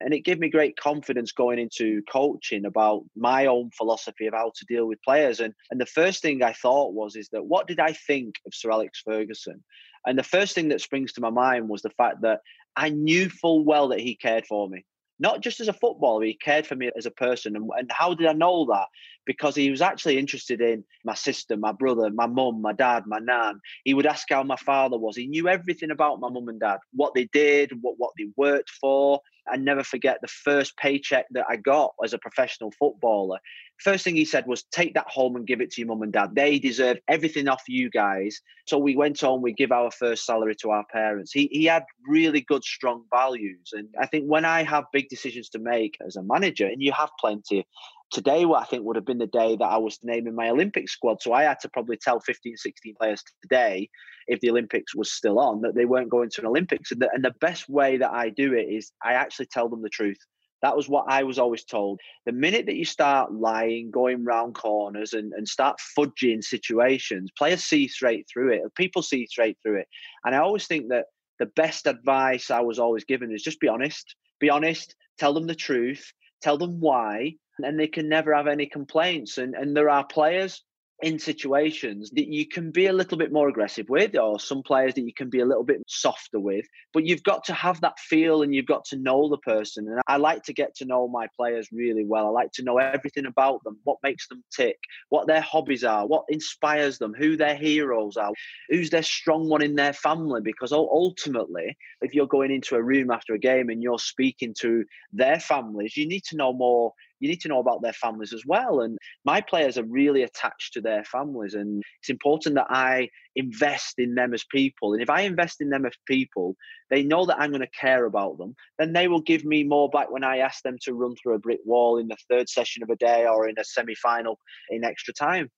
And 0.00 0.14
it 0.14 0.20
gave 0.20 0.38
me 0.38 0.48
great 0.48 0.76
confidence 0.76 1.32
going 1.32 1.58
into 1.58 2.02
coaching 2.10 2.64
about 2.64 3.02
my 3.16 3.46
own 3.46 3.70
philosophy 3.76 4.26
of 4.26 4.34
how 4.34 4.52
to 4.54 4.64
deal 4.66 4.86
with 4.86 5.02
players. 5.02 5.40
And 5.40 5.54
and 5.70 5.80
the 5.80 5.86
first 5.86 6.22
thing 6.22 6.42
I 6.42 6.52
thought 6.52 6.94
was 6.94 7.16
is 7.16 7.28
that 7.32 7.44
what 7.44 7.66
did 7.66 7.80
I 7.80 7.92
think 7.92 8.36
of 8.46 8.54
Sir 8.54 8.70
Alex 8.70 9.02
Ferguson? 9.04 9.64
And 10.06 10.16
the 10.16 10.22
first 10.22 10.54
thing 10.54 10.68
that 10.68 10.80
springs 10.80 11.12
to 11.14 11.20
my 11.20 11.30
mind 11.30 11.68
was 11.68 11.82
the 11.82 11.90
fact 11.90 12.22
that 12.22 12.40
I 12.76 12.90
knew 12.90 13.28
full 13.28 13.64
well 13.64 13.88
that 13.88 13.98
he 13.98 14.14
cared 14.14 14.46
for 14.46 14.68
me. 14.68 14.84
Not 15.18 15.40
just 15.40 15.60
as 15.60 15.68
a 15.68 15.72
footballer, 15.72 16.24
he 16.24 16.34
cared 16.34 16.66
for 16.66 16.76
me 16.76 16.90
as 16.96 17.06
a 17.06 17.10
person. 17.10 17.56
And, 17.56 17.68
and 17.76 17.90
how 17.90 18.14
did 18.14 18.26
I 18.26 18.32
know 18.32 18.66
that? 18.66 18.86
Because 19.26 19.54
he 19.54 19.70
was 19.70 19.82
actually 19.82 20.18
interested 20.18 20.60
in 20.60 20.84
my 21.04 21.14
sister, 21.14 21.56
my 21.56 21.72
brother, 21.72 22.10
my 22.10 22.26
mum, 22.26 22.62
my 22.62 22.72
dad, 22.72 23.04
my 23.06 23.18
nan. 23.18 23.60
He 23.84 23.94
would 23.94 24.06
ask 24.06 24.26
how 24.30 24.42
my 24.42 24.56
father 24.56 24.96
was. 24.96 25.16
He 25.16 25.26
knew 25.26 25.48
everything 25.48 25.90
about 25.90 26.20
my 26.20 26.30
mum 26.30 26.48
and 26.48 26.60
dad, 26.60 26.78
what 26.92 27.14
they 27.14 27.28
did, 27.32 27.72
what, 27.80 27.94
what 27.98 28.12
they 28.16 28.28
worked 28.36 28.70
for, 28.70 29.20
I 29.50 29.56
never 29.56 29.82
forget 29.82 30.20
the 30.20 30.28
first 30.28 30.76
paycheck 30.76 31.26
that 31.32 31.46
I 31.48 31.56
got 31.56 31.94
as 32.04 32.12
a 32.12 32.18
professional 32.18 32.70
footballer. 32.78 33.38
First 33.78 34.04
thing 34.04 34.16
he 34.16 34.24
said 34.24 34.46
was, 34.46 34.64
Take 34.64 34.94
that 34.94 35.08
home 35.08 35.36
and 35.36 35.46
give 35.46 35.60
it 35.60 35.70
to 35.72 35.80
your 35.80 35.88
mum 35.88 36.02
and 36.02 36.12
dad. 36.12 36.34
They 36.34 36.58
deserve 36.58 36.98
everything 37.08 37.48
off 37.48 37.62
you 37.68 37.90
guys. 37.90 38.40
So 38.66 38.78
we 38.78 38.96
went 38.96 39.22
on, 39.22 39.40
we 39.40 39.52
give 39.52 39.72
our 39.72 39.90
first 39.90 40.26
salary 40.26 40.56
to 40.56 40.70
our 40.70 40.84
parents. 40.92 41.32
He, 41.32 41.48
he 41.52 41.64
had 41.64 41.84
really 42.06 42.40
good, 42.40 42.64
strong 42.64 43.04
values. 43.10 43.70
And 43.72 43.88
I 44.00 44.06
think 44.06 44.26
when 44.26 44.44
I 44.44 44.62
have 44.64 44.84
big 44.92 45.08
decisions 45.08 45.48
to 45.50 45.58
make 45.58 45.96
as 46.04 46.16
a 46.16 46.22
manager, 46.22 46.66
and 46.66 46.82
you 46.82 46.92
have 46.92 47.10
plenty, 47.20 47.66
today 48.10 48.44
what 48.44 48.62
I 48.62 48.64
think 48.64 48.84
would 48.84 48.96
have 48.96 49.04
been 49.04 49.18
the 49.18 49.26
day 49.26 49.56
that 49.56 49.64
I 49.64 49.76
was 49.76 49.98
naming 50.02 50.34
my 50.34 50.48
Olympic 50.48 50.88
squad. 50.88 51.20
So 51.20 51.32
I 51.32 51.42
had 51.42 51.60
to 51.60 51.68
probably 51.68 51.96
tell 51.96 52.20
15, 52.20 52.56
16 52.56 52.94
players 52.98 53.22
today, 53.42 53.90
if 54.26 54.40
the 54.40 54.50
Olympics 54.50 54.94
was 54.94 55.12
still 55.12 55.38
on, 55.38 55.60
that 55.62 55.74
they 55.74 55.84
weren't 55.84 56.10
going 56.10 56.30
to 56.30 56.40
an 56.40 56.46
Olympics. 56.46 56.90
And 56.90 57.00
the, 57.00 57.10
and 57.12 57.24
the 57.24 57.34
best 57.40 57.68
way 57.68 57.98
that 57.98 58.10
I 58.10 58.30
do 58.30 58.54
it 58.54 58.66
is 58.68 58.92
I 59.02 59.14
actually 59.14 59.46
tell 59.46 59.68
them 59.68 59.82
the 59.82 59.88
truth. 59.88 60.18
That 60.60 60.76
was 60.76 60.88
what 60.88 61.04
I 61.08 61.22
was 61.22 61.38
always 61.38 61.64
told. 61.64 62.00
The 62.26 62.32
minute 62.32 62.66
that 62.66 62.74
you 62.74 62.84
start 62.84 63.32
lying, 63.32 63.90
going 63.92 64.24
round 64.24 64.54
corners, 64.54 65.12
and, 65.12 65.32
and 65.34 65.46
start 65.46 65.78
fudging 65.96 66.42
situations, 66.42 67.30
players 67.38 67.62
see 67.62 67.86
straight 67.86 68.26
through 68.32 68.52
it. 68.52 68.62
People 68.74 69.02
see 69.02 69.26
straight 69.26 69.56
through 69.62 69.76
it. 69.80 69.86
And 70.24 70.34
I 70.34 70.38
always 70.38 70.66
think 70.66 70.88
that 70.88 71.06
the 71.38 71.46
best 71.46 71.86
advice 71.86 72.50
I 72.50 72.60
was 72.60 72.80
always 72.80 73.04
given 73.04 73.32
is 73.32 73.42
just 73.42 73.60
be 73.60 73.68
honest. 73.68 74.16
Be 74.40 74.50
honest. 74.50 74.96
Tell 75.18 75.32
them 75.32 75.46
the 75.46 75.54
truth. 75.54 76.12
Tell 76.42 76.58
them 76.58 76.80
why 76.80 77.34
and 77.62 77.78
they 77.78 77.88
can 77.88 78.08
never 78.08 78.34
have 78.34 78.46
any 78.46 78.66
complaints. 78.66 79.38
And 79.38 79.54
and 79.54 79.76
there 79.76 79.90
are 79.90 80.06
players 80.06 80.62
in 81.00 81.18
situations 81.18 82.10
that 82.10 82.26
you 82.26 82.46
can 82.46 82.72
be 82.72 82.86
a 82.86 82.92
little 82.92 83.16
bit 83.16 83.32
more 83.32 83.48
aggressive 83.48 83.88
with, 83.88 84.16
or 84.16 84.40
some 84.40 84.62
players 84.64 84.94
that 84.94 85.02
you 85.02 85.14
can 85.14 85.30
be 85.30 85.38
a 85.38 85.44
little 85.44 85.62
bit 85.62 85.80
softer 85.86 86.40
with. 86.40 86.66
But 86.92 87.06
you've 87.06 87.22
got 87.22 87.44
to 87.44 87.52
have 87.52 87.80
that 87.82 87.98
feel 88.00 88.42
and 88.42 88.52
you've 88.52 88.66
got 88.66 88.84
to 88.86 88.96
know 88.96 89.28
the 89.28 89.38
person. 89.38 89.86
And 89.88 90.00
I 90.08 90.16
like 90.16 90.42
to 90.44 90.52
get 90.52 90.74
to 90.76 90.84
know 90.84 91.06
my 91.06 91.28
players 91.36 91.68
really 91.70 92.04
well. 92.04 92.26
I 92.26 92.30
like 92.30 92.50
to 92.54 92.64
know 92.64 92.78
everything 92.78 93.26
about 93.26 93.62
them, 93.62 93.78
what 93.84 93.98
makes 94.02 94.26
them 94.26 94.42
tick, 94.54 94.78
what 95.08 95.28
their 95.28 95.40
hobbies 95.40 95.84
are, 95.84 96.04
what 96.04 96.24
inspires 96.28 96.98
them, 96.98 97.14
who 97.16 97.36
their 97.36 97.56
heroes 97.56 98.16
are, 98.16 98.32
who's 98.68 98.90
their 98.90 99.04
strong 99.04 99.48
one 99.48 99.62
in 99.62 99.76
their 99.76 99.92
family. 99.92 100.40
Because 100.42 100.72
ultimately, 100.72 101.76
if 102.00 102.12
you're 102.12 102.26
going 102.26 102.50
into 102.50 102.74
a 102.74 102.82
room 102.82 103.12
after 103.12 103.34
a 103.34 103.38
game 103.38 103.68
and 103.68 103.84
you're 103.84 104.00
speaking 104.00 104.52
to 104.60 104.84
their 105.12 105.38
families, 105.38 105.96
you 105.96 106.08
need 106.08 106.24
to 106.24 106.36
know 106.36 106.52
more 106.52 106.92
you 107.20 107.28
need 107.28 107.40
to 107.40 107.48
know 107.48 107.60
about 107.60 107.82
their 107.82 107.92
families 107.92 108.32
as 108.32 108.42
well. 108.46 108.80
And 108.80 108.98
my 109.24 109.40
players 109.40 109.78
are 109.78 109.84
really 109.84 110.22
attached 110.22 110.72
to 110.74 110.80
their 110.80 111.04
families, 111.04 111.54
and 111.54 111.82
it's 112.00 112.10
important 112.10 112.54
that 112.56 112.66
I 112.70 113.08
invest 113.36 113.94
in 113.98 114.14
them 114.14 114.34
as 114.34 114.44
people. 114.44 114.92
And 114.92 115.02
if 115.02 115.10
I 115.10 115.22
invest 115.22 115.60
in 115.60 115.70
them 115.70 115.86
as 115.86 115.94
people, 116.06 116.56
they 116.90 117.02
know 117.02 117.26
that 117.26 117.38
I'm 117.38 117.50
going 117.50 117.60
to 117.60 117.80
care 117.80 118.04
about 118.04 118.38
them. 118.38 118.54
Then 118.78 118.92
they 118.92 119.08
will 119.08 119.22
give 119.22 119.44
me 119.44 119.64
more 119.64 119.88
back 119.88 120.10
when 120.10 120.24
I 120.24 120.38
ask 120.38 120.62
them 120.62 120.76
to 120.82 120.94
run 120.94 121.14
through 121.16 121.34
a 121.34 121.38
brick 121.38 121.60
wall 121.64 121.98
in 121.98 122.08
the 122.08 122.16
third 122.30 122.48
session 122.48 122.82
of 122.82 122.90
a 122.90 122.96
day 122.96 123.26
or 123.26 123.48
in 123.48 123.58
a 123.58 123.64
semi-final 123.64 124.38
in 124.70 124.84
extra 124.84 125.14
time. 125.14 125.50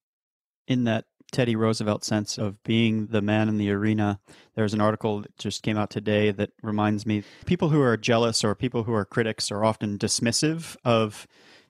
In 0.68 0.84
that 0.84 1.04
Teddy 1.30 1.56
Roosevelt 1.56 2.04
sense 2.04 2.38
of 2.38 2.62
being 2.62 3.06
the 3.06 3.22
man 3.22 3.48
in 3.48 3.58
the 3.58 3.70
arena. 3.70 4.20
There's 4.54 4.74
an 4.74 4.80
article 4.80 5.22
that 5.22 5.36
just 5.38 5.62
came 5.62 5.76
out 5.76 5.90
today 5.90 6.30
that 6.32 6.50
reminds 6.62 7.06
me 7.06 7.22
people 7.46 7.68
who 7.68 7.80
are 7.80 7.96
jealous 7.96 8.44
or 8.44 8.54
people 8.54 8.84
who 8.84 8.94
are 8.94 9.04
critics 9.04 9.50
are 9.50 9.64
often 9.64 9.98
dismissive 9.98 10.76
of 10.84 11.26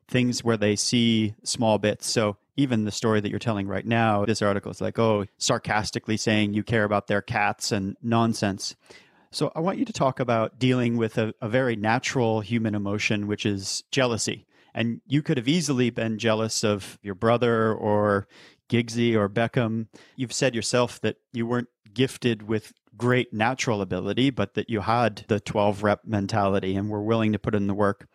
things 0.08 0.42
where 0.42 0.56
they 0.56 0.76
see 0.76 1.34
small 1.44 1.78
bits. 1.78 2.10
So 2.10 2.36
even 2.56 2.84
the 2.84 2.92
story 2.92 3.20
that 3.20 3.30
you're 3.30 3.38
telling 3.38 3.68
right 3.68 3.86
now, 3.86 4.24
this 4.24 4.42
article 4.42 4.70
is 4.70 4.80
like, 4.80 4.98
oh, 4.98 5.26
sarcastically 5.38 6.16
saying 6.16 6.52
you 6.52 6.62
care 6.62 6.84
about 6.84 7.06
their 7.06 7.22
cats 7.22 7.72
and 7.72 7.96
nonsense. 8.02 8.74
So 9.30 9.52
I 9.54 9.60
want 9.60 9.78
you 9.78 9.84
to 9.84 9.92
talk 9.92 10.18
about 10.18 10.58
dealing 10.58 10.96
with 10.96 11.16
a, 11.16 11.32
a 11.40 11.48
very 11.48 11.76
natural 11.76 12.40
human 12.40 12.74
emotion, 12.74 13.28
which 13.28 13.46
is 13.46 13.84
jealousy. 13.92 14.46
And 14.74 15.00
you 15.06 15.22
could 15.22 15.36
have 15.36 15.48
easily 15.48 15.90
been 15.90 16.18
jealous 16.18 16.64
of 16.64 16.98
your 17.02 17.14
brother 17.14 17.72
or 17.72 18.26
Giggsy 18.70 19.14
or 19.14 19.28
Beckham. 19.28 19.88
You've 20.16 20.32
said 20.32 20.54
yourself 20.54 21.00
that 21.00 21.16
you 21.32 21.46
weren't 21.46 21.68
gifted 21.92 22.42
with 22.42 22.72
great 22.96 23.32
natural 23.32 23.82
ability, 23.82 24.30
but 24.30 24.54
that 24.54 24.70
you 24.70 24.80
had 24.80 25.24
the 25.28 25.40
12 25.40 25.82
rep 25.82 26.04
mentality 26.04 26.76
and 26.76 26.88
were 26.88 27.02
willing 27.02 27.32
to 27.32 27.38
put 27.38 27.54
in 27.54 27.66
the 27.66 27.74
work. 27.74 28.06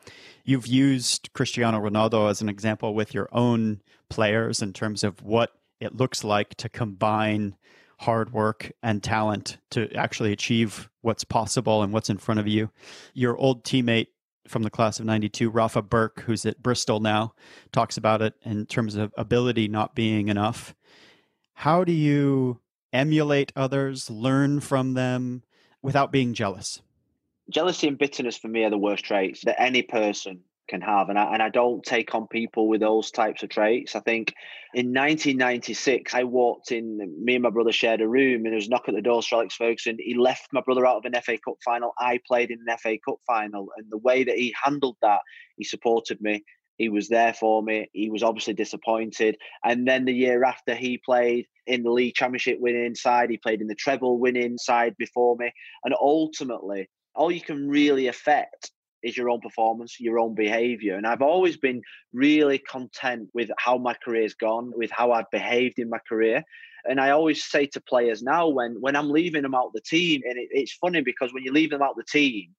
You've 0.43 0.67
used 0.67 1.29
Cristiano 1.33 1.79
Ronaldo 1.79 2.29
as 2.29 2.41
an 2.41 2.49
example 2.49 2.93
with 2.93 3.13
your 3.13 3.27
own 3.31 3.81
players 4.09 4.61
in 4.61 4.73
terms 4.73 5.03
of 5.03 5.21
what 5.21 5.51
it 5.79 5.95
looks 5.95 6.23
like 6.23 6.55
to 6.55 6.69
combine 6.69 7.55
hard 7.99 8.33
work 8.33 8.71
and 8.83 9.01
talent 9.01 9.57
to 9.71 9.91
actually 9.95 10.31
achieve 10.31 10.89
what's 11.01 11.23
possible 11.23 11.81
and 11.81 11.93
what's 11.93 12.09
in 12.09 12.17
front 12.17 12.39
of 12.39 12.47
you. 12.47 12.69
Your 13.13 13.37
old 13.37 13.63
teammate 13.63 14.07
from 14.47 14.63
the 14.63 14.69
class 14.69 14.99
of 14.99 15.05
92, 15.05 15.49
Rafa 15.49 15.81
Burke, 15.81 16.21
who's 16.21 16.45
at 16.45 16.61
Bristol 16.61 16.99
now, 16.99 17.33
talks 17.71 17.97
about 17.97 18.21
it 18.21 18.33
in 18.43 18.65
terms 18.65 18.95
of 18.95 19.13
ability 19.17 19.67
not 19.67 19.95
being 19.95 20.27
enough. 20.27 20.75
How 21.53 21.83
do 21.83 21.91
you 21.91 22.59
emulate 22.93 23.51
others, 23.55 24.09
learn 24.09 24.59
from 24.59 24.93
them 24.93 25.43
without 25.81 26.11
being 26.11 26.33
jealous? 26.33 26.81
Jealousy 27.49 27.87
and 27.87 27.97
bitterness 27.97 28.37
for 28.37 28.47
me 28.47 28.63
are 28.63 28.69
the 28.69 28.77
worst 28.77 29.05
traits 29.05 29.41
that 29.45 29.61
any 29.61 29.81
person 29.81 30.41
can 30.67 30.81
have. 30.81 31.09
And 31.09 31.17
I, 31.17 31.33
and 31.33 31.41
I 31.41 31.49
don't 31.49 31.83
take 31.83 32.13
on 32.15 32.27
people 32.27 32.67
with 32.67 32.81
those 32.81 33.11
types 33.11 33.43
of 33.43 33.49
traits. 33.49 33.95
I 33.95 33.99
think 33.99 34.33
in 34.73 34.87
1996, 34.87 36.13
I 36.13 36.23
walked 36.23 36.71
in, 36.71 36.97
me 37.23 37.35
and 37.35 37.43
my 37.43 37.49
brother 37.49 37.71
shared 37.71 38.01
a 38.01 38.07
room, 38.07 38.43
and 38.43 38.47
there 38.47 38.55
was 38.55 38.67
a 38.67 38.69
knock 38.69 38.85
at 38.87 38.95
the 38.95 39.01
door. 39.01 39.23
Sir 39.23 39.37
Alex 39.37 39.55
Ferguson, 39.55 39.97
he 39.99 40.15
left 40.15 40.47
my 40.51 40.61
brother 40.61 40.85
out 40.85 40.97
of 40.97 41.05
an 41.05 41.19
FA 41.21 41.37
Cup 41.37 41.55
final. 41.63 41.93
I 41.99 42.19
played 42.27 42.51
in 42.51 42.59
an 42.65 42.77
FA 42.77 42.97
Cup 43.07 43.17
final. 43.27 43.67
And 43.77 43.87
the 43.89 43.97
way 43.97 44.23
that 44.23 44.37
he 44.37 44.53
handled 44.63 44.97
that, 45.01 45.21
he 45.57 45.63
supported 45.63 46.19
me. 46.21 46.43
He 46.77 46.89
was 46.89 47.07
there 47.07 47.33
for 47.33 47.63
me. 47.63 47.89
He 47.93 48.09
was 48.09 48.23
obviously 48.23 48.53
disappointed. 48.53 49.37
And 49.63 49.87
then 49.87 50.05
the 50.05 50.13
year 50.13 50.43
after, 50.43 50.75
he 50.75 50.99
played 51.05 51.45
in 51.67 51.83
the 51.83 51.91
league 51.91 52.15
championship 52.15 52.59
winning 52.59 52.95
side. 52.95 53.29
He 53.29 53.37
played 53.37 53.61
in 53.61 53.67
the 53.67 53.75
treble 53.75 54.19
winning 54.19 54.57
side 54.57 54.95
before 54.97 55.37
me. 55.37 55.51
And 55.83 55.95
ultimately, 55.99 56.89
all 57.15 57.31
you 57.31 57.41
can 57.41 57.69
really 57.69 58.07
affect 58.07 58.71
is 59.05 59.15
your 59.15 59.29
own 59.29 59.39
performance, 59.39 59.99
your 59.99 60.19
own 60.19 60.33
behavior. 60.33 60.95
And 60.95 61.05
I've 61.05 61.21
always 61.21 61.57
been 61.57 61.81
really 62.11 62.57
content 62.57 63.29
with 63.33 63.49
how 63.57 63.77
my 63.77 63.95
career's 64.03 64.33
gone, 64.33 64.73
with 64.75 64.89
how 64.91 65.11
I've 65.11 65.29
behaved 65.31 65.77
in 65.77 65.89
my 65.89 65.99
career. 66.09 66.43
And 66.89 66.99
I 66.99 67.11
always 67.11 67.45
say 67.45 67.67
to 67.67 67.81
players 67.81 68.23
now 68.23 68.47
when 68.49 68.81
when 68.81 68.95
I'm 68.95 69.11
leaving 69.11 69.43
them 69.43 69.55
out 69.55 69.73
the 69.73 69.81
team, 69.81 70.21
and 70.27 70.37
it, 70.37 70.49
it's 70.51 70.73
funny 70.73 71.01
because 71.01 71.33
when 71.33 71.43
you 71.43 71.51
leave 71.53 71.69
them 71.69 71.83
out 71.83 71.95
the 71.95 72.03
team, 72.03 72.49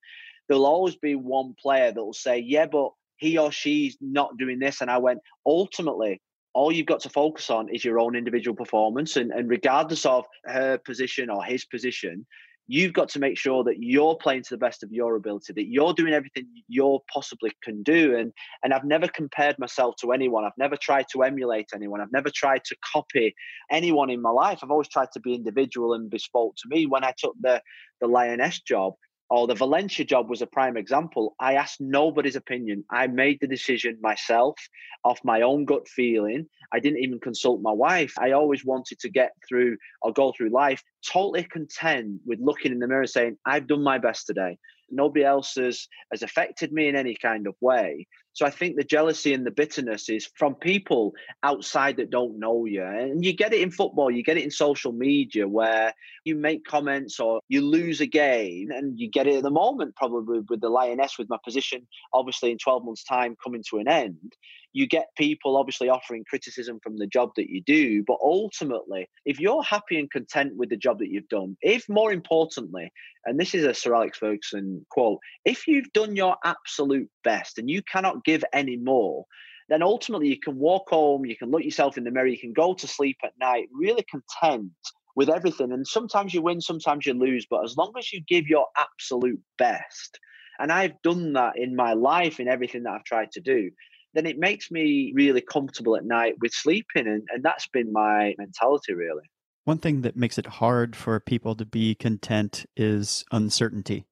there'll 0.48 0.66
always 0.66 0.96
be 0.96 1.16
one 1.16 1.54
player 1.60 1.92
that 1.92 2.04
will 2.04 2.12
say, 2.12 2.38
"Yeah, 2.38 2.66
but 2.66 2.90
he 3.16 3.38
or 3.38 3.50
she's 3.52 3.96
not 4.00 4.36
doing 4.38 4.58
this." 4.58 4.80
And 4.80 4.90
I 4.90 4.98
went, 4.98 5.20
ultimately, 5.44 6.20
all 6.54 6.72
you've 6.72 6.86
got 6.86 7.00
to 7.00 7.10
focus 7.10 7.50
on 7.50 7.68
is 7.68 7.84
your 7.84 7.98
own 7.98 8.16
individual 8.16 8.56
performance, 8.56 9.16
and, 9.16 9.30
and 9.30 9.48
regardless 9.48 10.06
of 10.06 10.24
her 10.44 10.78
position 10.78 11.28
or 11.30 11.44
his 11.44 11.64
position, 11.64 12.26
you've 12.68 12.92
got 12.92 13.08
to 13.10 13.18
make 13.18 13.38
sure 13.38 13.62
that 13.64 13.76
you're 13.82 14.16
playing 14.16 14.42
to 14.42 14.50
the 14.50 14.58
best 14.58 14.82
of 14.82 14.92
your 14.92 15.16
ability 15.16 15.52
that 15.52 15.68
you're 15.68 15.92
doing 15.92 16.12
everything 16.12 16.46
you're 16.68 17.00
possibly 17.12 17.52
can 17.62 17.82
do. 17.82 18.16
And 18.16 18.32
and 18.62 18.72
i've 18.72 18.84
never 18.84 19.08
compared 19.08 19.58
myself 19.58 19.94
to 20.00 20.12
anyone. 20.12 20.44
I've 20.44 20.58
never 20.58 20.76
tried 20.76 21.06
to 21.12 21.22
emulate 21.22 21.68
anyone. 21.74 22.00
I've 22.00 22.12
never 22.12 22.30
tried 22.30 22.64
to 22.64 22.76
copy 22.92 23.34
anyone 23.70 24.10
in 24.10 24.20
my 24.20 24.30
life. 24.30 24.60
I've 24.62 24.70
always 24.70 24.88
tried 24.88 25.12
to 25.12 25.20
be 25.20 25.34
individual 25.34 25.94
and 25.94 26.10
bespoke 26.10 26.56
to 26.56 26.68
me 26.68 26.86
when 26.86 27.04
i 27.04 27.12
took 27.16 27.34
the 27.40 27.60
the 28.00 28.06
lioness 28.06 28.60
job 28.60 28.94
or 29.28 29.46
the 29.46 29.54
Valencia 29.54 30.04
job 30.04 30.30
was 30.30 30.42
a 30.42 30.46
prime 30.46 30.76
example. 30.76 31.34
I 31.40 31.54
asked 31.54 31.80
nobody's 31.80 32.36
opinion. 32.36 32.84
I 32.90 33.06
made 33.08 33.38
the 33.40 33.48
decision 33.48 33.98
myself 34.00 34.56
off 35.04 35.18
my 35.24 35.42
own 35.42 35.64
gut 35.64 35.88
feeling. 35.88 36.46
I 36.72 36.80
didn't 36.80 37.02
even 37.02 37.18
consult 37.20 37.60
my 37.60 37.72
wife. 37.72 38.14
I 38.18 38.32
always 38.32 38.64
wanted 38.64 38.98
to 39.00 39.08
get 39.08 39.32
through 39.48 39.76
or 40.02 40.12
go 40.12 40.32
through 40.36 40.50
life 40.50 40.82
totally 41.06 41.44
content 41.44 42.20
with 42.26 42.40
looking 42.40 42.72
in 42.72 42.78
the 42.78 42.88
mirror 42.88 43.06
saying, 43.06 43.36
I've 43.44 43.66
done 43.66 43.82
my 43.82 43.98
best 43.98 44.26
today. 44.26 44.58
Nobody 44.90 45.24
else 45.24 45.54
has, 45.54 45.88
has 46.12 46.22
affected 46.22 46.72
me 46.72 46.88
in 46.88 46.96
any 46.96 47.16
kind 47.16 47.46
of 47.46 47.54
way. 47.60 48.06
So 48.32 48.44
I 48.44 48.50
think 48.50 48.76
the 48.76 48.84
jealousy 48.84 49.32
and 49.32 49.46
the 49.46 49.50
bitterness 49.50 50.08
is 50.08 50.28
from 50.36 50.54
people 50.56 51.14
outside 51.42 51.96
that 51.96 52.10
don't 52.10 52.38
know 52.38 52.66
you. 52.66 52.84
And 52.84 53.24
you 53.24 53.32
get 53.32 53.54
it 53.54 53.62
in 53.62 53.70
football, 53.70 54.10
you 54.10 54.22
get 54.22 54.36
it 54.36 54.44
in 54.44 54.50
social 54.50 54.92
media 54.92 55.48
where 55.48 55.94
you 56.26 56.34
make 56.34 56.64
comments 56.64 57.18
or 57.20 57.40
you 57.48 57.60
lose 57.60 58.00
a 58.00 58.06
game 58.06 58.70
and 58.70 58.98
you 58.98 59.08
get 59.10 59.26
it 59.26 59.36
at 59.36 59.42
the 59.42 59.50
moment, 59.50 59.96
probably 59.96 60.40
with 60.48 60.60
the 60.60 60.68
Lioness, 60.68 61.18
with 61.18 61.28
my 61.28 61.38
position, 61.44 61.86
obviously 62.12 62.50
in 62.50 62.58
12 62.58 62.84
months' 62.84 63.04
time 63.04 63.36
coming 63.42 63.62
to 63.70 63.78
an 63.78 63.88
end 63.88 64.34
you 64.76 64.86
get 64.86 65.08
people 65.16 65.56
obviously 65.56 65.88
offering 65.88 66.22
criticism 66.28 66.78
from 66.82 66.98
the 66.98 67.06
job 67.06 67.30
that 67.36 67.48
you 67.48 67.62
do. 67.62 68.04
But 68.06 68.18
ultimately, 68.22 69.08
if 69.24 69.40
you're 69.40 69.62
happy 69.62 69.98
and 69.98 70.10
content 70.10 70.54
with 70.54 70.68
the 70.68 70.76
job 70.76 70.98
that 70.98 71.08
you've 71.08 71.28
done, 71.28 71.56
if 71.62 71.88
more 71.88 72.12
importantly, 72.12 72.92
and 73.24 73.40
this 73.40 73.54
is 73.54 73.64
a 73.64 73.72
Sir 73.72 73.94
Alex 73.94 74.18
Ferguson 74.18 74.84
quote, 74.90 75.20
if 75.46 75.66
you've 75.66 75.90
done 75.94 76.14
your 76.14 76.36
absolute 76.44 77.08
best 77.24 77.56
and 77.56 77.70
you 77.70 77.80
cannot 77.90 78.22
give 78.22 78.44
any 78.52 78.76
more, 78.76 79.24
then 79.70 79.82
ultimately 79.82 80.28
you 80.28 80.38
can 80.38 80.58
walk 80.58 80.90
home, 80.90 81.24
you 81.24 81.38
can 81.38 81.50
look 81.50 81.64
yourself 81.64 81.96
in 81.96 82.04
the 82.04 82.10
mirror, 82.10 82.26
you 82.26 82.38
can 82.38 82.52
go 82.52 82.74
to 82.74 82.86
sleep 82.86 83.16
at 83.24 83.32
night 83.40 83.68
really 83.72 84.04
content 84.10 84.72
with 85.16 85.28
everything. 85.30 85.72
And 85.72 85.86
sometimes 85.86 86.32
you 86.32 86.42
win, 86.42 86.60
sometimes 86.60 87.06
you 87.06 87.14
lose, 87.14 87.46
but 87.48 87.64
as 87.64 87.76
long 87.76 87.92
as 87.98 88.12
you 88.12 88.20
give 88.28 88.46
your 88.46 88.66
absolute 88.78 89.40
best, 89.58 90.20
and 90.58 90.70
I've 90.70 91.00
done 91.02 91.32
that 91.32 91.58
in 91.58 91.74
my 91.74 91.94
life 91.94 92.38
in 92.38 92.48
everything 92.48 92.84
that 92.84 92.92
I've 92.92 93.04
tried 93.04 93.32
to 93.32 93.40
do, 93.40 93.70
then 94.14 94.26
it 94.26 94.38
makes 94.38 94.70
me 94.70 95.12
really 95.14 95.40
comfortable 95.40 95.96
at 95.96 96.04
night 96.04 96.36
with 96.40 96.52
sleeping. 96.52 97.06
And, 97.06 97.26
and 97.32 97.42
that's 97.42 97.66
been 97.68 97.92
my 97.92 98.34
mentality, 98.38 98.94
really. 98.94 99.24
One 99.64 99.78
thing 99.78 100.02
that 100.02 100.16
makes 100.16 100.38
it 100.38 100.46
hard 100.46 100.94
for 100.94 101.18
people 101.18 101.56
to 101.56 101.66
be 101.66 101.94
content 101.94 102.66
is 102.76 103.24
uncertainty. 103.32 104.06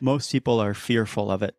Most 0.00 0.30
people 0.30 0.60
are 0.60 0.72
fearful 0.72 1.30
of 1.30 1.42
it. 1.42 1.56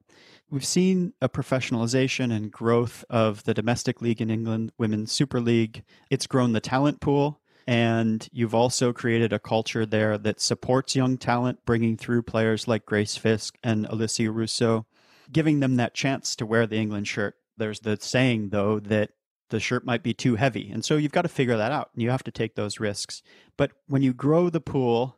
We've 0.50 0.66
seen 0.66 1.14
a 1.22 1.30
professionalization 1.30 2.34
and 2.34 2.52
growth 2.52 3.06
of 3.10 3.44
the 3.44 3.54
domestic 3.54 4.02
league 4.02 4.22
in 4.22 4.30
England, 4.30 4.72
Women's 4.78 5.12
Super 5.12 5.40
League. 5.40 5.84
It's 6.10 6.28
grown 6.28 6.54
the 6.54 6.60
talent 6.60 7.02
pool, 7.02 7.41
and 7.72 8.28
you've 8.34 8.54
also 8.54 8.92
created 8.92 9.32
a 9.32 9.40
culture 9.40 9.86
there 9.86 10.18
that 10.18 10.42
supports 10.42 10.94
young 10.94 11.18
talent, 11.18 11.60
bringing 11.66 11.96
through 11.96 12.24
players 12.24 12.68
like 12.68 12.86
Grace 12.86 13.16
Fisk 13.16 13.58
and 13.64 13.88
Alessia 13.88 14.34
Russo, 14.34 14.86
giving 15.32 15.62
them 15.62 15.78
that 15.78 15.94
chance 15.94 16.36
to 16.36 16.46
wear 16.46 16.68
the 16.68 16.76
England 16.76 17.08
shirt 17.08 17.36
there's 17.62 17.82
the 17.82 17.98
saying 18.02 18.50
though 18.50 18.80
that 18.80 19.12
the 19.50 19.60
shirt 19.60 19.86
might 19.86 20.04
be 20.04 20.14
too 20.14 20.36
heavy. 20.36 20.72
And 20.72 20.84
so 20.84 20.98
you've 20.98 21.12
got 21.12 21.22
to 21.22 21.30
figure 21.30 21.58
that 21.58 21.72
out 21.72 21.92
and 21.94 22.02
you 22.02 22.10
have 22.10 22.24
to 22.24 22.32
take 22.32 22.56
those 22.56 22.80
risks. 22.80 23.22
But 23.56 23.72
when 23.88 24.02
you 24.02 24.14
grow 24.14 24.50
the 24.50 24.62
pool 24.62 25.18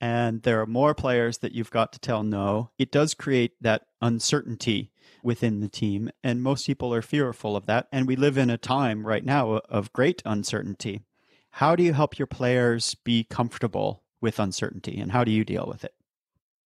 and 0.00 0.42
there 0.42 0.60
are 0.60 0.66
more 0.66 0.94
players 0.94 1.38
that 1.38 1.52
you've 1.52 1.70
got 1.70 1.92
to 1.92 1.98
tell 1.98 2.22
no, 2.22 2.70
it 2.78 2.92
does 2.92 3.14
create 3.14 3.52
that 3.60 3.86
uncertainty 4.00 4.92
within 5.22 5.60
the 5.60 5.68
team. 5.68 6.10
And 6.22 6.42
most 6.42 6.66
people 6.66 6.94
are 6.94 7.02
fearful 7.02 7.56
of 7.56 7.66
that. 7.66 7.88
And 7.90 8.06
we 8.06 8.16
live 8.16 8.38
in 8.38 8.50
a 8.50 8.58
time 8.58 9.06
right 9.06 9.24
now 9.24 9.56
of 9.68 9.92
great 9.92 10.22
uncertainty. 10.24 11.02
How 11.50 11.76
do 11.76 11.82
you 11.82 11.92
help 11.92 12.18
your 12.18 12.26
players 12.26 12.94
be 12.94 13.24
comfortable 13.24 14.02
with 14.20 14.38
uncertainty 14.38 14.98
and 15.00 15.12
how 15.12 15.24
do 15.24 15.30
you 15.30 15.44
deal 15.44 15.66
with 15.66 15.84
it? 15.84 15.94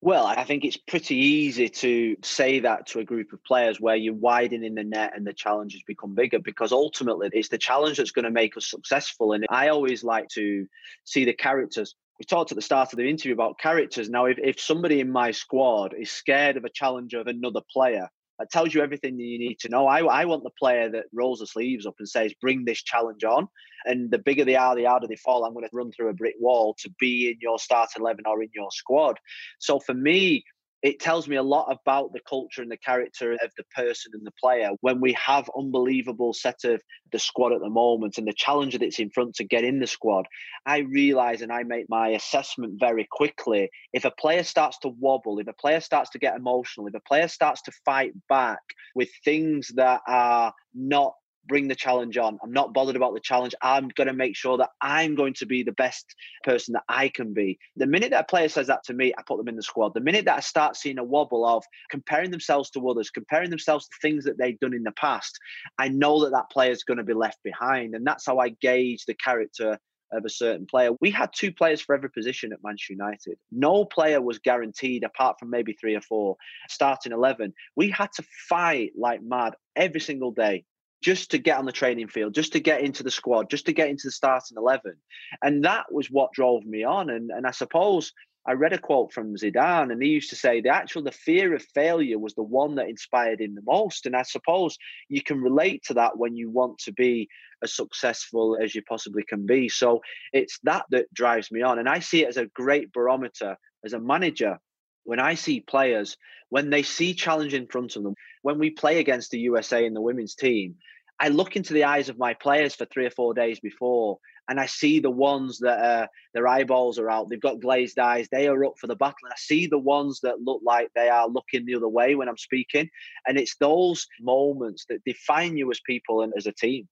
Well, 0.04 0.26
I 0.26 0.44
think 0.44 0.66
it's 0.66 0.76
pretty 0.76 1.16
easy 1.16 1.70
to 1.70 2.16
say 2.22 2.60
that 2.60 2.86
to 2.88 2.98
a 2.98 3.04
group 3.04 3.32
of 3.32 3.42
players 3.42 3.80
where 3.80 3.96
you're 3.96 4.12
widening 4.12 4.74
the 4.74 4.84
net 4.84 5.14
and 5.16 5.26
the 5.26 5.32
challenges 5.32 5.82
become 5.86 6.14
bigger 6.14 6.38
because 6.38 6.72
ultimately 6.72 7.30
it's 7.32 7.48
the 7.48 7.56
challenge 7.56 7.96
that's 7.96 8.10
going 8.10 8.26
to 8.26 8.30
make 8.30 8.54
us 8.58 8.66
successful. 8.66 9.32
And 9.32 9.46
I 9.48 9.68
always 9.68 10.04
like 10.04 10.28
to 10.34 10.66
see 11.04 11.24
the 11.24 11.32
characters. 11.32 11.94
We 12.18 12.26
talked 12.26 12.52
at 12.52 12.56
the 12.56 12.60
start 12.60 12.92
of 12.92 12.98
the 12.98 13.08
interview 13.08 13.32
about 13.32 13.58
characters. 13.58 14.10
Now, 14.10 14.26
if, 14.26 14.38
if 14.38 14.60
somebody 14.60 15.00
in 15.00 15.10
my 15.10 15.30
squad 15.30 15.94
is 15.94 16.10
scared 16.10 16.58
of 16.58 16.66
a 16.66 16.70
challenge 16.70 17.14
of 17.14 17.26
another 17.26 17.62
player, 17.72 18.10
that 18.38 18.50
tells 18.50 18.74
you 18.74 18.82
everything 18.82 19.16
that 19.16 19.22
you 19.22 19.38
need 19.38 19.58
to 19.60 19.68
know. 19.68 19.86
I, 19.86 20.00
I 20.00 20.24
want 20.24 20.42
the 20.42 20.50
player 20.50 20.90
that 20.90 21.04
rolls 21.12 21.38
the 21.38 21.46
sleeves 21.46 21.86
up 21.86 21.94
and 21.98 22.08
says, 22.08 22.34
bring 22.40 22.64
this 22.64 22.82
challenge 22.82 23.24
on. 23.24 23.48
And 23.84 24.10
the 24.10 24.18
bigger 24.18 24.44
they 24.44 24.56
are, 24.56 24.74
the 24.74 24.84
harder 24.84 25.06
they 25.06 25.16
fall. 25.16 25.44
I'm 25.44 25.52
going 25.52 25.64
to 25.64 25.70
run 25.72 25.92
through 25.92 26.08
a 26.08 26.14
brick 26.14 26.34
wall 26.40 26.74
to 26.80 26.90
be 26.98 27.28
in 27.30 27.36
your 27.40 27.58
start 27.58 27.90
11 27.98 28.24
or 28.26 28.42
in 28.42 28.48
your 28.54 28.70
squad. 28.70 29.18
So 29.58 29.78
for 29.78 29.94
me, 29.94 30.44
it 30.84 31.00
tells 31.00 31.26
me 31.26 31.36
a 31.36 31.42
lot 31.42 31.66
about 31.70 32.12
the 32.12 32.20
culture 32.28 32.60
and 32.60 32.70
the 32.70 32.76
character 32.76 33.32
of 33.32 33.50
the 33.56 33.64
person 33.74 34.12
and 34.14 34.24
the 34.24 34.32
player 34.38 34.68
when 34.82 35.00
we 35.00 35.14
have 35.14 35.48
unbelievable 35.58 36.34
set 36.34 36.62
of 36.64 36.82
the 37.10 37.18
squad 37.18 37.54
at 37.54 37.60
the 37.60 37.70
moment 37.70 38.18
and 38.18 38.28
the 38.28 38.34
challenge 38.34 38.78
that's 38.78 38.98
in 38.98 39.08
front 39.08 39.34
to 39.34 39.44
get 39.44 39.64
in 39.64 39.80
the 39.80 39.86
squad. 39.86 40.26
I 40.66 40.78
realize 40.80 41.40
and 41.40 41.50
i 41.50 41.62
make 41.62 41.86
my 41.88 42.08
assessment 42.08 42.74
very 42.78 43.08
quickly. 43.10 43.70
If 43.94 44.04
a 44.04 44.10
player 44.10 44.44
starts 44.44 44.78
to 44.80 44.88
wobble 44.88 45.38
if 45.38 45.48
a 45.48 45.54
player 45.54 45.80
starts 45.80 46.10
to 46.10 46.18
get 46.18 46.36
emotional 46.36 46.86
if 46.86 46.94
a 46.94 47.00
player 47.00 47.28
starts 47.28 47.62
to 47.62 47.72
fight 47.86 48.12
back 48.28 48.60
with 48.94 49.08
things 49.24 49.70
that 49.76 50.02
are 50.06 50.52
not 50.74 51.14
bring 51.46 51.68
the 51.68 51.74
challenge 51.74 52.16
on. 52.16 52.38
I'm 52.42 52.52
not 52.52 52.72
bothered 52.72 52.96
about 52.96 53.14
the 53.14 53.20
challenge. 53.20 53.54
I'm 53.62 53.88
going 53.88 54.06
to 54.06 54.14
make 54.14 54.36
sure 54.36 54.56
that 54.58 54.70
I'm 54.80 55.14
going 55.14 55.34
to 55.34 55.46
be 55.46 55.62
the 55.62 55.72
best 55.72 56.14
person 56.42 56.72
that 56.72 56.84
I 56.88 57.08
can 57.08 57.32
be. 57.34 57.58
The 57.76 57.86
minute 57.86 58.10
that 58.10 58.22
a 58.22 58.26
player 58.26 58.48
says 58.48 58.66
that 58.68 58.84
to 58.84 58.94
me, 58.94 59.12
I 59.16 59.22
put 59.26 59.38
them 59.38 59.48
in 59.48 59.56
the 59.56 59.62
squad. 59.62 59.94
The 59.94 60.00
minute 60.00 60.24
that 60.26 60.38
I 60.38 60.40
start 60.40 60.76
seeing 60.76 60.98
a 60.98 61.04
wobble 61.04 61.46
of 61.46 61.64
comparing 61.90 62.30
themselves 62.30 62.70
to 62.70 62.88
others, 62.88 63.10
comparing 63.10 63.50
themselves 63.50 63.86
to 63.86 63.96
things 64.00 64.24
that 64.24 64.38
they've 64.38 64.58
done 64.60 64.74
in 64.74 64.82
the 64.82 64.92
past, 64.92 65.38
I 65.78 65.88
know 65.88 66.24
that 66.24 66.32
that 66.32 66.50
player 66.50 66.70
is 66.70 66.84
going 66.84 66.98
to 66.98 67.04
be 67.04 67.14
left 67.14 67.38
behind. 67.42 67.94
And 67.94 68.06
that's 68.06 68.26
how 68.26 68.38
I 68.38 68.50
gauge 68.50 69.04
the 69.06 69.14
character 69.14 69.78
of 70.12 70.24
a 70.24 70.30
certain 70.30 70.66
player. 70.66 70.90
We 71.00 71.10
had 71.10 71.30
two 71.34 71.52
players 71.52 71.80
for 71.80 71.94
every 71.94 72.10
position 72.10 72.52
at 72.52 72.60
Manchester 72.62 72.92
United. 72.92 73.36
No 73.50 73.84
player 73.84 74.20
was 74.20 74.38
guaranteed, 74.38 75.04
apart 75.04 75.36
from 75.38 75.50
maybe 75.50 75.72
three 75.72 75.94
or 75.94 76.00
four, 76.00 76.36
starting 76.68 77.12
11. 77.12 77.52
We 77.76 77.90
had 77.90 78.12
to 78.16 78.24
fight 78.48 78.92
like 78.96 79.22
mad 79.22 79.54
every 79.76 80.00
single 80.00 80.30
day 80.30 80.64
just 81.04 81.30
to 81.32 81.38
get 81.38 81.58
on 81.58 81.66
the 81.66 81.72
training 81.72 82.08
field, 82.08 82.34
just 82.34 82.54
to 82.54 82.60
get 82.60 82.80
into 82.80 83.02
the 83.02 83.10
squad, 83.10 83.50
just 83.50 83.66
to 83.66 83.74
get 83.74 83.90
into 83.90 84.06
the 84.06 84.10
starting 84.10 84.56
11. 84.56 84.94
And 85.42 85.62
that 85.64 85.92
was 85.92 86.10
what 86.10 86.32
drove 86.32 86.64
me 86.64 86.82
on. 86.82 87.10
And, 87.10 87.30
and 87.30 87.46
I 87.46 87.50
suppose 87.50 88.10
I 88.46 88.52
read 88.52 88.72
a 88.72 88.78
quote 88.78 89.12
from 89.12 89.36
Zidane, 89.36 89.92
and 89.92 90.02
he 90.02 90.08
used 90.08 90.30
to 90.30 90.36
say 90.36 90.62
the 90.62 90.70
actual 90.70 91.02
the 91.02 91.12
fear 91.12 91.54
of 91.54 91.62
failure 91.74 92.18
was 92.18 92.32
the 92.34 92.42
one 92.42 92.76
that 92.76 92.88
inspired 92.88 93.42
him 93.42 93.54
the 93.54 93.60
most. 93.66 94.06
And 94.06 94.16
I 94.16 94.22
suppose 94.22 94.78
you 95.10 95.22
can 95.22 95.42
relate 95.42 95.84
to 95.84 95.94
that 95.94 96.16
when 96.16 96.36
you 96.36 96.50
want 96.50 96.78
to 96.78 96.92
be 96.92 97.28
as 97.62 97.76
successful 97.76 98.56
as 98.58 98.74
you 98.74 98.80
possibly 98.82 99.24
can 99.24 99.44
be. 99.44 99.68
So 99.68 100.00
it's 100.32 100.58
that 100.62 100.86
that 100.90 101.12
drives 101.12 101.52
me 101.52 101.60
on. 101.60 101.78
And 101.78 101.88
I 101.88 101.98
see 101.98 102.22
it 102.22 102.28
as 102.28 102.38
a 102.38 102.46
great 102.46 102.94
barometer 102.94 103.58
as 103.84 103.92
a 103.92 104.00
manager 104.00 104.58
when 105.04 105.20
I 105.20 105.34
see 105.34 105.60
players, 105.60 106.16
when 106.48 106.70
they 106.70 106.82
see 106.82 107.14
challenge 107.14 107.54
in 107.54 107.66
front 107.66 107.96
of 107.96 108.02
them, 108.02 108.14
when 108.42 108.58
we 108.58 108.70
play 108.70 108.98
against 108.98 109.30
the 109.30 109.38
USA 109.40 109.84
in 109.84 109.94
the 109.94 110.00
women's 110.00 110.34
team, 110.34 110.76
I 111.20 111.28
look 111.28 111.56
into 111.56 111.74
the 111.74 111.84
eyes 111.84 112.08
of 112.08 112.18
my 112.18 112.34
players 112.34 112.74
for 112.74 112.86
three 112.86 113.06
or 113.06 113.10
four 113.10 113.34
days 113.34 113.60
before, 113.60 114.18
and 114.48 114.58
I 114.58 114.66
see 114.66 115.00
the 115.00 115.10
ones 115.10 115.58
that 115.60 115.78
uh, 115.78 116.06
their 116.34 116.46
eyeballs 116.46 116.98
are 116.98 117.10
out. 117.10 117.30
They've 117.30 117.40
got 117.40 117.60
glazed 117.60 117.98
eyes. 117.98 118.28
They 118.30 118.48
are 118.48 118.64
up 118.64 118.74
for 118.78 118.86
the 118.86 118.96
battle. 118.96 119.16
And 119.22 119.32
I 119.32 119.38
see 119.38 119.66
the 119.66 119.78
ones 119.78 120.20
that 120.22 120.40
look 120.40 120.60
like 120.64 120.90
they 120.94 121.08
are 121.08 121.28
looking 121.28 121.64
the 121.64 121.76
other 121.76 121.88
way 121.88 122.14
when 122.14 122.28
I'm 122.28 122.36
speaking. 122.36 122.90
And 123.26 123.38
it's 123.38 123.56
those 123.56 124.06
moments 124.20 124.84
that 124.88 125.04
define 125.04 125.56
you 125.56 125.70
as 125.70 125.80
people 125.86 126.20
and 126.20 126.32
as 126.36 126.46
a 126.46 126.52
team. 126.52 126.88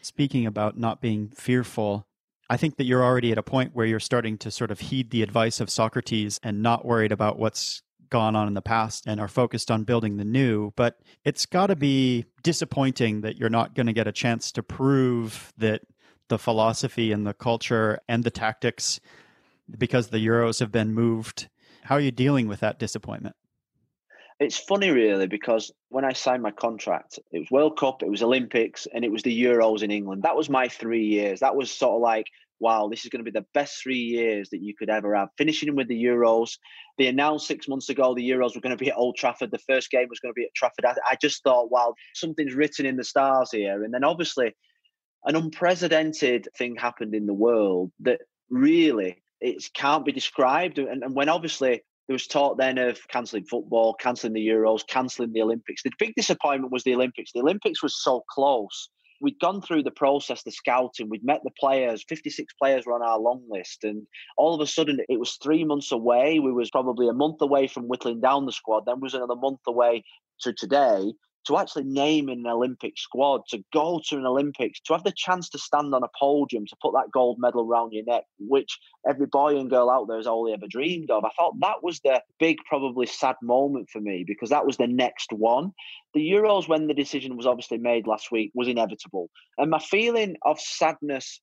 Speaking 0.00 0.46
about 0.46 0.78
not 0.78 1.00
being 1.00 1.28
fearful, 1.28 2.06
I 2.50 2.56
think 2.56 2.76
that 2.76 2.84
you're 2.84 3.02
already 3.02 3.32
at 3.32 3.38
a 3.38 3.42
point 3.42 3.74
where 3.74 3.86
you're 3.86 4.00
starting 4.00 4.36
to 4.38 4.50
sort 4.50 4.70
of 4.70 4.80
heed 4.80 5.10
the 5.10 5.22
advice 5.22 5.60
of 5.60 5.70
Socrates 5.70 6.38
and 6.42 6.62
not 6.62 6.84
worried 6.84 7.12
about 7.12 7.38
what's 7.38 7.82
gone 8.10 8.36
on 8.36 8.46
in 8.46 8.54
the 8.54 8.62
past 8.62 9.04
and 9.06 9.18
are 9.20 9.28
focused 9.28 9.70
on 9.70 9.84
building 9.84 10.18
the 10.18 10.24
new. 10.24 10.72
But 10.76 11.00
it's 11.24 11.46
got 11.46 11.68
to 11.68 11.76
be 11.76 12.26
disappointing 12.42 13.22
that 13.22 13.38
you're 13.38 13.48
not 13.48 13.74
going 13.74 13.86
to 13.86 13.92
get 13.92 14.06
a 14.06 14.12
chance 14.12 14.52
to 14.52 14.62
prove 14.62 15.52
that 15.56 15.82
the 16.28 16.38
philosophy 16.38 17.12
and 17.12 17.26
the 17.26 17.34
culture 17.34 17.98
and 18.08 18.24
the 18.24 18.30
tactics, 18.30 19.00
because 19.78 20.08
the 20.08 20.24
Euros 20.24 20.60
have 20.60 20.70
been 20.70 20.94
moved. 20.94 21.48
How 21.82 21.96
are 21.96 22.00
you 22.00 22.10
dealing 22.10 22.46
with 22.46 22.60
that 22.60 22.78
disappointment? 22.78 23.36
It's 24.44 24.58
funny, 24.58 24.90
really, 24.90 25.26
because 25.26 25.72
when 25.88 26.04
I 26.04 26.12
signed 26.12 26.42
my 26.42 26.50
contract, 26.50 27.18
it 27.32 27.38
was 27.38 27.50
World 27.50 27.78
Cup, 27.78 28.02
it 28.02 28.10
was 28.10 28.22
Olympics, 28.22 28.86
and 28.92 29.04
it 29.04 29.10
was 29.10 29.22
the 29.22 29.42
Euros 29.42 29.82
in 29.82 29.90
England. 29.90 30.22
That 30.22 30.36
was 30.36 30.50
my 30.50 30.68
three 30.68 31.06
years. 31.06 31.40
That 31.40 31.56
was 31.56 31.70
sort 31.70 31.96
of 31.96 32.02
like 32.02 32.26
wow, 32.60 32.88
this 32.88 33.04
is 33.04 33.10
going 33.10 33.22
to 33.22 33.30
be 33.30 33.38
the 33.38 33.46
best 33.52 33.82
three 33.82 33.98
years 33.98 34.48
that 34.50 34.62
you 34.62 34.74
could 34.74 34.88
ever 34.88 35.14
have. 35.14 35.28
Finishing 35.36 35.74
with 35.74 35.88
the 35.88 36.04
Euros, 36.04 36.56
they 36.98 37.06
announced 37.06 37.46
six 37.46 37.68
months 37.68 37.88
ago 37.88 38.14
the 38.14 38.28
Euros 38.28 38.54
were 38.54 38.60
going 38.60 38.76
to 38.76 38.82
be 38.82 38.90
at 38.90 38.96
Old 38.96 39.16
Trafford. 39.16 39.50
The 39.50 39.58
first 39.58 39.90
game 39.90 40.06
was 40.08 40.20
going 40.20 40.32
to 40.32 40.38
be 40.38 40.44
at 40.44 40.54
Trafford. 40.54 40.86
I, 40.86 41.16
just 41.20 41.42
thought, 41.42 41.70
wow, 41.70 41.94
something's 42.14 42.54
written 42.54 42.86
in 42.86 42.96
the 42.96 43.04
stars 43.04 43.50
here. 43.50 43.82
And 43.84 43.92
then 43.92 44.04
obviously, 44.04 44.54
an 45.24 45.36
unprecedented 45.36 46.48
thing 46.56 46.76
happened 46.76 47.14
in 47.14 47.26
the 47.26 47.34
world 47.34 47.92
that 48.00 48.20
really 48.50 49.22
it 49.40 49.62
can't 49.74 50.04
be 50.04 50.12
described. 50.12 50.78
And, 50.78 51.02
and 51.02 51.14
when 51.14 51.28
obviously 51.28 51.82
there 52.06 52.14
was 52.14 52.26
talk 52.26 52.58
then 52.58 52.78
of 52.78 52.98
cancelling 53.08 53.44
football, 53.44 53.94
cancelling 53.94 54.34
the 54.34 54.46
Euros, 54.46 54.86
cancelling 54.86 55.32
the 55.32 55.42
Olympics. 55.42 55.82
The 55.82 55.90
big 55.98 56.14
disappointment 56.16 56.72
was 56.72 56.84
the 56.84 56.94
Olympics. 56.94 57.32
The 57.32 57.40
Olympics 57.40 57.82
was 57.82 58.02
so 58.02 58.24
close. 58.30 58.90
We'd 59.20 59.40
gone 59.40 59.62
through 59.62 59.84
the 59.84 59.90
process, 59.90 60.42
the 60.42 60.50
scouting, 60.50 61.08
we'd 61.08 61.24
met 61.24 61.40
the 61.44 61.50
players, 61.58 62.04
56 62.08 62.52
players 62.60 62.84
were 62.84 62.94
on 62.94 63.02
our 63.02 63.18
long 63.18 63.42
list. 63.48 63.84
And 63.84 64.06
all 64.36 64.54
of 64.54 64.60
a 64.60 64.66
sudden, 64.66 65.00
it 65.08 65.18
was 65.18 65.38
three 65.42 65.64
months 65.64 65.92
away. 65.92 66.40
We 66.40 66.52
was 66.52 66.70
probably 66.70 67.08
a 67.08 67.14
month 67.14 67.40
away 67.40 67.68
from 67.68 67.84
whittling 67.84 68.20
down 68.20 68.44
the 68.44 68.52
squad. 68.52 68.84
Then 68.86 69.00
was 69.00 69.14
another 69.14 69.36
month 69.36 69.60
away 69.66 70.02
to 70.40 70.52
today 70.52 71.12
to 71.46 71.56
actually 71.58 71.84
name 71.84 72.28
in 72.28 72.40
an 72.40 72.46
Olympic 72.46 72.96
squad, 72.96 73.42
to 73.48 73.62
go 73.72 74.00
to 74.08 74.16
an 74.16 74.26
Olympics, 74.26 74.80
to 74.80 74.92
have 74.94 75.04
the 75.04 75.12
chance 75.16 75.48
to 75.50 75.58
stand 75.58 75.94
on 75.94 76.02
a 76.02 76.08
podium, 76.18 76.66
to 76.66 76.76
put 76.80 76.92
that 76.94 77.10
gold 77.12 77.38
medal 77.38 77.66
around 77.66 77.92
your 77.92 78.04
neck, 78.04 78.24
which 78.38 78.78
every 79.08 79.26
boy 79.26 79.58
and 79.58 79.70
girl 79.70 79.90
out 79.90 80.08
there 80.08 80.16
has 80.16 80.26
only 80.26 80.52
ever 80.52 80.66
dreamed 80.68 81.10
of. 81.10 81.24
I 81.24 81.30
thought 81.36 81.60
that 81.60 81.82
was 81.82 82.00
the 82.00 82.22
big, 82.38 82.58
probably 82.68 83.06
sad 83.06 83.36
moment 83.42 83.90
for 83.90 84.00
me 84.00 84.24
because 84.26 84.50
that 84.50 84.66
was 84.66 84.76
the 84.76 84.86
next 84.86 85.32
one. 85.32 85.72
The 86.14 86.20
Euros, 86.20 86.68
when 86.68 86.86
the 86.86 86.94
decision 86.94 87.36
was 87.36 87.46
obviously 87.46 87.78
made 87.78 88.06
last 88.06 88.30
week, 88.30 88.52
was 88.54 88.68
inevitable. 88.68 89.30
And 89.58 89.70
my 89.70 89.78
feeling 89.78 90.36
of 90.42 90.60
sadness 90.60 91.40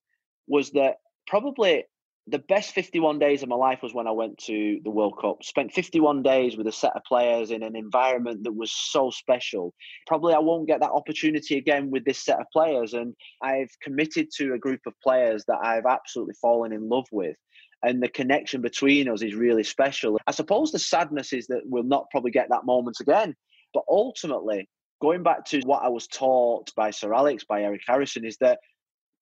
was 0.48 0.72
that 0.72 0.96
probably 1.28 1.84
the 2.28 2.40
best 2.40 2.74
51 2.74 3.20
days 3.20 3.42
of 3.42 3.50
my 3.50 3.56
life 3.56 3.80
was 3.82 3.94
when 3.94 4.08
I 4.08 4.12
went 4.12 4.38
to 4.46 4.80
the 4.84 4.92
World 4.92 5.18
Cup. 5.20 5.44
Spent 5.44 5.74
51 5.74 6.22
days 6.22 6.56
with 6.56 6.68
a 6.68 6.72
set 6.72 6.96
of 6.96 7.04
players 7.04 7.50
in 7.50 7.64
an 7.64 7.76
environment 7.76 8.44
that 8.44 8.56
was 8.56 8.72
so 8.72 9.10
special. 9.10 9.74
Probably 10.06 10.34
I 10.34 10.40
won't 10.40 10.68
get 10.68 10.82
that 10.82 10.92
opportunity 10.92 11.58
again 11.58 11.90
with 11.90 12.06
this 12.06 12.20
set 12.24 12.40
of 12.40 12.46
players. 12.54 12.94
And 12.94 13.16
I've 13.42 13.72
committed 13.82 14.30
to 14.38 14.54
a 14.54 14.60
group 14.60 14.82
of 14.86 14.94
players 15.02 15.44
that 15.48 15.60
I've 15.64 15.86
absolutely 15.86 16.36
fallen 16.40 16.72
in 16.72 16.88
love 16.90 17.08
with. 17.12 17.36
And 17.84 18.04
the 18.04 18.10
connection 18.10 18.62
between 18.62 19.10
us 19.10 19.24
is 19.24 19.34
really 19.34 19.64
special. 19.64 20.20
I 20.28 20.32
suppose 20.32 20.72
the 20.72 20.80
sadness 20.80 21.34
is 21.34 21.48
that 21.48 21.64
we'll 21.66 21.84
not 21.84 22.12
probably 22.12 22.32
get 22.32 22.50
that 22.50 22.66
moment 22.66 22.98
again. 23.00 23.36
But 23.74 23.84
ultimately, 23.90 24.70
going 25.02 25.24
back 25.24 25.46
to 25.46 25.62
what 25.62 25.82
I 25.84 25.90
was 25.90 26.06
taught 26.06 26.72
by 26.76 26.92
Sir 26.92 27.14
Alex, 27.14 27.46
by 27.46 27.64
Eric 27.64 27.82
Harrison, 27.88 28.26
is 28.26 28.38
that 28.38 28.60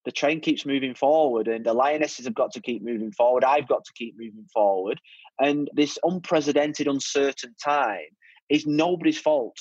the 0.06 0.12
train 0.12 0.40
keeps 0.40 0.66
moving 0.66 0.96
forward 0.96 1.48
and 1.48 1.66
the 1.66 1.74
lionesses 1.74 2.26
have 2.26 2.36
got 2.36 2.52
to 2.54 2.62
keep 2.62 2.84
moving 2.84 3.12
forward 3.12 3.44
i've 3.44 3.68
got 3.68 3.84
to 3.86 3.94
keep 3.94 4.16
moving 4.18 4.46
forward. 4.54 5.00
And 5.42 5.70
this 5.74 5.98
unprecedented 6.04 6.88
uncertain 6.88 7.56
time 7.64 8.10
is 8.50 8.66
nobody's 8.66 9.20
fault. 9.20 9.58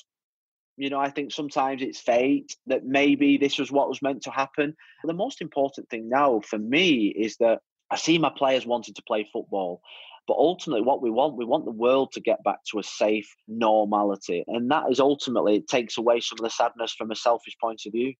You 0.77 0.91
know 0.91 1.01
i 1.01 1.11
think 1.11 1.33
sometimes 1.33 1.83
it's 1.83 2.01
fate 2.01 2.57
that 2.67 2.85
maybe 2.85 3.37
this 3.37 3.59
was 3.59 3.73
what 3.73 3.89
was 3.89 4.03
meant 4.03 4.23
to 4.23 4.31
happen. 4.31 4.75
The 5.05 5.13
most 5.13 5.41
important 5.41 5.89
thing 5.89 6.09
now 6.09 6.41
for 6.41 6.59
me 6.59 7.09
is 7.09 7.37
that 7.39 7.61
i 7.91 7.97
see 7.97 8.19
my 8.19 8.31
players 8.37 8.67
wanting 8.67 8.95
to 8.95 9.03
play 9.03 9.29
football 9.33 9.81
but 10.29 10.37
ultimately 10.37 10.83
what 10.83 11.03
we 11.03 11.11
want 11.11 11.37
we 11.37 11.45
want 11.45 11.65
the 11.65 11.71
world 11.71 12.13
to 12.13 12.21
get 12.21 12.45
back 12.45 12.59
to 12.71 12.79
a 12.79 12.83
safe 12.83 13.29
normality. 13.49 14.45
And 14.47 14.71
that 14.71 14.85
is 14.91 15.01
ultimately 15.01 15.57
it 15.57 15.69
takes 15.69 15.99
away 15.99 16.21
some 16.21 16.39
of 16.39 16.45
the 16.45 16.51
sadness 16.51 16.93
from 16.93 17.11
a 17.11 17.17
selfish 17.17 17.57
point 17.61 17.83
of 17.87 17.93
view 17.93 18.15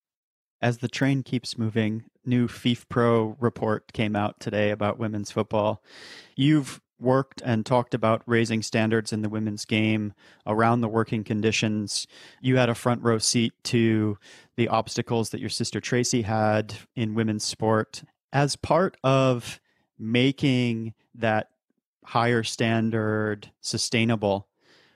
as 0.61 0.79
the 0.79 0.87
train 0.87 1.23
keeps 1.23 1.57
moving, 1.57 2.03
new 2.25 2.47
FIFPro 2.47 3.35
report 3.39 3.93
came 3.93 4.15
out 4.15 4.39
today 4.39 4.71
about 4.71 4.99
women's 4.99 5.31
football. 5.31 5.81
You've 6.35 6.81
worked 6.99 7.41
and 7.45 7.65
talked 7.65 7.93
about 7.93 8.21
raising 8.25 8.61
standards 8.61 9.13
in 9.13 9.21
the 9.21 9.29
women's 9.29 9.65
game 9.65 10.13
around 10.45 10.81
the 10.81 10.89
working 10.89 11.23
conditions. 11.23 12.07
You 12.41 12.57
had 12.57 12.69
a 12.69 12.75
front 12.75 13.01
row 13.01 13.19
seat 13.19 13.53
to 13.65 14.17
the 14.57 14.67
obstacles 14.67 15.29
that 15.29 15.39
your 15.39 15.49
sister 15.49 15.79
Tracey 15.79 16.23
had 16.23 16.75
in 16.95 17.15
women's 17.15 17.45
sport. 17.45 18.03
As 18.33 18.55
part 18.55 18.97
of 19.03 19.59
making 19.97 20.93
that 21.15 21.49
higher 22.03 22.43
standard 22.43 23.51
sustainable, 23.61 24.47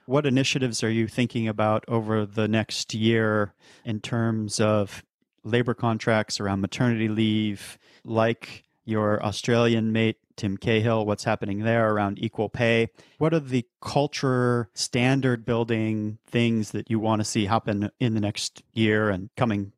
what 0.06 0.26
initiatives 0.26 0.84
are 0.84 0.90
you 0.90 1.08
thinking 1.08 1.48
about 1.48 1.84
over 1.88 2.26
the 2.26 2.46
next 2.46 2.92
year 2.92 3.54
in 3.84 4.00
terms 4.00 4.60
of 4.60 5.02
labor 5.44 5.74
contracts 5.74 6.40
around 6.40 6.60
maternity 6.60 7.08
leave, 7.08 7.78
like 8.04 8.64
your 8.84 9.24
Australian 9.24 9.92
mate, 9.92 10.18
Tim 10.36 10.56
Cahill, 10.56 11.06
what's 11.06 11.24
happening 11.24 11.60
there 11.60 11.92
around 11.92 12.18
equal 12.18 12.48
pay. 12.48 12.90
What 13.18 13.32
are 13.32 13.40
the 13.40 13.66
culture 13.80 14.68
standard 14.74 15.44
building 15.44 16.18
things 16.26 16.72
that 16.72 16.90
you 16.90 16.98
want 16.98 17.20
to 17.20 17.24
see 17.24 17.46
happen 17.46 17.90
in 18.00 18.14
the 18.14 18.20
next 18.20 18.62
year 18.72 19.10
and 19.10 19.30
coming? 19.36 19.72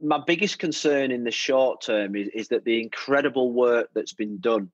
My 0.00 0.18
biggest 0.26 0.58
concern 0.58 1.12
in 1.12 1.24
the 1.24 1.30
short 1.30 1.82
term 1.82 2.16
is, 2.16 2.28
is 2.34 2.48
that 2.48 2.64
the 2.64 2.80
incredible 2.80 3.52
work 3.52 3.90
that's 3.94 4.12
been 4.12 4.38
done 4.38 4.70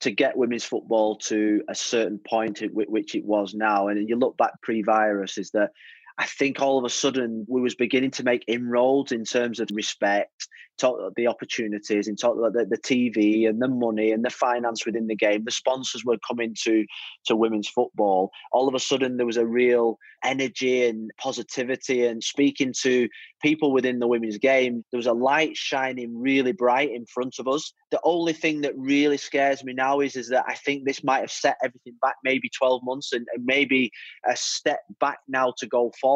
to 0.00 0.10
get 0.10 0.36
women's 0.36 0.64
football 0.64 1.16
to 1.16 1.62
a 1.68 1.74
certain 1.74 2.18
point 2.18 2.62
at 2.62 2.72
which 2.72 3.14
it 3.14 3.24
was 3.24 3.54
now, 3.54 3.88
and 3.88 4.08
you 4.08 4.16
look 4.16 4.36
back 4.36 4.52
pre-virus, 4.62 5.38
is 5.38 5.50
that 5.50 5.72
I 6.18 6.26
think 6.26 6.60
all 6.60 6.78
of 6.78 6.84
a 6.84 6.90
sudden 6.90 7.46
we 7.48 7.60
was 7.60 7.74
beginning 7.74 8.10
to 8.12 8.24
make 8.24 8.44
inroads 8.46 9.12
in 9.12 9.24
terms 9.24 9.60
of 9.60 9.68
respect, 9.72 10.48
talk 10.78 10.98
about 10.98 11.14
the 11.16 11.26
opportunities, 11.26 12.08
and 12.08 12.18
talk 12.18 12.36
about 12.36 12.52
the, 12.52 12.66
the 12.66 12.78
TV 12.78 13.48
and 13.48 13.60
the 13.60 13.68
money 13.68 14.12
and 14.12 14.24
the 14.24 14.30
finance 14.30 14.84
within 14.84 15.06
the 15.06 15.16
game. 15.16 15.44
The 15.44 15.50
sponsors 15.50 16.04
were 16.04 16.18
coming 16.26 16.54
to 16.64 16.84
to 17.26 17.36
women's 17.36 17.68
football. 17.68 18.30
All 18.52 18.68
of 18.68 18.74
a 18.74 18.80
sudden 18.80 19.16
there 19.16 19.26
was 19.26 19.36
a 19.36 19.46
real 19.46 19.98
energy 20.22 20.86
and 20.86 21.10
positivity 21.18 22.04
and 22.04 22.22
speaking 22.22 22.74
to 22.82 23.08
people 23.42 23.72
within 23.72 23.98
the 23.98 24.06
women's 24.06 24.36
game. 24.36 24.84
There 24.90 24.98
was 24.98 25.06
a 25.06 25.14
light 25.14 25.56
shining 25.56 26.20
really 26.20 26.52
bright 26.52 26.90
in 26.90 27.06
front 27.06 27.36
of 27.38 27.48
us. 27.48 27.72
The 27.90 28.00
only 28.04 28.34
thing 28.34 28.60
that 28.60 28.76
really 28.76 29.16
scares 29.16 29.64
me 29.64 29.72
now 29.72 30.00
is, 30.00 30.16
is 30.16 30.28
that 30.28 30.44
I 30.46 30.54
think 30.54 30.84
this 30.84 31.02
might 31.02 31.20
have 31.20 31.30
set 31.30 31.56
everything 31.64 31.94
back 32.02 32.16
maybe 32.22 32.50
12 32.50 32.82
months 32.84 33.12
and, 33.12 33.26
and 33.34 33.44
maybe 33.44 33.90
a 34.28 34.36
step 34.36 34.80
back 35.00 35.20
now 35.26 35.54
to 35.58 35.66
go 35.66 35.90
forward 35.98 36.09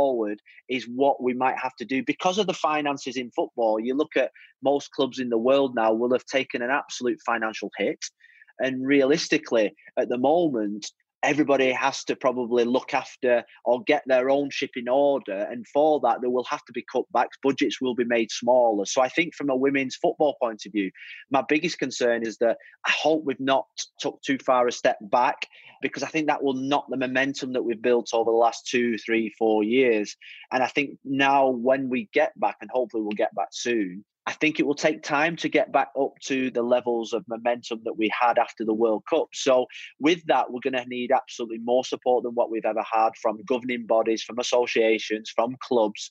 is 0.69 0.85
what 0.85 1.23
we 1.23 1.35
might 1.35 1.59
have 1.59 1.75
to 1.77 1.85
do 1.85 2.03
because 2.03 2.39
of 2.39 2.47
the 2.47 2.55
finances 2.55 3.17
in 3.17 3.31
football. 3.31 3.81
You 3.81 3.95
look 3.95 4.17
at 4.17 4.31
most 4.63 4.91
clubs 4.93 5.19
in 5.19 5.29
the 5.29 5.39
world 5.39 5.75
now 5.75 5.93
will 5.93 6.13
have 6.13 6.25
taken 6.25 6.63
an 6.63 6.71
absolute 6.71 7.19
financial 7.25 7.71
hit. 7.79 8.05
And 8.61 8.87
realistically, 8.87 9.75
at 9.99 10.09
the 10.09 10.19
moment, 10.19 10.87
everybody 11.25 11.72
has 11.72 12.05
to 12.05 12.14
probably 12.14 12.64
look 12.64 12.95
after 12.95 13.45
or 13.64 13.83
get 13.83 14.03
their 14.07 14.31
own 14.31 14.51
ship 14.51 14.70
in 14.77 14.89
order. 14.89 15.49
And 15.51 15.66
for 15.66 16.01
that, 16.01 16.20
there 16.20 16.31
will 16.31 16.45
have 16.45 16.64
to 16.66 16.72
be 16.72 16.85
cutbacks. 16.95 17.39
Budgets 17.43 17.81
will 17.81 17.95
be 17.95 18.05
made 18.05 18.31
smaller. 18.31 18.85
So 18.85 19.01
I 19.01 19.09
think 19.09 19.35
from 19.35 19.51
a 19.51 19.57
women's 19.57 19.97
football 19.97 20.37
point 20.41 20.66
of 20.66 20.72
view, 20.72 20.91
my 21.31 21.43
biggest 21.49 21.79
concern 21.79 22.27
is 22.27 22.37
that 22.39 22.59
I 22.87 22.91
hope 22.91 23.25
we've 23.25 23.41
not 23.41 23.66
took 23.99 24.20
too 24.22 24.39
far 24.39 24.68
a 24.68 24.72
step 24.72 24.99
back 25.01 25.47
because 25.83 26.03
I 26.03 26.09
think 26.09 26.29
that 26.29 26.43
will 26.43 26.55
knock 26.55 26.87
the 26.89 26.97
momentum 26.97 27.55
that 27.55 27.62
we've 27.62 27.81
built 27.81 28.11
over 28.12 28.31
the 28.31 28.37
last 28.37 28.66
two, 28.66 28.99
three, 28.99 29.35
four 29.39 29.64
years. 29.64 30.16
And 30.53 30.62
I 30.62 30.68
think 30.68 30.99
now 31.05 31.49
when 31.49 31.89
we 31.89 32.09
get 32.12 32.39
back, 32.39 32.57
and 32.61 32.70
hopefully 32.72 33.03
we'll 33.03 33.12
get 33.12 33.35
back 33.35 33.49
soon, 33.53 34.05
I 34.27 34.33
think 34.33 34.59
it 34.59 34.66
will 34.66 34.75
take 34.75 35.03
time 35.03 35.37
to 35.37 35.51
get 35.51 35.70
back 35.70 35.89
up 36.01 36.14
to 36.25 36.51
the 36.51 36.62
levels 36.62 37.12
of 37.12 37.29
momentum 37.29 37.83
that 37.85 37.99
we 37.99 38.11
had 38.18 38.39
after 38.39 38.64
the 38.64 38.72
World 38.72 39.05
Cup. 39.09 39.29
So, 39.35 39.66
with 40.01 40.25
that, 40.27 40.51
we're 40.51 40.61
going 40.62 40.83
to 40.83 40.89
need 40.89 41.12
absolutely 41.12 41.59
more 41.59 41.85
support 41.85 42.25
than 42.25 42.33
what 42.33 42.51
we've 42.51 42.64
ever 42.64 42.85
had 42.91 43.11
from 43.20 43.43
governing 43.47 43.87
bodies, 43.87 44.22
from 44.22 44.39
associations, 44.39 45.31
from 45.35 45.57
clubs 45.61 46.11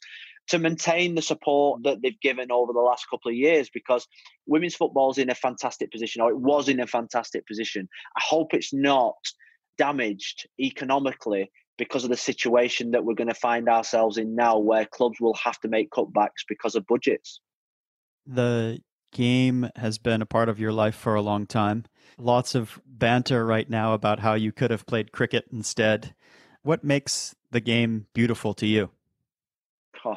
to 0.50 0.60
maintain 0.60 1.16
the 1.16 1.22
support 1.22 1.82
that 1.84 2.02
they've 2.02 2.20
given 2.20 2.52
over 2.52 2.74
the 2.74 2.80
last 2.80 3.06
couple 3.10 3.32
of 3.32 3.36
years 3.38 3.70
because 3.74 4.08
women's 4.46 4.76
football 4.76 5.12
is 5.12 5.18
in 5.18 5.30
a 5.30 5.36
fantastic 5.36 5.92
position, 5.92 6.22
or 6.22 6.30
it 6.30 6.40
was 6.40 6.70
in 6.70 6.80
a 6.80 6.88
fantastic 6.88 7.48
position. 7.48 7.88
I 8.18 8.22
hope 8.24 8.54
it's 8.54 8.74
not 8.74 9.16
damaged 9.78 10.48
economically 10.60 11.50
because 11.78 12.04
of 12.04 12.10
the 12.10 12.18
situation 12.18 12.92
that 12.92 13.04
we're 13.04 13.16
going 13.16 13.28
to 13.28 13.34
find 13.34 13.68
ourselves 13.68 14.18
in 14.18 14.36
now, 14.36 14.60
where 14.60 14.86
clubs 14.86 15.20
will 15.20 15.34
have 15.36 15.60
to 15.62 15.68
make 15.68 15.90
cutbacks 15.90 16.44
because 16.48 16.76
of 16.76 16.86
budgets. 16.86 17.40
The 18.26 18.82
game 19.12 19.70
has 19.76 19.98
been 19.98 20.22
a 20.22 20.26
part 20.26 20.50
of 20.50 20.60
your 20.60 20.72
life 20.72 20.96
for 20.96 21.16
a 21.16 21.22
long 21.22 21.46
time. 21.46 21.86
Lots 22.18 22.56
of 22.56 22.82
banter 22.86 23.46
right 23.46 23.70
now 23.70 23.94
about 23.94 24.20
how 24.20 24.34
you 24.34 24.52
could 24.52 24.72
have 24.72 24.86
played 24.86 25.12
cricket 25.12 25.46
instead. 25.52 26.14
What 26.62 26.84
makes 26.84 27.36
the 27.52 27.60
game 27.60 28.08
beautiful 28.14 28.54
to 28.56 28.66
you? 28.66 28.90
Oh, 30.06 30.16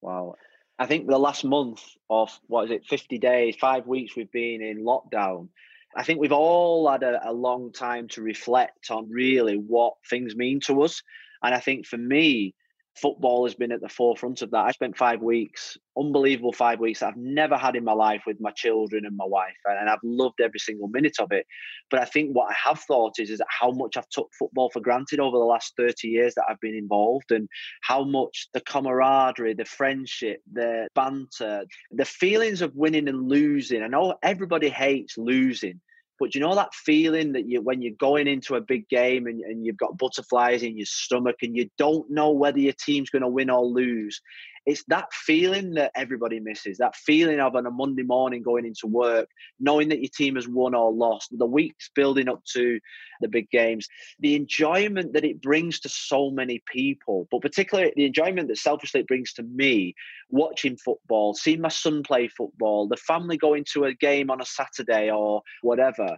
wow. 0.00 0.34
I 0.78 0.86
think 0.86 1.06
the 1.06 1.18
last 1.18 1.44
month 1.44 1.82
of 2.10 2.38
what 2.46 2.66
is 2.66 2.70
it, 2.72 2.86
50 2.86 3.18
days, 3.18 3.56
five 3.60 3.86
weeks 3.86 4.16
we've 4.16 4.32
been 4.32 4.62
in 4.62 4.84
lockdown. 4.84 5.48
I 5.96 6.02
think 6.02 6.18
we've 6.18 6.32
all 6.32 6.90
had 6.90 7.02
a, 7.02 7.28
a 7.28 7.32
long 7.32 7.72
time 7.72 8.08
to 8.08 8.22
reflect 8.22 8.90
on 8.90 9.08
really 9.08 9.56
what 9.56 9.94
things 10.08 10.34
mean 10.34 10.60
to 10.60 10.82
us. 10.82 11.02
And 11.42 11.54
I 11.54 11.60
think 11.60 11.86
for 11.86 11.96
me, 11.98 12.54
football 12.96 13.44
has 13.44 13.54
been 13.54 13.72
at 13.72 13.80
the 13.80 13.88
forefront 13.88 14.42
of 14.42 14.50
that. 14.52 14.66
I 14.66 14.70
spent 14.70 14.96
five 14.96 15.20
weeks, 15.20 15.76
unbelievable 15.98 16.52
five 16.52 16.80
weeks 16.80 17.00
that 17.00 17.08
I've 17.08 17.16
never 17.16 17.56
had 17.56 17.76
in 17.76 17.84
my 17.84 17.92
life 17.92 18.22
with 18.26 18.40
my 18.40 18.52
children 18.52 19.04
and 19.04 19.16
my 19.16 19.24
wife, 19.26 19.56
and 19.64 19.90
I've 19.90 19.98
loved 20.02 20.40
every 20.40 20.60
single 20.60 20.88
minute 20.88 21.16
of 21.18 21.32
it. 21.32 21.46
But 21.90 22.00
I 22.00 22.04
think 22.04 22.34
what 22.34 22.50
I 22.50 22.68
have 22.68 22.80
thought 22.80 23.14
is, 23.18 23.30
is 23.30 23.40
how 23.48 23.72
much 23.72 23.96
I've 23.96 24.08
took 24.10 24.30
football 24.38 24.70
for 24.70 24.80
granted 24.80 25.20
over 25.20 25.36
the 25.36 25.44
last 25.44 25.74
30 25.76 26.08
years 26.08 26.34
that 26.34 26.44
I've 26.48 26.60
been 26.60 26.74
involved, 26.74 27.32
and 27.32 27.48
how 27.82 28.04
much 28.04 28.48
the 28.54 28.60
camaraderie, 28.60 29.54
the 29.54 29.64
friendship, 29.64 30.40
the 30.52 30.88
banter, 30.94 31.64
the 31.90 32.04
feelings 32.04 32.62
of 32.62 32.74
winning 32.74 33.08
and 33.08 33.28
losing. 33.28 33.82
I 33.82 33.88
know 33.88 34.14
everybody 34.22 34.68
hates 34.68 35.18
losing 35.18 35.80
But 36.18 36.34
you 36.34 36.40
know 36.40 36.54
that 36.54 36.74
feeling 36.74 37.32
that 37.32 37.48
you 37.48 37.60
when 37.60 37.82
you're 37.82 37.94
going 37.98 38.26
into 38.28 38.54
a 38.54 38.60
big 38.60 38.88
game 38.88 39.26
and, 39.26 39.40
and 39.40 39.66
you've 39.66 39.76
got 39.76 39.98
butterflies 39.98 40.62
in 40.62 40.76
your 40.76 40.86
stomach 40.86 41.36
and 41.42 41.56
you 41.56 41.68
don't 41.76 42.08
know 42.10 42.30
whether 42.30 42.58
your 42.58 42.74
team's 42.74 43.10
going 43.10 43.22
to 43.22 43.28
win 43.28 43.50
or 43.50 43.64
lose. 43.64 44.20
It's 44.66 44.84
that 44.88 45.12
feeling 45.12 45.74
that 45.74 45.92
everybody 45.94 46.40
misses. 46.40 46.78
That 46.78 46.96
feeling 46.96 47.40
of 47.40 47.54
on 47.54 47.66
a 47.66 47.70
Monday 47.70 48.02
morning 48.02 48.42
going 48.42 48.64
into 48.64 48.86
work, 48.86 49.28
knowing 49.60 49.90
that 49.90 50.00
your 50.00 50.10
team 50.16 50.36
has 50.36 50.48
won 50.48 50.74
or 50.74 50.92
lost. 50.92 51.28
The 51.36 51.46
weeks 51.46 51.90
building 51.94 52.28
up 52.28 52.42
to 52.54 52.80
the 53.20 53.28
big 53.28 53.50
games, 53.50 53.86
the 54.20 54.34
enjoyment 54.34 55.12
that 55.12 55.24
it 55.24 55.42
brings 55.42 55.80
to 55.80 55.88
so 55.88 56.30
many 56.30 56.62
people, 56.72 57.28
but 57.30 57.42
particularly 57.42 57.92
the 57.94 58.06
enjoyment 58.06 58.48
that 58.48 58.58
selfishly 58.58 59.00
it 59.00 59.06
brings 59.06 59.32
to 59.34 59.42
me 59.42 59.94
watching 60.30 60.76
football, 60.76 61.34
seeing 61.34 61.60
my 61.60 61.68
son 61.68 62.02
play 62.02 62.28
football, 62.28 62.88
the 62.88 62.96
family 62.96 63.36
going 63.36 63.64
to 63.72 63.84
a 63.84 63.94
game 63.94 64.30
on 64.30 64.40
a 64.40 64.46
Saturday 64.46 65.10
or 65.10 65.42
whatever. 65.62 66.16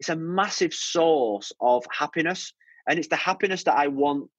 It's 0.00 0.10
a 0.10 0.16
massive 0.16 0.74
source 0.74 1.50
of 1.60 1.84
happiness. 1.90 2.52
And 2.88 2.98
it's 2.98 3.08
the 3.08 3.16
happiness 3.16 3.64
that 3.64 3.76
I 3.76 3.88
want 3.88 4.30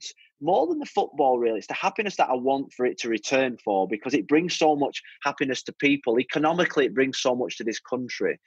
more 0.42 0.68
than 0.68 0.80
the 0.80 0.86
football, 0.86 1.40
really. 1.40 1.58
It's 1.58 1.68
the 1.68 1.74
happiness 1.74 2.16
that 2.18 2.30
I 2.30 2.36
want 2.36 2.74
for 2.74 2.86
it 2.86 2.98
to 3.00 3.10
return 3.10 3.58
for 3.64 3.88
because 3.88 4.14
it 4.14 4.28
brings 4.28 4.58
so 4.58 4.76
much 4.76 5.02
happiness 5.24 5.64
to 5.64 5.74
people. 5.74 6.20
Economically, 6.20 6.86
it 6.86 6.94
brings 6.94 7.20
so 7.20 7.36
much 7.36 7.58
to 7.58 7.64
this 7.64 7.80
country. 7.80 8.40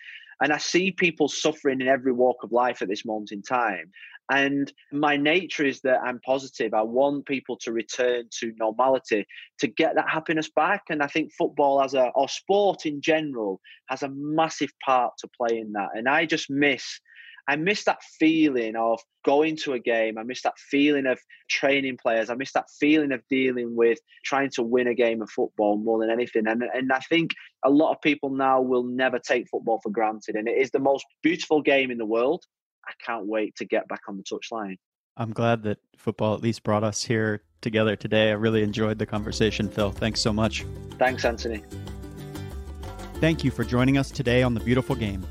And 0.43 0.53
I 0.53 0.59
see 0.59 0.91
people 0.91 1.29
suffering 1.29 1.81
in 1.81 1.89
every 1.89 2.13
walk 2.13 2.39
of 2.43 2.53
life 2.53 2.81
at 2.81 2.89
this 2.89 3.05
moment 3.05 3.33
in 3.33 3.43
time. 3.43 3.91
And 4.33 4.73
my 4.93 5.17
nature 5.17 5.65
is 5.65 5.81
that 5.81 6.01
I'm 6.05 6.21
positive. 6.21 6.73
I 6.73 6.83
want 6.83 7.27
people 7.27 7.57
to 7.63 7.73
return 7.73 8.25
to 8.39 8.53
normality, 8.59 9.27
to 9.59 9.67
get 9.67 9.97
that 9.97 10.09
happiness 10.09 10.49
back. 10.55 10.83
And 10.89 11.03
I 11.03 11.09
think 11.09 11.33
football 11.37 11.83
as 11.83 11.95
a, 11.95 12.11
or 12.15 12.29
sport 12.29 12.87
in 12.87 13.01
general, 13.01 13.61
has 13.89 14.05
a 14.05 14.11
massive 14.15 14.71
part 14.85 15.15
to 15.19 15.29
play 15.37 15.59
in 15.59 15.73
that. 15.73 15.89
And 15.95 16.09
I 16.09 16.27
just 16.27 16.49
miss 16.49 17.01
I 17.51 17.57
miss 17.57 17.83
that 17.83 18.01
feeling 18.05 18.77
of 18.77 19.01
going 19.25 19.57
to 19.65 19.73
a 19.73 19.81
game. 19.81 20.19
I 20.19 20.23
miss 20.23 20.43
that 20.43 20.57
feeling 20.57 21.07
of 21.07 21.19
training 21.49 21.99
players. 22.01 22.31
I 22.31 22.37
miss 22.37 22.53
that 22.53 22.67
feeling 22.79 23.11
of 23.11 23.23
dealing 23.29 23.75
with 23.75 23.99
trying 24.25 24.51
to 24.51 24.63
win 24.63 24.87
a 24.87 24.95
game 24.95 25.21
of 25.21 25.31
football 25.31 25.77
more 25.77 25.99
than 25.99 26.11
anything. 26.11 26.47
And, 26.47 26.63
and 26.63 26.93
I 26.93 27.01
think 27.01 27.33
a 27.65 27.69
lot 27.69 27.91
of 27.91 28.01
people 28.03 28.31
now 28.31 28.61
will 28.61 28.85
never 28.85 29.19
take 29.19 29.49
football 29.49 29.81
for 29.83 29.91
granted. 29.91 30.37
And 30.37 30.47
it 30.47 30.59
is 30.59 30.71
the 30.71 30.79
most 30.79 31.05
beautiful 31.25 31.61
game 31.61 31.91
in 31.91 31.99
the 31.99 32.07
world. 32.07 32.45
I 32.87 32.93
can't 33.05 33.27
wait 33.27 33.57
to 33.57 33.65
get 33.65 33.89
back 33.89 34.03
on 34.07 34.17
the 34.17 34.23
touchline. 34.23 34.77
I'm 35.17 35.33
glad 35.33 35.65
that 35.65 35.79
football 35.97 36.37
at 36.37 36.43
least 36.43 36.63
brought 36.63 36.85
us 36.85 37.03
here 37.03 37.43
together 37.63 37.97
today. 37.97 38.31
I 38.31 38.35
really 38.35 38.63
enjoyed 38.63 39.01
the 39.01 39.07
conversation, 39.07 39.69
Phil. 39.69 39.91
Thanks 39.91 40.21
so 40.21 40.33
much. 40.33 40.65
Thanks, 41.01 41.25
Anthony. 41.25 41.65
Thank 43.15 43.43
you 43.43 43.51
for 43.51 43.65
joining 43.65 43.99
us 43.99 44.13
today 44.13 44.45
on 44.45 44.55
The 44.55 44.61
Beautiful 44.61 44.95
Game. 44.95 45.27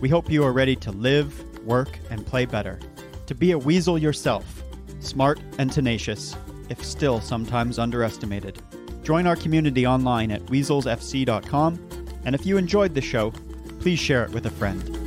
We 0.00 0.08
hope 0.08 0.30
you 0.30 0.44
are 0.44 0.52
ready 0.52 0.76
to 0.76 0.92
live, 0.92 1.44
work, 1.64 1.98
and 2.10 2.26
play 2.26 2.46
better. 2.46 2.78
To 3.26 3.34
be 3.34 3.52
a 3.52 3.58
weasel 3.58 3.98
yourself, 3.98 4.62
smart 5.00 5.40
and 5.58 5.72
tenacious, 5.72 6.36
if 6.68 6.84
still 6.84 7.20
sometimes 7.20 7.78
underestimated. 7.78 8.60
Join 9.02 9.26
our 9.26 9.36
community 9.36 9.86
online 9.86 10.30
at 10.30 10.44
weaselsfc.com, 10.46 11.88
and 12.24 12.34
if 12.34 12.46
you 12.46 12.56
enjoyed 12.56 12.94
the 12.94 13.00
show, 13.00 13.32
please 13.80 13.98
share 13.98 14.24
it 14.24 14.30
with 14.30 14.46
a 14.46 14.50
friend. 14.50 15.03